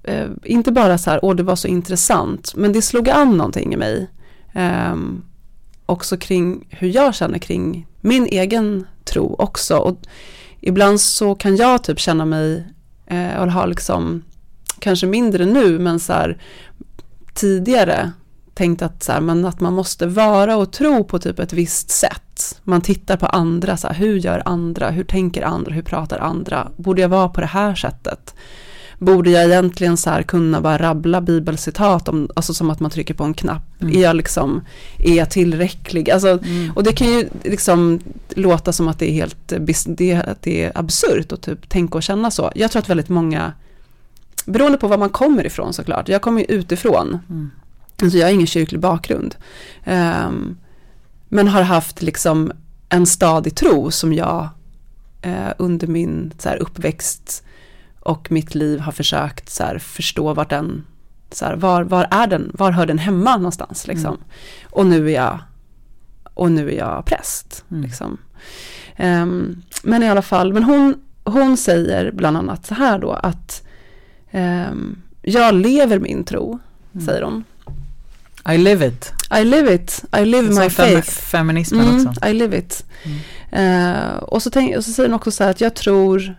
eh, 0.03 0.27
inte 0.45 0.73
bara 0.73 0.99
så 0.99 1.11
här, 1.11 1.21
åh 1.23 1.37
det 1.37 1.43
var 1.43 1.57
så 1.57 1.69
intressant, 1.69 2.53
men 2.57 2.73
det 2.73 2.83
slog 2.83 3.09
an 3.09 3.37
någonting 3.37 3.75
i 3.75 3.77
mig. 3.77 4.09
Ehm, 4.59 5.23
också 5.87 6.17
kring 6.17 6.67
hur 6.71 6.89
jag 6.89 7.15
känner 7.15 7.39
kring 7.39 7.87
min 8.01 8.27
egen 8.27 8.87
tro 9.05 9.35
också. 9.39 9.77
Och 9.77 9.99
ibland 10.61 11.01
så 11.01 11.35
kan 11.35 11.57
jag 11.57 11.85
typ 11.85 11.99
känna 11.99 12.25
mig, 12.25 12.67
eh, 13.07 13.37
och 13.41 13.53
ha 13.53 13.67
liksom, 13.67 14.25
kanske 14.79 15.07
mindre 15.07 15.47
nu, 15.47 15.79
men 15.79 16.01
så 16.01 16.13
här 16.13 16.43
tidigare 17.35 18.13
tänkt 18.55 18.83
att, 18.83 19.03
så 19.03 19.13
här, 19.13 19.21
men 19.21 19.45
att 19.45 19.61
man 19.61 19.75
måste 19.75 20.07
vara 20.07 20.57
och 20.57 20.73
tro 20.73 21.05
på 21.05 21.19
typ 21.19 21.39
ett 21.39 21.53
visst 21.53 21.91
sätt. 21.91 22.61
Man 22.65 22.81
tittar 22.81 23.17
på 23.17 23.27
andra, 23.27 23.77
så 23.77 23.87
här, 23.87 23.95
hur 23.95 24.17
gör 24.17 24.43
andra, 24.45 24.91
hur 24.91 25.05
tänker 25.05 25.43
andra, 25.43 25.73
hur 25.73 25.83
pratar 25.83 26.19
andra? 26.19 26.69
Borde 26.77 27.03
jag 27.03 27.09
vara 27.09 27.29
på 27.29 27.41
det 27.41 27.47
här 27.47 27.75
sättet? 27.75 28.35
Borde 28.99 29.31
jag 29.31 29.45
egentligen 29.45 29.97
så 29.97 30.11
här 30.11 30.23
kunna 30.23 30.61
bara 30.61 30.79
rabbla 30.79 31.21
bibelcitat, 31.21 32.09
om, 32.09 32.31
alltså 32.37 32.55
som 32.55 32.71
att 32.71 32.81
man 32.81 32.91
trycker 32.91 33.15
på 33.15 33.25
en 33.25 33.35
knapp? 33.35 33.63
Mm. 33.81 33.97
Är 33.97 34.03
jag 34.03 34.17
liksom, 34.17 34.65
är 34.99 35.15
jag 35.15 35.31
tillräcklig? 35.31 36.11
Alltså, 36.11 36.29
Mm. 36.29 36.73
och 36.77 36.83
det 36.83 36.93
kan 36.93 37.07
ju 37.07 37.29
liksom 37.45 38.01
låta 38.29 38.73
som 38.73 38.89
att 38.89 38.99
det 38.99 39.11
är 39.11 39.13
helt, 39.13 39.37
det, 39.87 40.15
att 40.15 40.43
det 40.43 40.65
är 40.65 40.73
absurt 40.75 41.33
att 41.33 41.43
typ 41.43 41.69
tänka 41.69 41.99
och 41.99 42.03
känna 42.03 42.31
så. 42.31 42.53
Jag 42.55 42.71
tror 42.71 42.83
att 42.83 42.89
väldigt 42.89 43.09
många, 43.09 43.53
beroende 44.47 44.79
på 44.79 44.89
var 44.89 44.99
man 44.99 45.11
kommer 45.11 45.47
ifrån 45.47 45.73
såklart, 45.73 46.09
jag 46.09 46.23
kommer 46.23 46.41
ju 46.41 46.47
utifrån, 46.49 47.19
Mm. 47.29 47.51
Alltså 48.03 48.19
jag 48.19 48.27
har 48.27 48.33
ingen 48.33 48.47
kyrklig 48.47 48.81
bakgrund. 48.81 49.35
Ehm, 49.85 50.57
men 51.29 51.49
har 51.49 51.63
haft 51.63 52.03
liksom 52.03 52.53
en 52.89 53.07
stadig 53.07 53.55
tro 53.55 53.91
som 53.91 54.13
jag 54.15 54.49
eh, 55.23 55.49
under 55.59 55.87
min 55.87 56.33
så 56.39 56.49
här, 56.49 56.57
uppväxt 56.57 57.45
och 58.09 58.33
mitt 58.33 58.55
liv 58.55 58.81
har 58.81 58.93
försökt 58.93 59.51
så 59.51 59.63
här, 59.65 59.79
förstå 59.79 60.35
vart 60.35 60.51
den, 60.51 60.85
så 61.33 61.45
här, 61.45 61.57
var, 61.57 61.83
var 61.83 62.09
är 62.11 62.27
den, 62.27 62.51
var 62.55 62.71
hör 62.73 62.87
den 62.87 62.99
hemma 62.99 63.37
någonstans 63.37 63.87
liksom. 63.87 64.15
Mm. 64.15 64.21
Och 64.71 64.87
nu 64.87 65.09
är 65.11 65.15
jag, 65.15 65.39
och 66.35 66.53
nu 66.53 66.69
är 66.71 66.79
jag 66.79 67.05
präst 67.05 67.65
Mm. 67.71 67.83
liksom. 67.83 68.19
Ehm, 68.97 69.63
men 69.83 70.03
i 70.03 70.09
alla 70.09 70.23
fall, 70.23 70.53
men 70.53 70.63
hon, 70.65 70.95
hon 71.25 71.57
säger 71.57 72.11
bland 72.13 72.37
annat 72.37 72.67
så 72.67 72.75
här 72.75 72.99
då 72.99 73.13
att 73.13 73.63
ehm, 74.31 75.03
jag 75.23 75.55
lever 75.55 75.99
min 75.99 76.25
tro, 76.25 76.59
Mm. 76.95 77.07
säger 77.07 77.23
hon. 77.23 77.45
I 78.55 78.59
live 78.59 78.87
it. 78.87 79.13
I 79.41 79.45
live 79.45 79.75
it, 79.75 80.05
I 80.19 80.25
live 80.25 80.49
my 80.63 80.71
faith. 80.71 81.11
Feminismen 81.11 81.81
Mm, 81.89 82.07
också. 82.09 82.27
I 82.29 82.33
live 82.35 82.59
it. 82.59 82.85
Mm. 83.05 83.19
Eh, 83.53 84.17
och, 84.17 84.43
så 84.43 84.51
tänk, 84.51 84.77
och 84.77 84.85
så 84.85 84.93
säger 84.93 85.09
hon 85.09 85.17
också 85.17 85.31
så 85.31 85.45
här 85.45 85.51
att 85.51 85.61
jag 85.61 85.75
tror, 85.75 86.35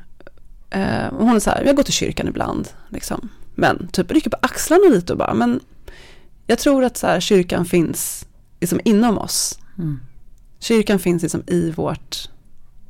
eh, 0.70 1.08
och 1.08 1.26
hon 1.26 1.36
är 1.36 1.40
så 1.40 1.50
här, 1.50 1.64
jag 1.66 1.76
går 1.76 1.84
till 1.84 1.94
kyrkan 1.94 2.28
ibland, 2.28 2.70
liksom. 2.90 3.30
men 3.56 3.88
typ 3.88 4.12
rycker 4.12 4.30
på 4.30 4.38
axlarna 4.42 4.90
lite 4.90 5.14
och 5.14 5.20
bara, 5.20 5.34
men 5.34 5.60
jag 6.48 6.60
tror 6.60 6.84
att 6.84 6.98
så 6.98 7.08
här, 7.08 7.20
kyrkan 7.20 7.66
finns 7.66 8.26
liksom 8.60 8.80
inom 8.84 9.18
oss. 9.18 9.60
Mm. 9.78 10.00
Kyrkan 10.60 11.00
finns 11.00 11.24
liksom 11.24 11.44
i 11.48 11.72
vårt, 11.72 12.30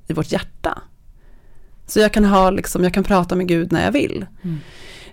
i 0.08 0.14
vårt 0.14 0.32
hjärta. 0.32 0.82
Så 1.86 2.00
jag 2.00 2.14
kan 2.14 2.26
ha 2.26 2.50
liksom, 2.50 2.84
jag 2.84 2.94
kan 2.94 3.04
prata 3.04 3.36
med 3.36 3.48
Gud 3.48 3.72
när 3.72 3.86
jag 3.86 3.92
vill. 3.92 4.26
Mm. 4.42 4.58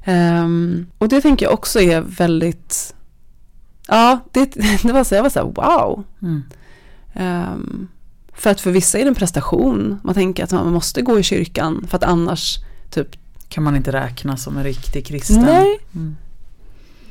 Ehm, 0.05 0.87
och 0.99 1.09
det 1.09 1.21
tänker 1.21 1.47
jag 1.47 1.55
också 1.55 1.81
är 1.81 2.01
väldigt, 2.01 2.95
ja, 3.89 4.21
det, 4.33 4.45
det 4.83 4.93
var 4.93 5.05
så, 5.05 5.15
jag 5.15 5.23
var 5.23 5.31
så 5.31 5.39
här, 5.39 5.47
wow. 5.47 6.05
Mm. 6.23 6.43
Ehm, 7.15 7.89
för 8.39 8.51
att 8.51 8.61
för 8.61 8.71
vissa 8.71 8.99
är 8.99 9.03
det 9.05 9.09
en 9.09 9.15
prestation. 9.15 10.01
Man 10.03 10.15
tänker 10.15 10.45
att 10.45 10.53
man 10.53 10.73
måste 10.73 11.03
gå 11.03 11.19
i 11.19 11.23
kyrkan 11.23 11.87
för 11.89 11.97
att 11.97 12.05
annars 12.05 12.59
typ, 12.91 13.09
Kan 13.49 13.65
man 13.65 13.77
inte 13.77 13.93
räkna 13.93 14.37
som 14.37 14.57
en 14.57 14.65
riktig 14.65 15.07
kristen? 15.07 15.43
nej, 15.43 15.79
Mm. 15.95 16.17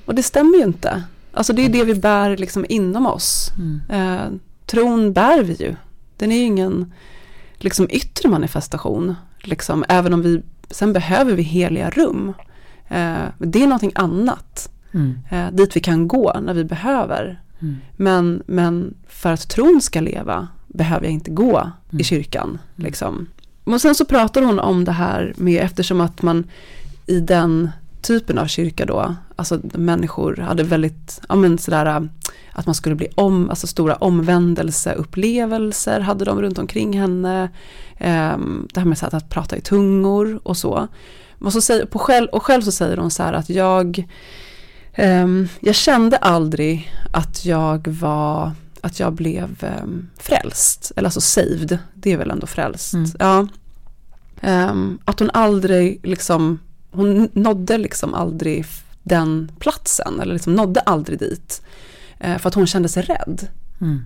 och 0.05 0.15
det 0.15 0.23
stämmer 0.23 0.57
ju 0.57 0.63
inte. 0.63 1.03
Alltså 1.33 1.53
det 1.53 1.65
är 1.65 1.69
det 1.69 1.83
vi 1.83 1.95
bär 1.95 2.37
liksom 2.37 2.65
inom 2.69 3.05
oss. 3.05 3.51
Mm. 3.57 3.81
Eh, 3.89 4.27
tron 4.65 5.13
bär 5.13 5.43
vi 5.43 5.53
ju. 5.53 5.75
Den 6.17 6.31
är 6.31 6.35
ju 6.37 6.43
ingen 6.43 6.93
liksom 7.57 7.87
yttre 7.89 8.29
manifestation. 8.29 9.15
Liksom, 9.39 9.85
även 9.89 10.13
om 10.13 10.21
vi, 10.21 10.41
sen 10.69 10.93
behöver 10.93 11.33
vi 11.33 11.41
heliga 11.43 11.89
rum. 11.89 12.33
Eh, 12.87 13.15
det 13.37 13.63
är 13.63 13.67
någonting 13.67 13.91
annat. 13.95 14.69
Mm. 14.93 15.19
Eh, 15.31 15.47
dit 15.51 15.75
vi 15.75 15.79
kan 15.79 16.07
gå 16.07 16.39
när 16.41 16.53
vi 16.53 16.63
behöver. 16.63 17.41
Mm. 17.59 17.75
Men, 17.95 18.43
men 18.45 18.93
för 19.07 19.31
att 19.31 19.49
tron 19.49 19.81
ska 19.81 20.01
leva 20.01 20.47
behöver 20.75 21.05
jag 21.05 21.13
inte 21.13 21.31
gå 21.31 21.57
Mm. 21.59 22.01
i 22.01 22.03
kyrkan. 22.03 22.59
Liksom. 22.75 23.27
Och 23.63 23.81
sen 23.81 23.95
så 23.95 24.05
pratar 24.05 24.41
hon 24.41 24.59
om 24.59 24.85
det 24.85 24.91
här 24.91 25.33
med 25.37 25.63
eftersom 25.63 26.01
att 26.01 26.21
man 26.21 26.43
i 27.05 27.19
den 27.19 27.69
typen 28.01 28.37
av 28.37 28.45
kyrka 28.45 28.85
då, 28.85 29.15
alltså 29.35 29.59
människor 29.63 30.37
hade 30.37 30.63
väldigt, 30.63 31.21
ja 31.29 31.35
men 31.35 31.57
sådär 31.57 32.09
att 32.51 32.65
man 32.65 32.75
skulle 32.75 32.95
bli 32.95 33.07
om, 33.15 33.49
alltså 33.49 33.67
stora 33.67 33.95
omvändelseupplevelser 33.95 35.99
hade 35.99 36.25
de 36.25 36.41
runt 36.41 36.59
omkring 36.59 36.99
henne. 36.99 37.49
Ehm, 37.97 38.67
det 38.73 38.79
här 38.79 38.87
med 38.87 38.97
så 38.97 39.05
att, 39.05 39.13
att 39.13 39.29
prata 39.29 39.57
i 39.57 39.61
tungor 39.61 40.39
och 40.43 40.57
så. 40.57 40.87
Och, 41.39 41.53
så 41.53 41.61
säger, 41.61 41.85
på 41.85 41.99
själv, 41.99 42.27
och 42.29 42.43
själv 42.43 42.61
så 42.61 42.71
säger 42.71 42.97
hon 42.97 43.11
så 43.11 43.23
här 43.23 43.33
att 43.33 43.49
jag, 43.49 44.07
ehm, 44.93 45.47
jag 45.59 45.75
kände 45.75 46.17
aldrig 46.17 46.91
att 47.13 47.45
jag 47.45 47.87
var, 47.87 48.51
att 48.85 48.99
jag 48.99 49.13
blev 49.13 49.63
um, 49.83 50.09
frälst, 50.17 50.91
eller 50.95 51.07
alltså 51.07 51.21
saved, 51.21 51.77
det 51.93 52.13
är 52.13 52.17
väl 52.17 52.31
ändå 52.31 52.47
frälst. 52.47 52.93
Mm. 52.93 53.09
Ja. 53.19 53.47
Ehm, 54.41 54.99
att 55.05 55.19
hon 55.19 55.29
aldrig 55.33 55.99
liksom, 56.03 56.59
hon 56.91 57.29
nådde 57.33 57.77
liksom 57.77 58.13
aldrig 58.13 58.65
den 59.03 59.51
platsen, 59.59 60.19
eller 60.19 60.33
liksom 60.33 60.55
nådde 60.55 60.79
aldrig 60.79 61.19
dit. 61.19 61.61
Eh, 62.19 62.37
för 62.37 62.47
att 62.47 62.55
hon 62.55 62.67
kände 62.67 62.89
sig 62.89 63.03
rädd. 63.03 63.47
Mm. 63.81 64.01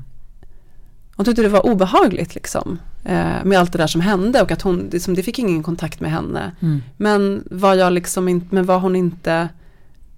Hon 1.15 1.25
tyckte 1.25 1.41
det 1.41 1.49
var 1.49 1.65
obehagligt 1.65 2.36
liksom. 2.36 2.80
Eh, 3.03 3.43
med 3.43 3.59
allt 3.59 3.71
det 3.71 3.77
där 3.77 3.88
som 3.88 4.01
hände 4.01 4.41
och 4.41 4.51
att 4.51 4.61
hon, 4.61 4.89
liksom, 4.91 5.15
det 5.15 5.23
fick 5.23 5.39
ingen 5.39 5.63
kontakt 5.63 5.99
med 5.99 6.11
henne. 6.11 6.51
Mm. 6.59 6.82
Men 6.97 7.43
var 7.51 7.75
jag 7.75 7.93
liksom 7.93 8.27
inte, 8.27 8.55
men 8.55 8.65
var 8.65 8.80
hon 8.80 8.95
inte, 8.95 9.49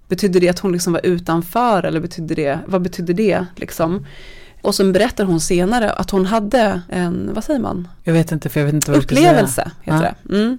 betydde 0.08 0.40
det 0.40 0.48
att 0.48 0.58
hon 0.58 0.72
liksom 0.72 0.92
var 0.92 1.06
utanför 1.06 1.82
eller 1.82 2.00
betydde 2.00 2.34
det, 2.34 2.58
vad 2.66 2.82
betydde 2.82 3.12
det 3.12 3.46
liksom? 3.56 4.06
Och 4.62 4.74
så 4.74 4.92
berättar 4.92 5.24
hon 5.24 5.40
senare 5.40 5.90
att 5.90 6.10
hon 6.10 6.26
hade 6.26 6.82
en, 6.88 7.30
vad 7.34 7.44
säger 7.44 7.60
man? 7.60 7.88
Jag 8.02 8.12
vet 8.12 8.32
inte 8.32 8.48
för 8.48 8.60
jag 8.60 8.64
vet 8.64 8.74
inte 8.74 8.90
vad 8.90 9.00
du 9.00 9.04
Upplevelse 9.04 9.70
heter 9.82 10.14
det. 10.26 10.34
Mm. 10.34 10.58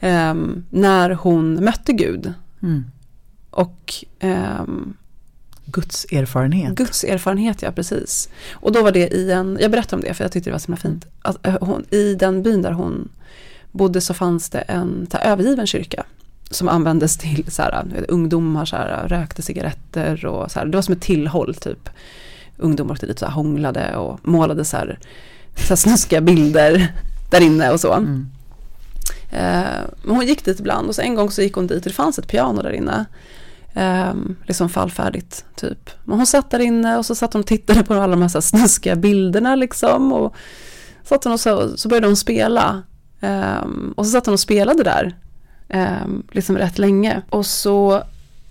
Ehm, 0.00 0.64
när 0.70 1.10
hon 1.10 1.64
mötte 1.64 1.92
Gud. 1.92 2.32
Mm. 2.62 2.84
Och 3.50 3.94
ehm, 4.18 4.96
Guds 5.66 6.06
erfarenhet. 6.12 6.74
Guds 6.74 7.04
erfarenhet, 7.04 7.62
ja 7.62 7.72
precis. 7.72 8.28
Och 8.52 8.72
då 8.72 8.82
var 8.82 8.92
det 8.92 9.08
i 9.14 9.30
en, 9.32 9.58
jag 9.60 9.70
berättade 9.70 9.96
om 9.96 10.02
det 10.02 10.14
för 10.14 10.24
jag 10.24 10.32
tyckte 10.32 10.50
det 10.50 10.52
var 10.52 10.58
så 10.58 10.66
himla 10.66 10.76
fint. 10.76 11.06
Att, 11.22 11.46
eh, 11.46 11.56
hon, 11.60 11.84
I 11.90 12.14
den 12.14 12.42
byn 12.42 12.62
där 12.62 12.72
hon 12.72 13.08
bodde 13.72 14.00
så 14.00 14.14
fanns 14.14 14.50
det 14.50 14.58
en 14.58 15.06
här, 15.12 15.32
övergiven 15.32 15.66
kyrka. 15.66 16.04
Som 16.50 16.68
användes 16.68 17.18
till 17.18 17.44
så 17.48 17.62
här, 17.62 17.84
vet, 17.84 18.10
ungdomar 18.10 18.64
så 18.64 18.76
här, 18.76 19.08
rökte 19.08 19.42
cigaretter 19.42 20.26
och 20.26 20.50
så 20.50 20.58
här, 20.58 20.66
det 20.66 20.76
var 20.76 20.82
som 20.82 20.94
ett 20.94 21.00
tillhåll 21.00 21.54
typ. 21.54 21.88
Ungdomar 22.56 22.92
åkte 22.94 23.06
dit 23.06 23.22
och 23.22 23.32
hånglade 23.32 23.96
och 23.96 24.28
målade 24.28 24.64
så 24.64 24.76
här, 24.76 24.98
så 25.56 25.68
här 25.68 25.76
snuskiga 25.76 26.20
bilder 26.20 26.92
där 27.30 27.40
inne 27.40 27.70
och 27.70 27.80
så. 27.80 27.92
Mm. 27.92 28.26
Eh, 29.30 29.80
men 30.02 30.16
hon 30.16 30.26
gick 30.26 30.44
dit 30.44 30.60
ibland 30.60 30.88
och 30.88 30.94
så 30.94 31.02
en 31.02 31.14
gång 31.14 31.30
så 31.30 31.42
gick 31.42 31.54
hon 31.54 31.66
dit 31.66 31.78
och 31.78 31.90
det 31.90 31.92
fanns 31.92 32.18
ett 32.18 32.28
piano 32.28 32.62
där 32.62 32.72
inne. 32.72 33.04
Eh, 33.74 34.14
liksom 34.46 34.68
fallfärdigt 34.68 35.44
typ. 35.56 35.90
Men 36.04 36.16
hon 36.16 36.26
satt 36.26 36.50
där 36.50 36.58
inne 36.60 36.96
och 36.96 37.06
så 37.06 37.14
satt 37.14 37.32
hon 37.32 37.40
och 37.40 37.46
tittade 37.46 37.82
på 37.84 37.94
alla 37.94 38.06
de 38.06 38.22
här, 38.22 38.28
så 38.28 38.38
här 38.38 38.42
snuskiga 38.42 38.96
bilderna 38.96 39.56
liksom. 39.56 40.12
Och 40.12 40.34
satt 41.04 41.24
hon 41.24 41.32
och 41.32 41.40
så, 41.40 41.76
så 41.76 41.88
började 41.88 42.06
hon 42.06 42.16
spela. 42.16 42.82
Eh, 43.20 43.64
och 43.94 44.06
så 44.06 44.12
satt 44.12 44.26
hon 44.26 44.32
och 44.32 44.40
spelade 44.40 44.82
där. 44.82 45.16
eh, 45.68 46.06
liksom 46.32 46.58
rätt 46.58 46.78
länge. 46.78 47.22
Och 47.30 47.46
så 47.46 48.02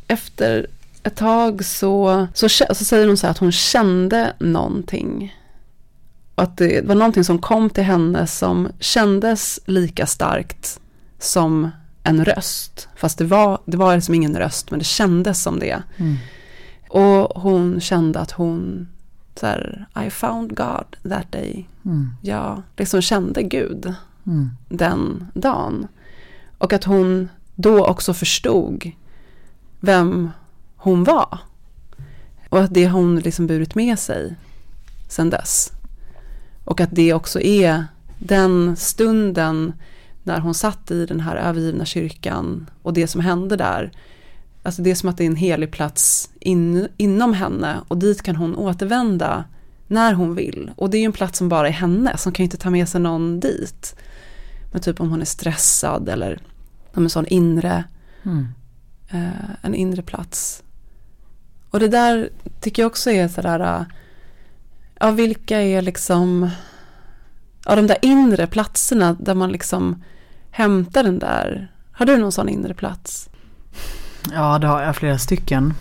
efter 0.07 0.67
ett 1.03 1.15
tag 1.15 1.65
så, 1.65 2.27
så, 2.33 2.49
så 2.49 2.85
säger 2.85 3.07
hon 3.07 3.17
så 3.17 3.27
här 3.27 3.31
att 3.31 3.37
hon 3.37 3.51
kände 3.51 4.33
någonting. 4.39 5.35
Och 6.35 6.43
att 6.43 6.57
det 6.57 6.85
var 6.85 6.95
någonting 6.95 7.23
som 7.23 7.39
kom 7.39 7.69
till 7.69 7.83
henne 7.83 8.27
som 8.27 8.69
kändes 8.79 9.59
lika 9.65 10.05
starkt 10.05 10.79
som 11.19 11.69
en 12.03 12.25
röst. 12.25 12.89
Fast 12.95 13.17
det 13.17 13.25
var, 13.25 13.59
det 13.65 13.77
var 13.77 13.95
liksom 13.95 14.15
ingen 14.15 14.37
röst, 14.37 14.71
men 14.71 14.79
det 14.79 14.85
kändes 14.85 15.43
som 15.43 15.59
det. 15.59 15.83
Mm. 15.97 16.15
Och 16.89 17.41
hon 17.41 17.81
kände 17.81 18.19
att 18.19 18.31
hon, 18.31 18.87
så 19.35 19.47
här, 19.47 19.85
I 20.05 20.09
found 20.09 20.55
God 20.55 21.11
that 21.11 21.31
day. 21.31 21.69
Mm. 21.85 22.09
Jag 22.21 22.61
liksom 22.77 23.01
kände 23.01 23.43
Gud 23.43 23.95
Mm. 24.25 24.49
den 24.69 25.27
dagen. 25.33 25.87
Och 26.57 26.73
att 26.73 26.83
hon 26.83 27.29
då 27.55 27.85
också 27.85 28.13
förstod 28.13 28.91
vem 29.79 30.31
hon 30.83 31.03
var. 31.03 31.39
Och 32.49 32.59
att 32.61 32.73
det 32.73 32.85
har 32.85 32.99
hon 32.99 33.19
liksom 33.19 33.47
burit 33.47 33.75
med 33.75 33.99
sig 33.99 34.35
sen 35.09 35.29
dess. 35.29 35.71
Och 36.65 36.81
att 36.81 36.89
det 36.91 37.13
också 37.13 37.41
är 37.41 37.85
den 38.19 38.75
stunden 38.75 39.73
när 40.23 40.39
hon 40.39 40.53
satt 40.53 40.91
i 40.91 41.05
den 41.05 41.19
här 41.19 41.35
övergivna 41.35 41.85
kyrkan 41.85 42.69
och 42.81 42.93
det 42.93 43.07
som 43.07 43.21
hände 43.21 43.55
där. 43.55 43.91
Alltså 44.63 44.81
det 44.81 44.91
är 44.91 44.95
som 44.95 45.09
att 45.09 45.17
det 45.17 45.23
är 45.23 45.27
en 45.27 45.35
helig 45.35 45.71
plats 45.71 46.29
in, 46.39 46.87
inom 46.97 47.33
henne 47.33 47.77
och 47.87 47.97
dit 47.97 48.21
kan 48.21 48.35
hon 48.35 48.55
återvända 48.55 49.43
när 49.87 50.13
hon 50.13 50.35
vill. 50.35 50.71
Och 50.75 50.89
det 50.89 50.97
är 50.97 50.99
ju 50.99 51.05
en 51.05 51.11
plats 51.11 51.37
som 51.37 51.49
bara 51.49 51.67
är 51.67 51.71
henne, 51.71 52.17
som 52.17 52.31
kan 52.31 52.43
ju 52.43 52.45
inte 52.45 52.57
ta 52.57 52.69
med 52.69 52.89
sig 52.89 53.01
någon 53.01 53.39
dit. 53.39 53.95
Men 54.71 54.81
typ 54.81 55.01
om 55.01 55.09
hon 55.09 55.21
är 55.21 55.25
stressad 55.25 56.09
eller 56.09 56.39
om 56.93 57.03
en 57.03 57.09
sån 57.09 57.25
inre, 57.27 57.83
Mm. 58.23 58.47
eh, 59.09 59.49
en 59.61 59.75
inre 59.75 60.01
plats. 60.01 60.63
Och 61.73 61.79
det 61.79 61.87
där 61.87 62.29
tycker 62.61 62.81
jag 62.83 62.87
också 62.89 63.11
är 63.11 63.27
sådär, 63.27 63.59
eh, 63.59 63.81
ja 64.99 65.11
vilka 65.11 65.61
är 65.61 65.81
liksom, 65.81 66.49
ja 67.65 67.75
de 67.75 67.87
där 67.87 67.97
inre 68.01 68.47
platserna 68.47 69.13
där 69.19 69.35
man 69.35 69.51
liksom 69.51 70.03
hämtar 70.51 71.03
den 71.03 71.19
där, 71.19 71.71
har 71.91 72.05
du 72.05 72.17
någon 72.17 72.31
sån 72.31 72.49
inre 72.49 72.73
plats? 72.73 73.29
Ja, 74.33 74.59
det 74.59 74.67
har 74.67 74.81
jag 74.81 74.95
flera 74.95 75.17
stycken. 75.17 75.73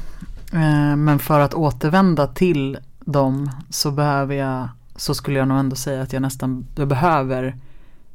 Eh, 0.53 0.97
Men 0.97 1.19
för 1.19 1.41
att 1.41 1.55
återvända 1.55 2.27
till 2.27 2.79
dem 3.01 3.51
så 3.71 3.91
behöver 3.91 4.35
jag, 4.35 4.69
så 4.97 5.15
skulle 5.15 5.39
jag 5.39 5.49
nog 5.49 5.59
ändå 5.59 5.77
säga 5.77 6.03
att 6.03 6.13
jag 6.13 6.23
nästan, 6.23 6.67
jag 6.77 6.89
behöver 6.89 7.57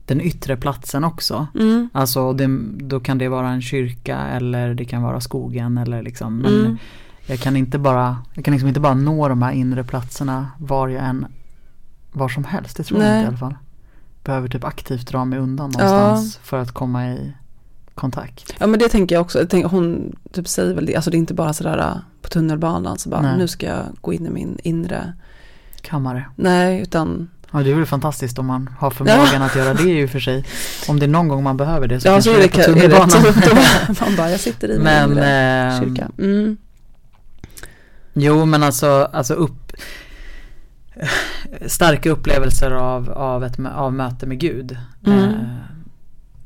den 0.06 0.22
yttre 0.22 0.58
platsen 0.58 1.04
också. 1.04 1.48
Mm. 1.56 1.90
Alltså 1.94 2.34
det, 2.34 2.48
då 2.78 3.00
kan 3.00 3.18
det 3.18 3.30
vara 3.30 3.50
en 3.50 3.62
kyrka 3.62 4.18
eller 4.18 4.74
det 4.74 4.86
kan 4.86 5.02
vara 5.04 5.22
skogen 5.22 5.78
eller 5.78 6.02
liksom. 6.02 6.38
Men 6.38 6.54
Mm. 6.60 6.78
Jag 7.28 7.40
kan 7.40 7.56
inte 7.56 7.78
bara, 7.80 8.18
jag 8.34 8.46
kan 8.46 8.52
liksom 8.52 8.68
inte 8.68 8.80
bara 8.80 8.94
nå 8.94 9.28
de 9.28 9.42
här 9.42 9.52
inre 9.52 9.84
platserna 9.84 10.52
var 10.58 10.88
jag 10.88 11.06
än, 11.06 11.26
var 12.12 12.30
som 12.30 12.44
helst. 12.44 12.78
Det 12.78 12.84
tror 12.84 13.02
jag 13.02 13.10
Nej. 13.10 13.18
inte 13.20 13.26
i 13.26 13.28
alla 13.28 13.38
fall. 13.38 13.56
Behöver 14.24 14.48
typ 14.48 14.64
aktivt 14.64 15.08
dra 15.08 15.26
mig 15.26 15.40
undan 15.40 15.70
någonstans 15.70 16.40
för 16.44 16.58
att 16.58 16.72
komma 16.72 17.08
i 17.08 17.34
kontakt. 17.96 18.54
Ja 18.58 18.68
men 18.68 18.80
det 18.80 18.90
tänker 18.90 19.16
jag 19.16 19.22
också, 19.22 19.40
jag 19.40 19.50
tänker, 19.50 19.70
hon 19.70 20.16
typ 20.32 20.48
säger 20.48 20.74
väl 20.74 20.86
det, 20.86 20.96
alltså 20.96 21.12
det 21.12 21.18
är 21.18 21.20
inte 21.20 21.34
bara 21.34 21.54
sådär 21.54 21.78
eh, 21.78 21.98
på 22.22 22.30
tunnelbanan 22.30 22.98
så 22.98 23.10
bara 23.10 23.22
Nej. 23.22 23.38
nu 23.38 23.48
ska 23.48 23.66
jag 23.66 23.86
gå 24.02 24.14
in 24.14 24.26
i 24.26 24.30
min 24.30 24.58
inre, 24.64 25.14
Kammare. 25.82 26.26
nej 26.36 26.82
utan, 26.82 27.30
Ja 27.52 27.60
det 27.60 27.72
är 27.72 27.76
väl 27.76 27.86
fantastiskt 27.86 28.40
om 28.40 28.46
man 28.46 28.70
har 28.80 28.92
förmågan 28.92 29.42
att 29.42 29.56
göra 29.56 29.74
det 29.74 30.02
i 30.02 30.06
och 30.06 30.10
för 30.10 30.20
sig. 30.20 30.46
Om 30.88 31.00
det 31.00 31.06
är 31.06 31.10
någon 31.10 31.28
gång 31.28 31.44
man 31.44 31.58
behöver 31.58 31.88
det 31.88 32.00
så 32.00 32.08
ja 32.08 32.12
kanske 32.12 32.32
så 32.32 32.38
är 32.38 32.42
det, 32.42 32.50
på 32.50 32.60
är 32.60 32.68
det 32.68 32.74
tunnelbanan. 32.74 33.96
man 34.02 34.16
bara 34.16 34.32
jag 34.32 34.40
sitter 34.40 34.68
i 34.70 34.74
min 34.74 34.84
Men, 34.84 35.12
inre 35.12 35.26
ehm, 35.26 35.84
kyrka. 35.84 36.10
Mm. 36.18 36.58
Jo 38.20 38.46
men 38.46 38.64
alltså, 38.64 39.10
alltså 39.14 39.34
upp 39.34 39.72
Starka 41.66 42.10
upplevelser 42.10 42.72
av, 42.72 43.10
av, 43.10 43.44
ett, 43.44 43.60
av 43.76 43.94
möte 43.94 44.26
med 44.26 44.40
Gud. 44.40 44.78
Mm. 45.06 45.20
Eh, 45.20 45.36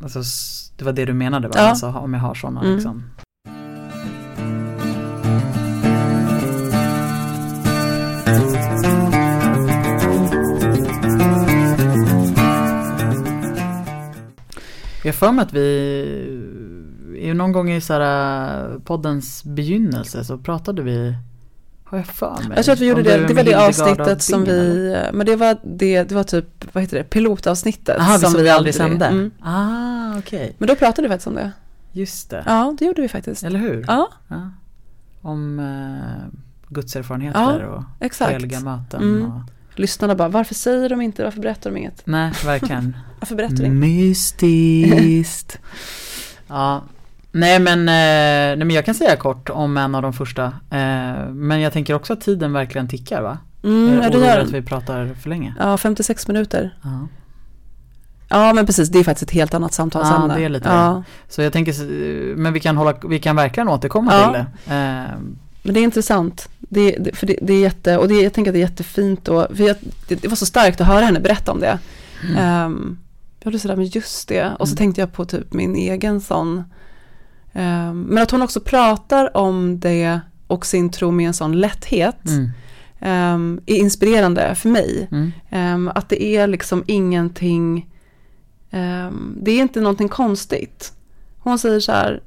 alltså, 0.04 0.22
det 0.78 0.86
var 0.86 0.94
det 0.94 1.06
du 1.06 1.14
menade 1.14 1.48
va? 1.48 1.54
Ja. 1.58 1.62
Alltså, 1.62 1.88
om 1.88 2.14
jag 2.14 2.22
har 2.22 2.36
sådana 2.36 2.62
Mm. 2.62 2.76
liksom. 2.76 3.04
Jag 15.04 15.16
för 15.16 15.32
mig 15.32 15.44
att 15.44 15.54
vi 15.54 17.34
någon 17.34 17.52
gång 17.52 17.72
i 17.72 17.82
så 17.82 17.94
här, 17.94 18.80
poddens 18.80 19.44
begynnelse 19.44 20.24
så 20.24 20.38
pratade 20.38 20.82
vi 20.82 21.16
Har 21.92 21.98
jag 21.98 22.08
för 22.08 22.44
mig? 22.48 22.52
Jag 22.56 22.66
tror 22.66 22.74
att 22.74 22.80
vi 22.80 22.88
gjorde 22.88 23.04
det, 23.04 23.28
det 23.28 23.34
var 23.34 23.44
det 23.44 23.56
avsnittet 23.56 24.22
som 24.22 24.44
vi, 24.44 24.96
men 25.14 25.26
det 25.26 25.36
var 25.36 25.58
det, 25.64 26.04
det 26.04 26.16
var 26.16 26.24
typ, 26.24 26.46
vad 26.74 26.84
heter 26.84 26.98
det, 26.98 27.04
pilotavsnittet. 27.04 28.00
Aha, 28.00 28.18
som, 28.18 28.34
vi 28.34 28.50
aldrig 28.50 28.76
sände? 28.76 29.06
Mm. 29.06 29.32
Ah, 29.42 30.18
okej. 30.18 30.56
Men 30.58 30.68
då 30.68 30.76
pratade 30.76 31.08
vi 31.08 31.12
faktiskt 31.12 31.28
om 31.28 31.36
det. 31.36 31.52
Just 31.92 32.30
det. 32.30 32.44
Ja, 32.46 32.76
det 32.80 32.86
gjorde 32.86 33.02
vi 33.02 33.08
faktiskt. 33.08 33.44
Eller 33.44 33.60
hur? 33.60 33.86
Ja, 33.88 34.10
Ja. 34.28 34.52
Om 35.22 35.60
eh, 35.60 36.40
gudserfarenheter 36.68 37.60
Ja, 37.62 37.68
och 37.68 37.84
exakt. 38.00 38.32
heliga 38.34 38.60
möten. 38.60 39.02
Mm. 39.02 39.32
Och, 39.32 39.42
Lyssnarna 39.76 40.16
bara, 40.16 40.30
varför 40.30 40.56
säger 40.56 40.90
de 40.90 41.02
inte, 41.02 41.24
varför 41.24 41.42
berättar 41.42 41.70
de 41.72 41.78
inget? 41.78 42.02
nej, 42.06 42.32
verkligen. 42.46 42.98
Varför 43.20 43.36
berättar 43.36 43.56
de 43.56 43.66
inte? 43.66 43.88
Mystiskt. 43.88 45.60
ja. 46.48 46.84
Nej 47.32 47.60
men, 47.60 47.80
eh, 47.80 48.58
nej 48.58 48.66
men 48.66 48.70
jag 48.70 48.86
kan 48.86 48.96
säga 48.96 49.16
kort 49.16 49.50
om 49.50 49.78
en 49.78 49.96
av 49.96 50.02
de 50.02 50.14
första. 50.14 50.44
Eh, 50.46 51.30
men 51.30 51.60
jag 51.62 51.74
tänker 51.74 51.94
också 51.94 52.14
att 52.14 52.22
tiden 52.22 52.54
verkligen 52.54 52.88
tickar 52.88 53.22
va? 53.22 53.38
Mm, 53.64 54.00
Är 54.00 54.04
ja, 54.04 54.10
du 54.10 54.20
det 54.20 54.42
att 54.42 54.52
vi 54.52 54.62
pratar 54.62 55.14
för 55.22 55.30
länge? 55.30 55.56
Ja, 55.60 55.78
56 55.78 56.28
minuter. 56.28 56.76
Ja. 56.84 57.08
Ja, 58.30 58.54
men 58.54 58.66
precis, 58.66 58.90
det 58.90 59.00
är 59.00 59.04
faktiskt 59.04 59.30
ett 59.30 59.34
helt 59.36 59.54
annat 59.54 59.74
samtalsämne. 59.74 60.34
Ja, 60.34 60.40
det 60.40 60.46
är 60.46 60.50
lite 60.50 60.70
ja. 60.70 61.04
Så 61.30 61.42
jag 61.42 61.54
tänker, 61.54 61.72
eh, 61.72 62.36
men 62.36 62.54
vi 62.54 62.60
kan, 62.60 62.78
hålla, 62.78 62.94
vi 63.10 63.20
kan 63.20 63.36
verkligen 63.36 63.70
återkomma 63.70 64.14
Ja. 64.14 64.24
till 64.26 64.34
det. 64.34 64.76
Eh, 64.76 65.20
Men 65.64 65.74
det 65.74 65.80
är 65.80 65.84
intressant. 65.84 66.50
Det, 66.60 66.96
det, 67.00 67.16
för 67.16 67.28
det, 67.28 67.36
det 67.42 67.54
är 67.54 67.62
jätte, 67.62 67.98
och 67.98 68.08
det, 68.08 68.14
jag 68.22 68.34
tänker 68.34 68.52
att 68.52 68.54
det 68.54 68.60
är 68.60 68.70
jättefint 68.70 69.26
då, 69.26 69.48
för 69.56 69.64
jag, 69.64 69.76
det, 70.08 70.28
var 70.28 70.36
så 70.36 70.46
starkt 70.46 70.82
att 70.82 70.88
höra 70.88 71.06
henne 71.06 71.20
berätta 71.20 71.52
om 71.52 71.60
det. 71.60 71.80
Ehm, 72.38 72.98
jag 73.44 73.52
blev 73.52 73.60
sådär, 73.60 73.76
men 73.76 73.86
just 73.86 74.28
det. 74.28 74.52
Och 74.60 74.68
så 74.68 74.72
Mm. 74.74 74.78
tänkte 74.78 74.78
tänkte 74.78 75.02
jag 75.02 75.14
på 75.14 75.26
typ 75.26 75.54
min 75.54 75.76
egen 75.76 76.22
sån. 76.22 76.64
Ehm, 77.54 78.02
men 78.02 78.24
att 78.24 78.32
hon 78.32 78.42
också 78.42 78.60
pratar 78.60 79.38
om 79.38 79.80
det 79.80 80.20
och 80.48 80.66
sin 80.66 80.90
tro 80.90 81.12
med 81.12 81.28
en 81.28 81.34
sån 81.34 81.60
lätthet. 81.60 82.26
mm, 82.28 82.50
ehm, 83.00 83.60
är 83.66 83.76
inspirerande 83.76 84.56
för 84.56 84.70
mig. 84.70 85.08
mm, 85.12 85.32
Ehm, 85.50 85.88
att 85.96 86.10
det 86.10 86.24
är 86.24 86.48
liksom 86.48 86.84
ingenting, 86.88 87.88
det 89.42 89.52
är 89.52 89.62
inte 89.62 89.82
någonting 89.82 90.10
konstigt. 90.10 90.94
Hon 91.40 91.60
säger 91.60 91.80
så 91.80 91.92
här, 91.92 92.22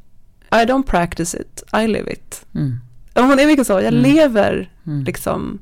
I 0.50 0.56
don't 0.66 0.82
practice 0.86 1.34
it, 1.34 1.62
I 1.82 1.86
live 1.88 2.12
it. 2.12 2.46
mm, 2.54 2.80
Hon 3.14 3.38
är 3.38 3.46
mycket 3.46 3.66
så, 3.66 3.72
jag 3.72 3.84
Mm. 3.84 4.02
lever 4.02 4.70
mm. 4.86 5.04
liksom, 5.04 5.58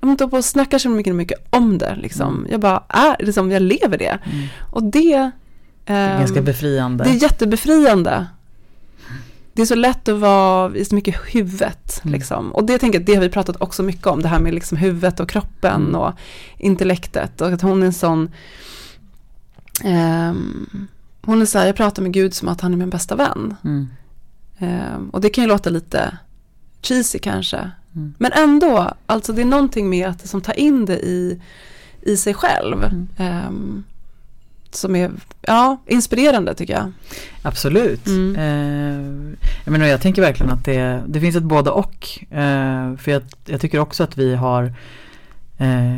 jag 0.00 0.06
håller 0.06 0.12
inte 0.12 0.26
på 0.28 0.36
och 0.36 0.44
snackar 0.44 0.78
så 0.78 0.88
mycket, 0.88 1.14
mycket 1.14 1.46
om 1.50 1.78
det 1.78 1.96
liksom. 1.96 2.34
Mm. 2.38 2.50
Jag 2.50 2.60
bara 2.60 2.82
är, 2.88 3.16
liksom, 3.24 3.50
jag 3.50 3.62
lever 3.62 3.98
det. 3.98 4.18
Och 4.70 4.82
det, 4.82 5.30
Det 5.84 5.92
är 5.92 6.18
ganska 6.18 6.42
befriande. 6.42 7.04
det 7.04 7.10
är 7.10 7.22
jättebefriande. 7.22 8.26
Det 9.60 9.64
är 9.64 9.66
så 9.66 9.74
lätt 9.74 10.08
att 10.08 10.18
vara 10.18 10.76
i 10.76 10.84
så 10.84 10.94
mycket 10.94 11.16
huvudet. 11.34 12.00
Mm. 12.04 12.12
Liksom. 12.12 12.52
Och 12.52 12.64
det 12.64 12.78
tänker 12.78 12.98
jag, 12.98 13.06
det 13.06 13.14
har 13.14 13.22
vi 13.22 13.28
pratat 13.28 13.56
också 13.60 13.82
mycket 13.82 14.06
om, 14.06 14.22
det 14.22 14.28
här 14.28 14.40
med 14.40 14.54
liksom 14.54 14.78
huvudet 14.78 15.20
och 15.20 15.28
kroppen 15.28 15.82
Mm. 15.82 15.94
och 15.94 16.12
intellektet. 16.58 17.40
Och 17.40 17.52
att 17.52 17.62
hon 17.62 17.82
är 17.82 17.86
en 17.86 17.92
sån, 17.92 18.30
ehm, 19.84 20.88
hon 21.22 21.42
är 21.42 21.46
så 21.46 21.58
här, 21.58 21.66
jag 21.66 21.76
pratar 21.76 22.02
med 22.02 22.12
Gud 22.12 22.34
som 22.34 22.48
att 22.48 22.60
han 22.60 22.72
är 22.72 22.76
min 22.76 22.90
bästa 22.90 23.16
vän. 23.16 23.56
Mm. 23.64 23.88
Ehm, 24.58 25.10
och 25.10 25.20
det 25.20 25.30
kan 25.30 25.44
ju 25.44 25.48
låta 25.48 25.70
lite 25.70 26.18
cheesy 26.82 27.18
kanske. 27.18 27.70
Mm. 27.94 28.14
Men 28.18 28.32
ändå, 28.32 28.92
alltså 29.06 29.32
det 29.32 29.42
är 29.42 29.46
någonting 29.46 29.90
med 29.90 30.08
att 30.08 30.28
som 30.28 30.40
tar 30.40 30.58
in 30.58 30.84
det 30.84 30.98
i, 30.98 31.40
i 32.02 32.16
sig 32.16 32.34
själv. 32.34 32.84
Mm. 33.18 33.84
Som 34.74 34.96
är 34.96 35.10
ja, 35.40 35.76
inspirerande 35.86 36.54
tycker 36.54 36.72
jag. 36.72 36.92
Absolut. 37.42 38.06
Mm. 38.06 38.36
Eh, 38.36 39.34
jag, 39.64 39.72
menar, 39.72 39.86
jag 39.86 40.00
tänker 40.00 40.22
verkligen 40.22 40.52
att 40.52 40.64
det, 40.64 41.02
det 41.06 41.20
finns 41.20 41.36
ett 41.36 41.42
både 41.42 41.70
och. 41.70 42.08
Eh, 42.30 42.96
för 42.96 43.10
jag, 43.10 43.22
jag 43.46 43.60
tycker 43.60 43.78
också 43.78 44.04
att 44.04 44.18
vi 44.18 44.34
har 44.34 44.72
eh, 45.58 45.96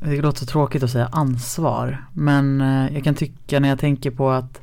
det 0.00 0.22
låter 0.22 0.38
så 0.38 0.46
tråkigt 0.46 0.82
att 0.82 0.90
säga 0.90 1.08
ansvar. 1.12 2.04
Men 2.12 2.60
eh, 2.60 2.94
jag 2.94 3.04
kan 3.04 3.14
tycka 3.14 3.60
när 3.60 3.68
jag 3.68 3.78
tänker 3.78 4.10
på 4.10 4.30
att 4.30 4.60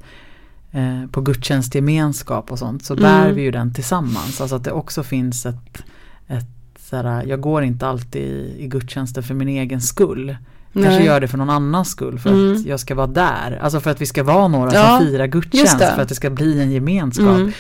eh, 0.71 1.05
på 1.11 1.21
gudstjänstgemenskap 1.21 2.51
och 2.51 2.59
sånt 2.59 2.85
så 2.85 2.93
Mm. 2.93 3.03
bär 3.03 3.31
vi 3.31 3.41
ju 3.41 3.51
den 3.51 3.73
tillsammans. 3.73 4.41
Alltså 4.41 4.55
att 4.55 4.63
det 4.63 4.71
också 4.71 5.03
finns 5.03 5.45
ett, 5.45 5.83
ett 6.27 6.79
såhär, 6.79 7.25
jag 7.25 7.41
går 7.41 7.63
inte 7.63 7.87
alltid 7.87 8.21
i, 8.21 8.55
i 8.59 8.67
gudstjänsten 8.67 9.23
för 9.23 9.33
min 9.33 9.47
egen 9.47 9.81
skull. 9.81 10.37
Kanske 10.73 10.91
Nej. 10.91 11.05
gör 11.05 11.19
det 11.21 11.27
för 11.27 11.37
någon 11.37 11.49
annans 11.49 11.89
skull 11.89 12.19
för 12.19 12.29
Mm. 12.29 12.53
att 12.53 12.65
jag 12.65 12.79
ska 12.79 12.95
vara 12.95 13.07
där. 13.07 13.59
Alltså 13.61 13.79
för 13.79 13.91
att 13.91 14.01
vi 14.01 14.05
ska 14.05 14.23
vara 14.23 14.47
några 14.47 14.73
Ja, 14.73 14.97
som 14.97 15.07
firar 15.07 15.27
gudstjänst 15.27 15.77
för 15.77 16.01
att 16.01 16.09
det 16.09 16.15
ska 16.15 16.29
bli 16.29 16.61
en 16.61 16.71
gemenskap. 16.71 17.37
Mm. 17.37 17.51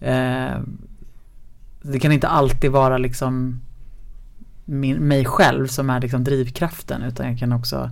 Eh, 0.00 0.58
det 1.82 1.98
kan 2.00 2.12
inte 2.12 2.28
alltid 2.28 2.70
vara 2.70 2.98
liksom 2.98 3.60
min, 4.64 4.96
mig 4.96 5.24
själv 5.24 5.66
som 5.66 5.90
är 5.90 6.00
liksom 6.00 6.24
drivkraften 6.24 7.02
utan 7.02 7.26
jag 7.30 7.38
kan 7.38 7.52
också 7.52 7.90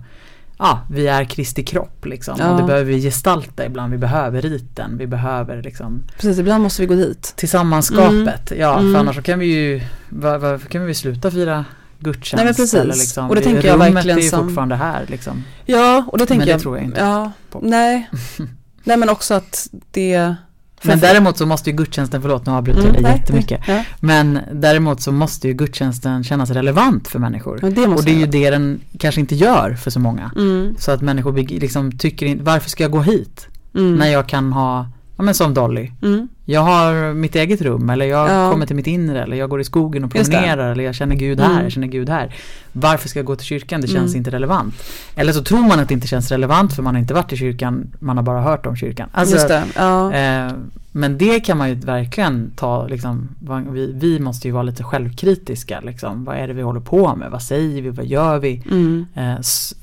Ja, 0.61 0.79
vi 0.91 1.07
är 1.07 1.23
Kristi 1.23 1.63
kropp 1.63 2.05
liksom 2.05 2.35
Ja. 2.39 2.51
och 2.51 2.57
det 2.61 2.67
behöver 2.67 2.85
vi 2.85 3.01
gestalta 3.01 3.65
ibland. 3.65 3.91
Vi 3.91 3.97
behöver 3.97 4.41
riten, 4.41 4.97
vi 4.97 5.07
behöver 5.07 5.61
liksom 5.63 6.03
Precis, 6.15 6.39
ibland 6.39 6.63
måste 6.63 6.81
vi 6.81 6.87
gå 6.87 6.93
dit. 6.95 7.33
tillsammanskapet. 7.37 8.51
Ja, 8.57 8.79
Mm. 8.79 8.93
för 8.93 8.99
annars 8.99 9.15
så 9.15 9.21
kan 9.21 9.39
vi 9.39 9.45
ju, 9.45 9.81
var, 10.09 10.37
varför 10.37 10.69
kan 10.69 10.85
vi 10.85 10.93
sluta 10.93 11.31
fira 11.31 11.65
gudstjänst? 11.99 12.35
Nej, 12.35 12.45
men 12.45 12.53
precis. 12.53 12.73
Eller 12.73 12.93
liksom, 12.95 13.29
Och 13.29 13.35
det 13.35 13.41
tänker 13.41 13.67
jag 13.67 13.77
verkligen 13.77 14.17
är 14.17 14.21
ju 14.23 14.29
som- 14.29 14.43
fortfarande 14.47 14.75
här 14.75 15.05
liksom. 15.07 15.43
Ja, 15.65 16.05
och 16.07 16.17
det 16.17 16.25
tänker 16.25 16.39
Men 16.39 16.45
det 16.47 16.51
jag. 16.51 16.61
tror 16.61 16.77
jag 16.77 16.85
inte 16.85 16.99
Ja, 16.99 17.31
på. 17.51 17.59
nej. 17.63 18.09
nej, 18.83 18.97
men 18.97 19.09
också 19.09 19.33
att 19.33 19.67
det... 19.91 20.35
Men 20.81 20.99
däremot 20.99 21.37
så 21.37 21.45
måste 21.45 21.69
ju 21.69 21.75
gudstjänsten, 21.75 22.21
förlåt 22.21 22.45
nu 22.45 22.51
avbryter 22.51 22.79
jag 22.79 22.89
Mm, 22.89 23.03
dig 23.03 23.11
jättemycket. 23.11 23.61
Ja, 23.67 23.83
Men 23.99 24.39
däremot 24.53 25.01
så 25.01 25.11
måste 25.11 25.47
ju 25.47 25.53
gudstjänsten 25.53 26.23
kännas 26.23 26.49
relevant 26.49 27.07
för 27.07 27.19
människor. 27.19 27.59
det 27.61 27.87
Och 27.87 28.03
det 28.03 28.11
är 28.11 28.15
ju 28.15 28.25
det 28.25 28.49
den 28.49 28.79
kanske 28.99 29.21
inte 29.21 29.35
gör 29.35 29.73
för 29.73 29.91
så 29.91 29.99
många. 29.99 30.31
Mm, 30.35 30.75
Så 30.79 30.91
att 30.91 31.01
människor 31.01 31.33
liksom 31.59 31.91
tycker 31.97 32.25
inte, 32.25 32.43
varför 32.43 32.69
ska 32.69 32.83
jag 32.83 32.91
gå 32.91 33.01
hit? 33.01 33.47
mm, 33.75 33.95
När 33.95 34.07
jag 34.07 34.27
kan 34.29 34.53
ha, 34.53 34.87
ja 35.19 35.23
men 35.23 35.33
som 35.33 35.53
Dolly. 35.53 35.91
mm, 36.01 36.27
Jag 36.45 36.61
har 36.61 37.13
mitt 37.13 37.35
eget 37.35 37.61
rum 37.61 37.89
eller 37.89 38.05
jag 38.05 38.29
Ja. 38.29 38.51
kommer 38.51 38.65
till 38.65 38.75
mitt 38.75 38.87
inre 38.87 39.23
eller 39.23 39.37
jag 39.37 39.49
går 39.49 39.61
i 39.61 39.63
skogen 39.63 40.03
och 40.03 40.11
promenerar 40.11 40.71
eller 40.71 40.83
jag 40.83 40.95
känner 40.95 41.15
Gud 41.15 41.39
här, 41.39 41.51
Mm. 41.51 41.63
jag 41.63 41.71
känner 41.71 41.87
Gud 41.87 42.09
här. 42.09 42.35
Varför 42.71 43.09
ska 43.09 43.19
jag 43.19 43.25
gå 43.25 43.35
till 43.35 43.45
kyrkan? 43.45 43.81
Det 43.81 43.87
känns 43.87 44.11
Mm. 44.11 44.17
inte 44.17 44.29
relevant. 44.31 44.73
Eller 45.15 45.33
så 45.33 45.43
tror 45.43 45.59
man 45.61 45.79
att 45.79 45.87
det 45.87 45.93
inte 45.93 46.07
känns 46.07 46.31
relevant 46.31 46.73
för 46.73 46.83
man 46.83 46.95
har 46.95 46.99
inte 47.01 47.13
varit 47.13 47.33
i 47.33 47.37
kyrkan, 47.37 47.87
man 47.99 48.17
har 48.17 48.23
bara 48.23 48.41
hört 48.41 48.65
om 48.65 48.75
kyrkan. 48.75 49.09
Alltså, 49.11 49.35
Just 49.35 49.47
det, 49.47 49.63
ja. 49.75 50.13
Eh, 50.13 50.51
men 50.91 51.17
det 51.17 51.39
kan 51.39 51.57
man 51.57 51.69
ju 51.69 51.75
verkligen 51.75 52.51
ta, 52.55 52.87
liksom, 52.87 53.29
vi, 53.71 53.91
vi 53.93 54.19
måste 54.19 54.47
ju 54.47 54.51
vara 54.53 54.63
lite 54.63 54.83
självkritiska. 54.83 55.79
Liksom. 55.83 56.25
Vad 56.25 56.35
är 56.37 56.47
det 56.47 56.53
vi 56.53 56.61
håller 56.61 56.79
på 56.79 57.15
med? 57.15 57.31
Vad 57.31 57.41
säger 57.41 57.81
vi? 57.81 57.89
Vad 57.89 58.05
gör 58.05 58.39
vi? 58.39 58.63
Mm, 58.71 59.05
Eh, 59.15 59.35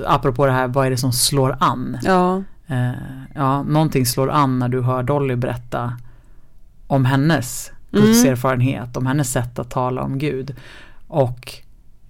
apropå 0.07 0.47
det 0.47 0.53
här, 0.53 0.68
vad 0.68 0.87
är 0.87 0.91
det 0.91 0.97
som 0.97 1.12
slår 1.12 1.57
an? 1.61 1.99
ja, 2.03 2.43
Eh, 2.67 2.91
ja, 3.35 3.62
någonting 3.62 4.07
slår 4.07 4.31
an 4.31 4.59
när 4.59 4.69
du 4.69 4.83
hör 4.83 5.03
Dolly 5.03 5.37
berätta 5.37 5.93
om 6.87 7.05
hennes 7.05 7.73
Mm. 7.93 8.07
gudserfarenhet, 8.07 8.97
om 8.97 9.07
hennes 9.07 9.33
sätt 9.33 9.59
att 9.59 9.71
tala 9.71 10.03
om 10.03 10.19
Gud. 10.19 10.55
Och 11.09 11.55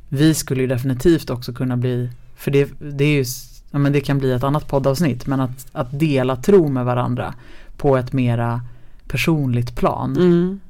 vi 0.08 0.34
skulle 0.34 0.60
ju 0.60 0.66
definitivt 0.66 1.30
också 1.30 1.52
kunna 1.52 1.76
bli, 1.76 2.10
för 2.36 2.50
det, 2.50 2.70
det 2.78 3.04
är 3.04 3.14
ju, 3.18 3.24
ja 3.70 3.78
men 3.78 3.92
det 3.92 4.00
kan 4.00 4.18
bli 4.18 4.32
ett 4.32 4.42
annat 4.42 4.68
poddavsnitt, 4.68 5.26
men 5.26 5.40
att, 5.40 5.66
att 5.72 5.98
dela 6.00 6.36
tro 6.36 6.68
med 6.68 6.84
varandra 6.84 7.34
på 7.76 7.96
ett 7.96 8.12
mera 8.12 8.60
personligt 9.08 9.76
plan 9.76 10.16
mm. 10.16 10.60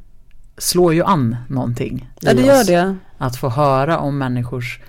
slår 0.58 0.94
ju 0.94 1.02
an 1.04 1.36
någonting 1.48 2.10
ja, 2.20 2.34
det 2.34 2.42
i 2.42 2.46
gör 2.46 2.60
oss. 2.60 2.66
det. 2.66 2.96
Att 3.18 3.36
få 3.36 3.48
höra 3.48 3.98
om 3.98 4.18
människors 4.18 4.80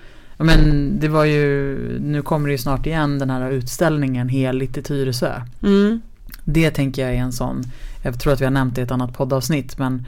men 0.44 0.92
det 1.00 1.08
var 1.08 1.24
ju, 1.24 1.76
nu 2.00 2.22
kommer 2.22 2.48
det 2.48 2.52
ju 2.52 2.58
snart 2.58 2.86
igen 2.86 3.18
den 3.18 3.30
här 3.30 3.50
utställningen 3.50 4.28
Heligt 4.28 4.76
i 4.76 4.82
Tyresö. 4.82 5.40
Mm, 5.62 6.00
Det 6.44 6.70
tänker 6.70 7.02
jag 7.02 7.14
är 7.14 7.18
en 7.18 7.32
sån, 7.32 7.62
jag 8.02 8.20
tror 8.20 8.32
att 8.32 8.40
vi 8.40 8.44
har 8.44 8.52
nämnt 8.52 8.74
det 8.74 8.80
i 8.80 8.84
ett 8.84 8.90
annat 8.90 9.14
poddavsnitt 9.14 9.78
men 9.78 10.06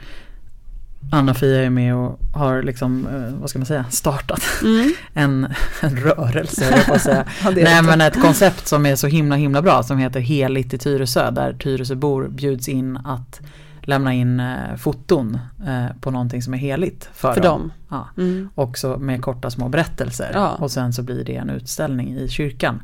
Anna-Fia 1.11 1.63
är 1.63 1.69
med 1.69 1.95
och 1.95 2.19
har 2.33 2.63
liksom, 2.63 3.07
eh, 3.07 3.39
vad 3.39 3.49
ska 3.49 3.59
man 3.59 3.65
säga, 3.65 3.85
startat 3.89 4.41
mm. 4.61 4.93
en, 5.13 5.47
en 5.81 5.97
rörelse, 5.97 6.83
jag 6.87 7.01
säga. 7.01 7.25
Ja, 7.43 7.51
Nej 7.51 7.83
men 7.83 8.01
ett 8.01 8.21
koncept 8.21 8.67
som 8.67 8.85
är 8.85 8.95
så 8.95 9.07
himla 9.07 9.35
himla 9.35 9.61
bra 9.61 9.83
som 9.83 9.97
heter 9.97 10.19
Heligt 10.19 10.73
i 10.73 10.77
Tyresö 10.77 11.31
där 11.31 11.53
Tyresöbor 11.53 12.27
bjuds 12.27 12.67
in 12.67 12.97
att 12.97 13.41
lämna 13.83 14.13
in 14.13 14.39
eh, 14.39 14.75
foton 14.77 15.39
eh, 15.67 15.85
på 16.01 16.11
någonting 16.11 16.41
som 16.41 16.53
är 16.53 16.57
heligt 16.57 17.09
för, 17.13 17.33
För 17.33 17.41
dem. 17.41 17.71
Ja. 17.89 18.07
Mm. 18.17 18.49
Också 18.55 18.97
med 18.97 19.21
korta 19.21 19.49
små 19.51 19.69
berättelser 19.69 20.31
Ja. 20.33 20.49
och 20.59 20.71
sen 20.71 20.93
så 20.93 21.03
blir 21.03 21.23
det 21.25 21.35
en 21.35 21.49
utställning 21.49 22.09
i 22.17 22.27
kyrkan. 22.29 22.81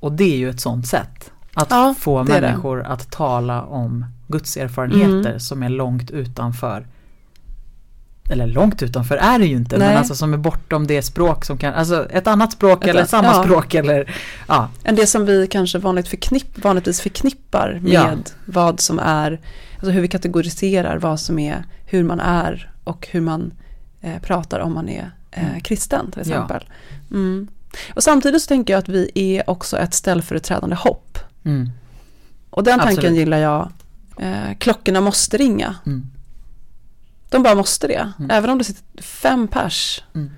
Och 0.00 0.12
det 0.12 0.24
är 0.24 0.36
ju 0.36 0.50
ett 0.50 0.60
sånt 0.60 0.86
sätt 0.86 1.32
att 1.54 1.66
Ja, 1.70 1.94
få 1.98 2.20
är 2.20 2.24
det. 2.24 2.40
människor 2.40 2.82
att 2.82 3.10
tala 3.10 3.62
om 3.62 4.04
Guds 4.28 4.56
erfarenheter 4.56 5.28
Mm. 5.30 5.40
som 5.40 5.62
är 5.62 5.68
långt 5.68 6.10
utanför 6.10 6.86
eller 8.30 8.46
långt 8.46 8.82
utanför 8.82 9.16
är 9.16 9.38
det 9.38 9.46
ju 9.46 9.56
inte, 9.56 9.78
Nej. 9.78 9.88
men 9.88 9.96
alltså 9.96 10.14
som 10.14 10.32
är 10.34 10.38
bortom 10.38 10.86
det 10.86 11.02
språk 11.02 11.44
som 11.44 11.58
kan, 11.58 11.74
alltså 11.74 12.08
ett 12.10 12.26
annat 12.26 12.52
språk 12.52 12.84
Ett 12.84 12.90
eller 12.90 13.04
samma 13.04 13.28
ja. 13.28 13.42
språk 13.44 13.74
eller, 13.74 14.14
ja, 14.48 14.68
Än 14.84 14.96
det 14.96 15.06
som 15.06 15.26
vi 15.26 15.46
kanske 15.46 15.78
vanligt 15.78 16.08
förknipp, 16.08 16.64
vanligtvis 16.64 17.00
förknippar 17.00 17.78
med 17.82 17.92
Ja. 17.92 18.10
vad 18.44 18.80
som 18.80 18.98
är, 18.98 19.40
alltså 19.74 19.90
hur 19.90 20.00
vi 20.00 20.08
kategoriserar 20.08 20.98
vad 20.98 21.20
som 21.20 21.38
är, 21.38 21.64
hur 21.86 22.04
man 22.04 22.20
är 22.20 22.70
och 22.84 23.08
hur 23.10 23.20
man 23.20 23.52
eh, 24.00 24.18
pratar 24.22 24.60
om 24.60 24.74
man 24.74 24.88
är 24.88 25.10
eh, 25.30 25.60
kristen 25.62 26.10
till 26.10 26.22
Ja. 26.24 26.34
exempel. 26.34 26.68
Mm. 27.10 27.48
Och 27.94 28.02
samtidigt 28.02 28.42
så 28.42 28.46
tänker 28.48 28.72
jag 28.74 28.78
att 28.78 28.88
vi 28.88 29.10
är 29.14 29.50
också 29.50 29.78
ett 29.78 29.94
ställföreträdande 29.94 30.76
hopp. 30.76 31.18
mm, 31.44 31.70
Och 32.50 32.64
den 32.64 32.78
tanken 32.78 32.98
Absolut. 32.98 33.18
gillar 33.18 33.38
jag. 33.38 33.72
Eh, 34.18 34.56
klockorna 34.58 35.00
måste 35.00 35.36
ringa. 35.36 35.74
mm, 35.86 36.06
De 37.30 37.42
bara 37.42 37.54
måste 37.54 37.86
det. 37.86 38.12
Mm. 38.18 38.30
Även 38.30 38.50
om 38.50 38.58
det 38.58 38.64
sitter 38.64 39.02
fem 39.02 39.48
pers. 39.48 40.02
Mm. 40.14 40.30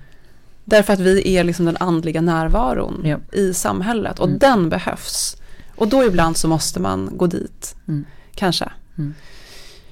Därför 0.65 0.93
att 0.93 0.99
vi 0.99 1.35
är 1.37 1.43
liksom 1.43 1.65
den 1.65 1.77
andliga 1.79 2.21
närvaron 2.21 3.01
Ja. 3.03 3.17
i 3.31 3.53
samhället. 3.53 4.19
Och 4.19 4.27
Mm. 4.27 4.39
den 4.39 4.69
behövs. 4.69 5.37
Och 5.75 5.87
då 5.87 6.03
ibland 6.03 6.37
så 6.37 6.47
måste 6.47 6.79
man 6.79 7.09
gå 7.17 7.27
dit. 7.27 7.75
Mm. 7.87 8.05
Kanske. 8.35 8.71
Mm. 8.97 9.13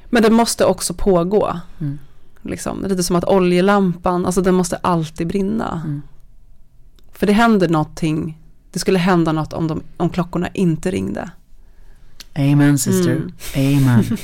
Men 0.09 0.23
det 0.23 0.29
måste 0.29 0.65
också 0.65 0.93
pågå. 0.93 1.59
Mm. 1.79 1.99
Liksom. 2.41 2.81
Det 2.81 2.87
är 2.87 2.89
lite 2.89 3.03
som 3.03 3.15
att 3.15 3.23
oljelampan, 3.25 4.25
alltså 4.25 4.41
den 4.41 4.55
måste 4.55 4.75
alltid 4.77 5.27
brinna. 5.27 6.01
För 7.13 7.27
det 7.27 7.33
händer 7.33 7.69
någonting. 7.69 8.37
Det 8.71 8.79
skulle 8.79 8.99
hända 8.99 9.31
något 9.31 9.53
om, 9.53 9.67
de, 9.67 9.83
om 9.97 10.09
klockorna 10.09 10.47
inte 10.53 10.91
ringde. 10.91 11.29
Amen 12.35 12.77
sister, 12.77 13.11
Mm. 13.11 13.31
amen. 13.87 14.17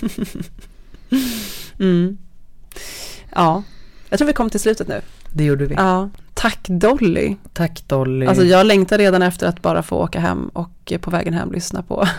Ja, 3.36 3.64
jag 4.10 4.20
tror 4.20 4.28
vi 4.28 4.34
kom 4.34 4.50
till 4.50 4.60
slutet 4.60 4.88
nu. 4.88 5.02
Det 5.34 5.44
gjorde 5.44 5.66
vi. 5.66 5.76
Ja, 5.76 6.10
tack 6.34 6.60
Dolly. 6.68 7.36
Tack 7.54 7.84
Dolly. 7.88 8.26
Alltså 8.26 8.44
jag 8.44 8.66
längtar 8.66 8.98
redan 8.98 9.22
efter 9.22 9.48
att 9.48 9.62
bara 9.62 9.84
få 9.84 9.96
åka 9.96 10.20
hem 10.20 10.48
och 10.54 10.94
på 11.02 11.12
vägen 11.12 11.34
hem 11.34 11.52
lyssna 11.52 11.82
på. 11.84 12.08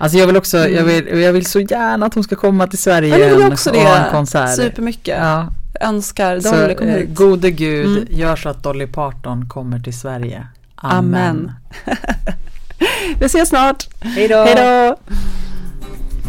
Alltså 0.00 0.18
jag 0.18 0.26
vill 0.26 0.36
också, 0.36 0.68
jag 0.68 0.84
vill, 0.84 1.20
jag 1.20 1.32
vill 1.32 1.46
så 1.46 1.60
gärna 1.60 2.06
att 2.06 2.14
hon 2.14 2.24
ska 2.24 2.36
komma 2.36 2.66
till 2.66 2.78
Sverige 2.78 3.08
Ja, 3.08 3.18
jag 3.18 3.28
vill 3.28 3.38
igen 3.38 3.52
också 3.52 3.70
och 3.70 3.76
ha 3.76 3.96
en 3.96 4.04
det. 4.04 4.10
konsert. 4.10 4.56
Supermycket. 4.56 5.18
Ja, 5.20 5.48
önskar 5.80 6.40
så 6.40 6.50
Dolly 6.56 6.74
kom 6.74 6.88
eh, 6.88 6.94
hit. 6.96 7.14
gode 7.14 7.50
Gud, 7.50 7.86
Mm. 7.86 8.06
gör 8.10 8.36
så 8.36 8.48
att 8.48 8.62
Dolly 8.62 8.86
Parton 8.86 9.48
kommer 9.48 9.78
till 9.80 9.98
Sverige. 9.98 10.46
Amen. 10.74 11.52
Vi 13.20 13.26
ses 13.26 13.48
snart. 13.48 13.88
Hej 14.00 14.28
då! 14.28 14.36
Hej 14.44 14.54
då. 14.56 14.96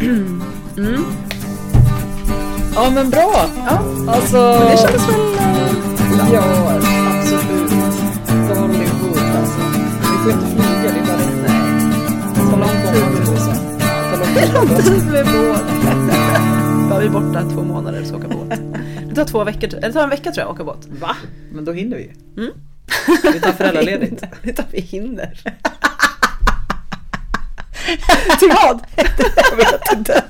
Mm. 0.76 1.04
Ja 2.74 2.90
men 2.90 3.10
bra! 3.10 3.46
Ja, 3.66 3.82
Alltså, 4.08 4.36
men 4.36 4.66
det 4.70 4.76
kändes 4.76 5.08
väl 5.08 5.14
eh, 5.14 5.20
ja 6.32 6.42
absolut. 7.10 7.70
Dollywood 8.48 9.36
alltså. 9.36 9.60
Vi 10.00 10.06
får 10.22 10.32
inte 10.32 10.46
flyga, 10.46 10.82
det 10.82 10.88
är 11.00 11.04
bara 11.06 11.16
nej. 11.46 11.60
Så 12.50 12.56
lång 12.56 12.76
tid 12.92 13.04
till 13.24 13.32
USA. 13.32 13.52
Hur 14.40 14.52
lång 14.54 14.68
tid 14.82 15.04
med 15.12 15.24
båt? 15.26 15.64
Då 16.90 16.94
är 16.96 17.00
vi 17.00 17.08
borta 17.08 17.42
två 17.54 17.62
månader 17.62 18.00
och 18.00 18.06
ska 18.06 18.16
åka 18.16 18.28
båt. 18.28 18.60
Det 19.08 19.14
tar 19.14 19.24
två 19.24 19.44
veckor, 19.44 19.68
eller 19.68 19.80
det 19.88 19.92
tar 19.92 20.02
en 20.02 20.10
vecka 20.10 20.32
tror 20.32 20.38
jag 20.38 20.46
att 20.48 20.54
åka 20.54 20.64
båt. 20.64 20.86
Va? 21.00 21.16
Men 21.52 21.64
då 21.64 21.72
hinner 21.72 21.96
vi. 21.96 22.10
Mm. 22.42 22.50
Vi 23.32 23.40
tar 23.40 23.52
föräldraledigt. 23.52 24.22
Det 24.42 24.52
tar 24.52 24.64
vi 24.72 24.80
hinner. 24.80 25.40
Till 28.38 28.52
vad? 28.62 28.80
Jag 29.50 29.56
vet 29.56 29.92
inte. 29.96 30.22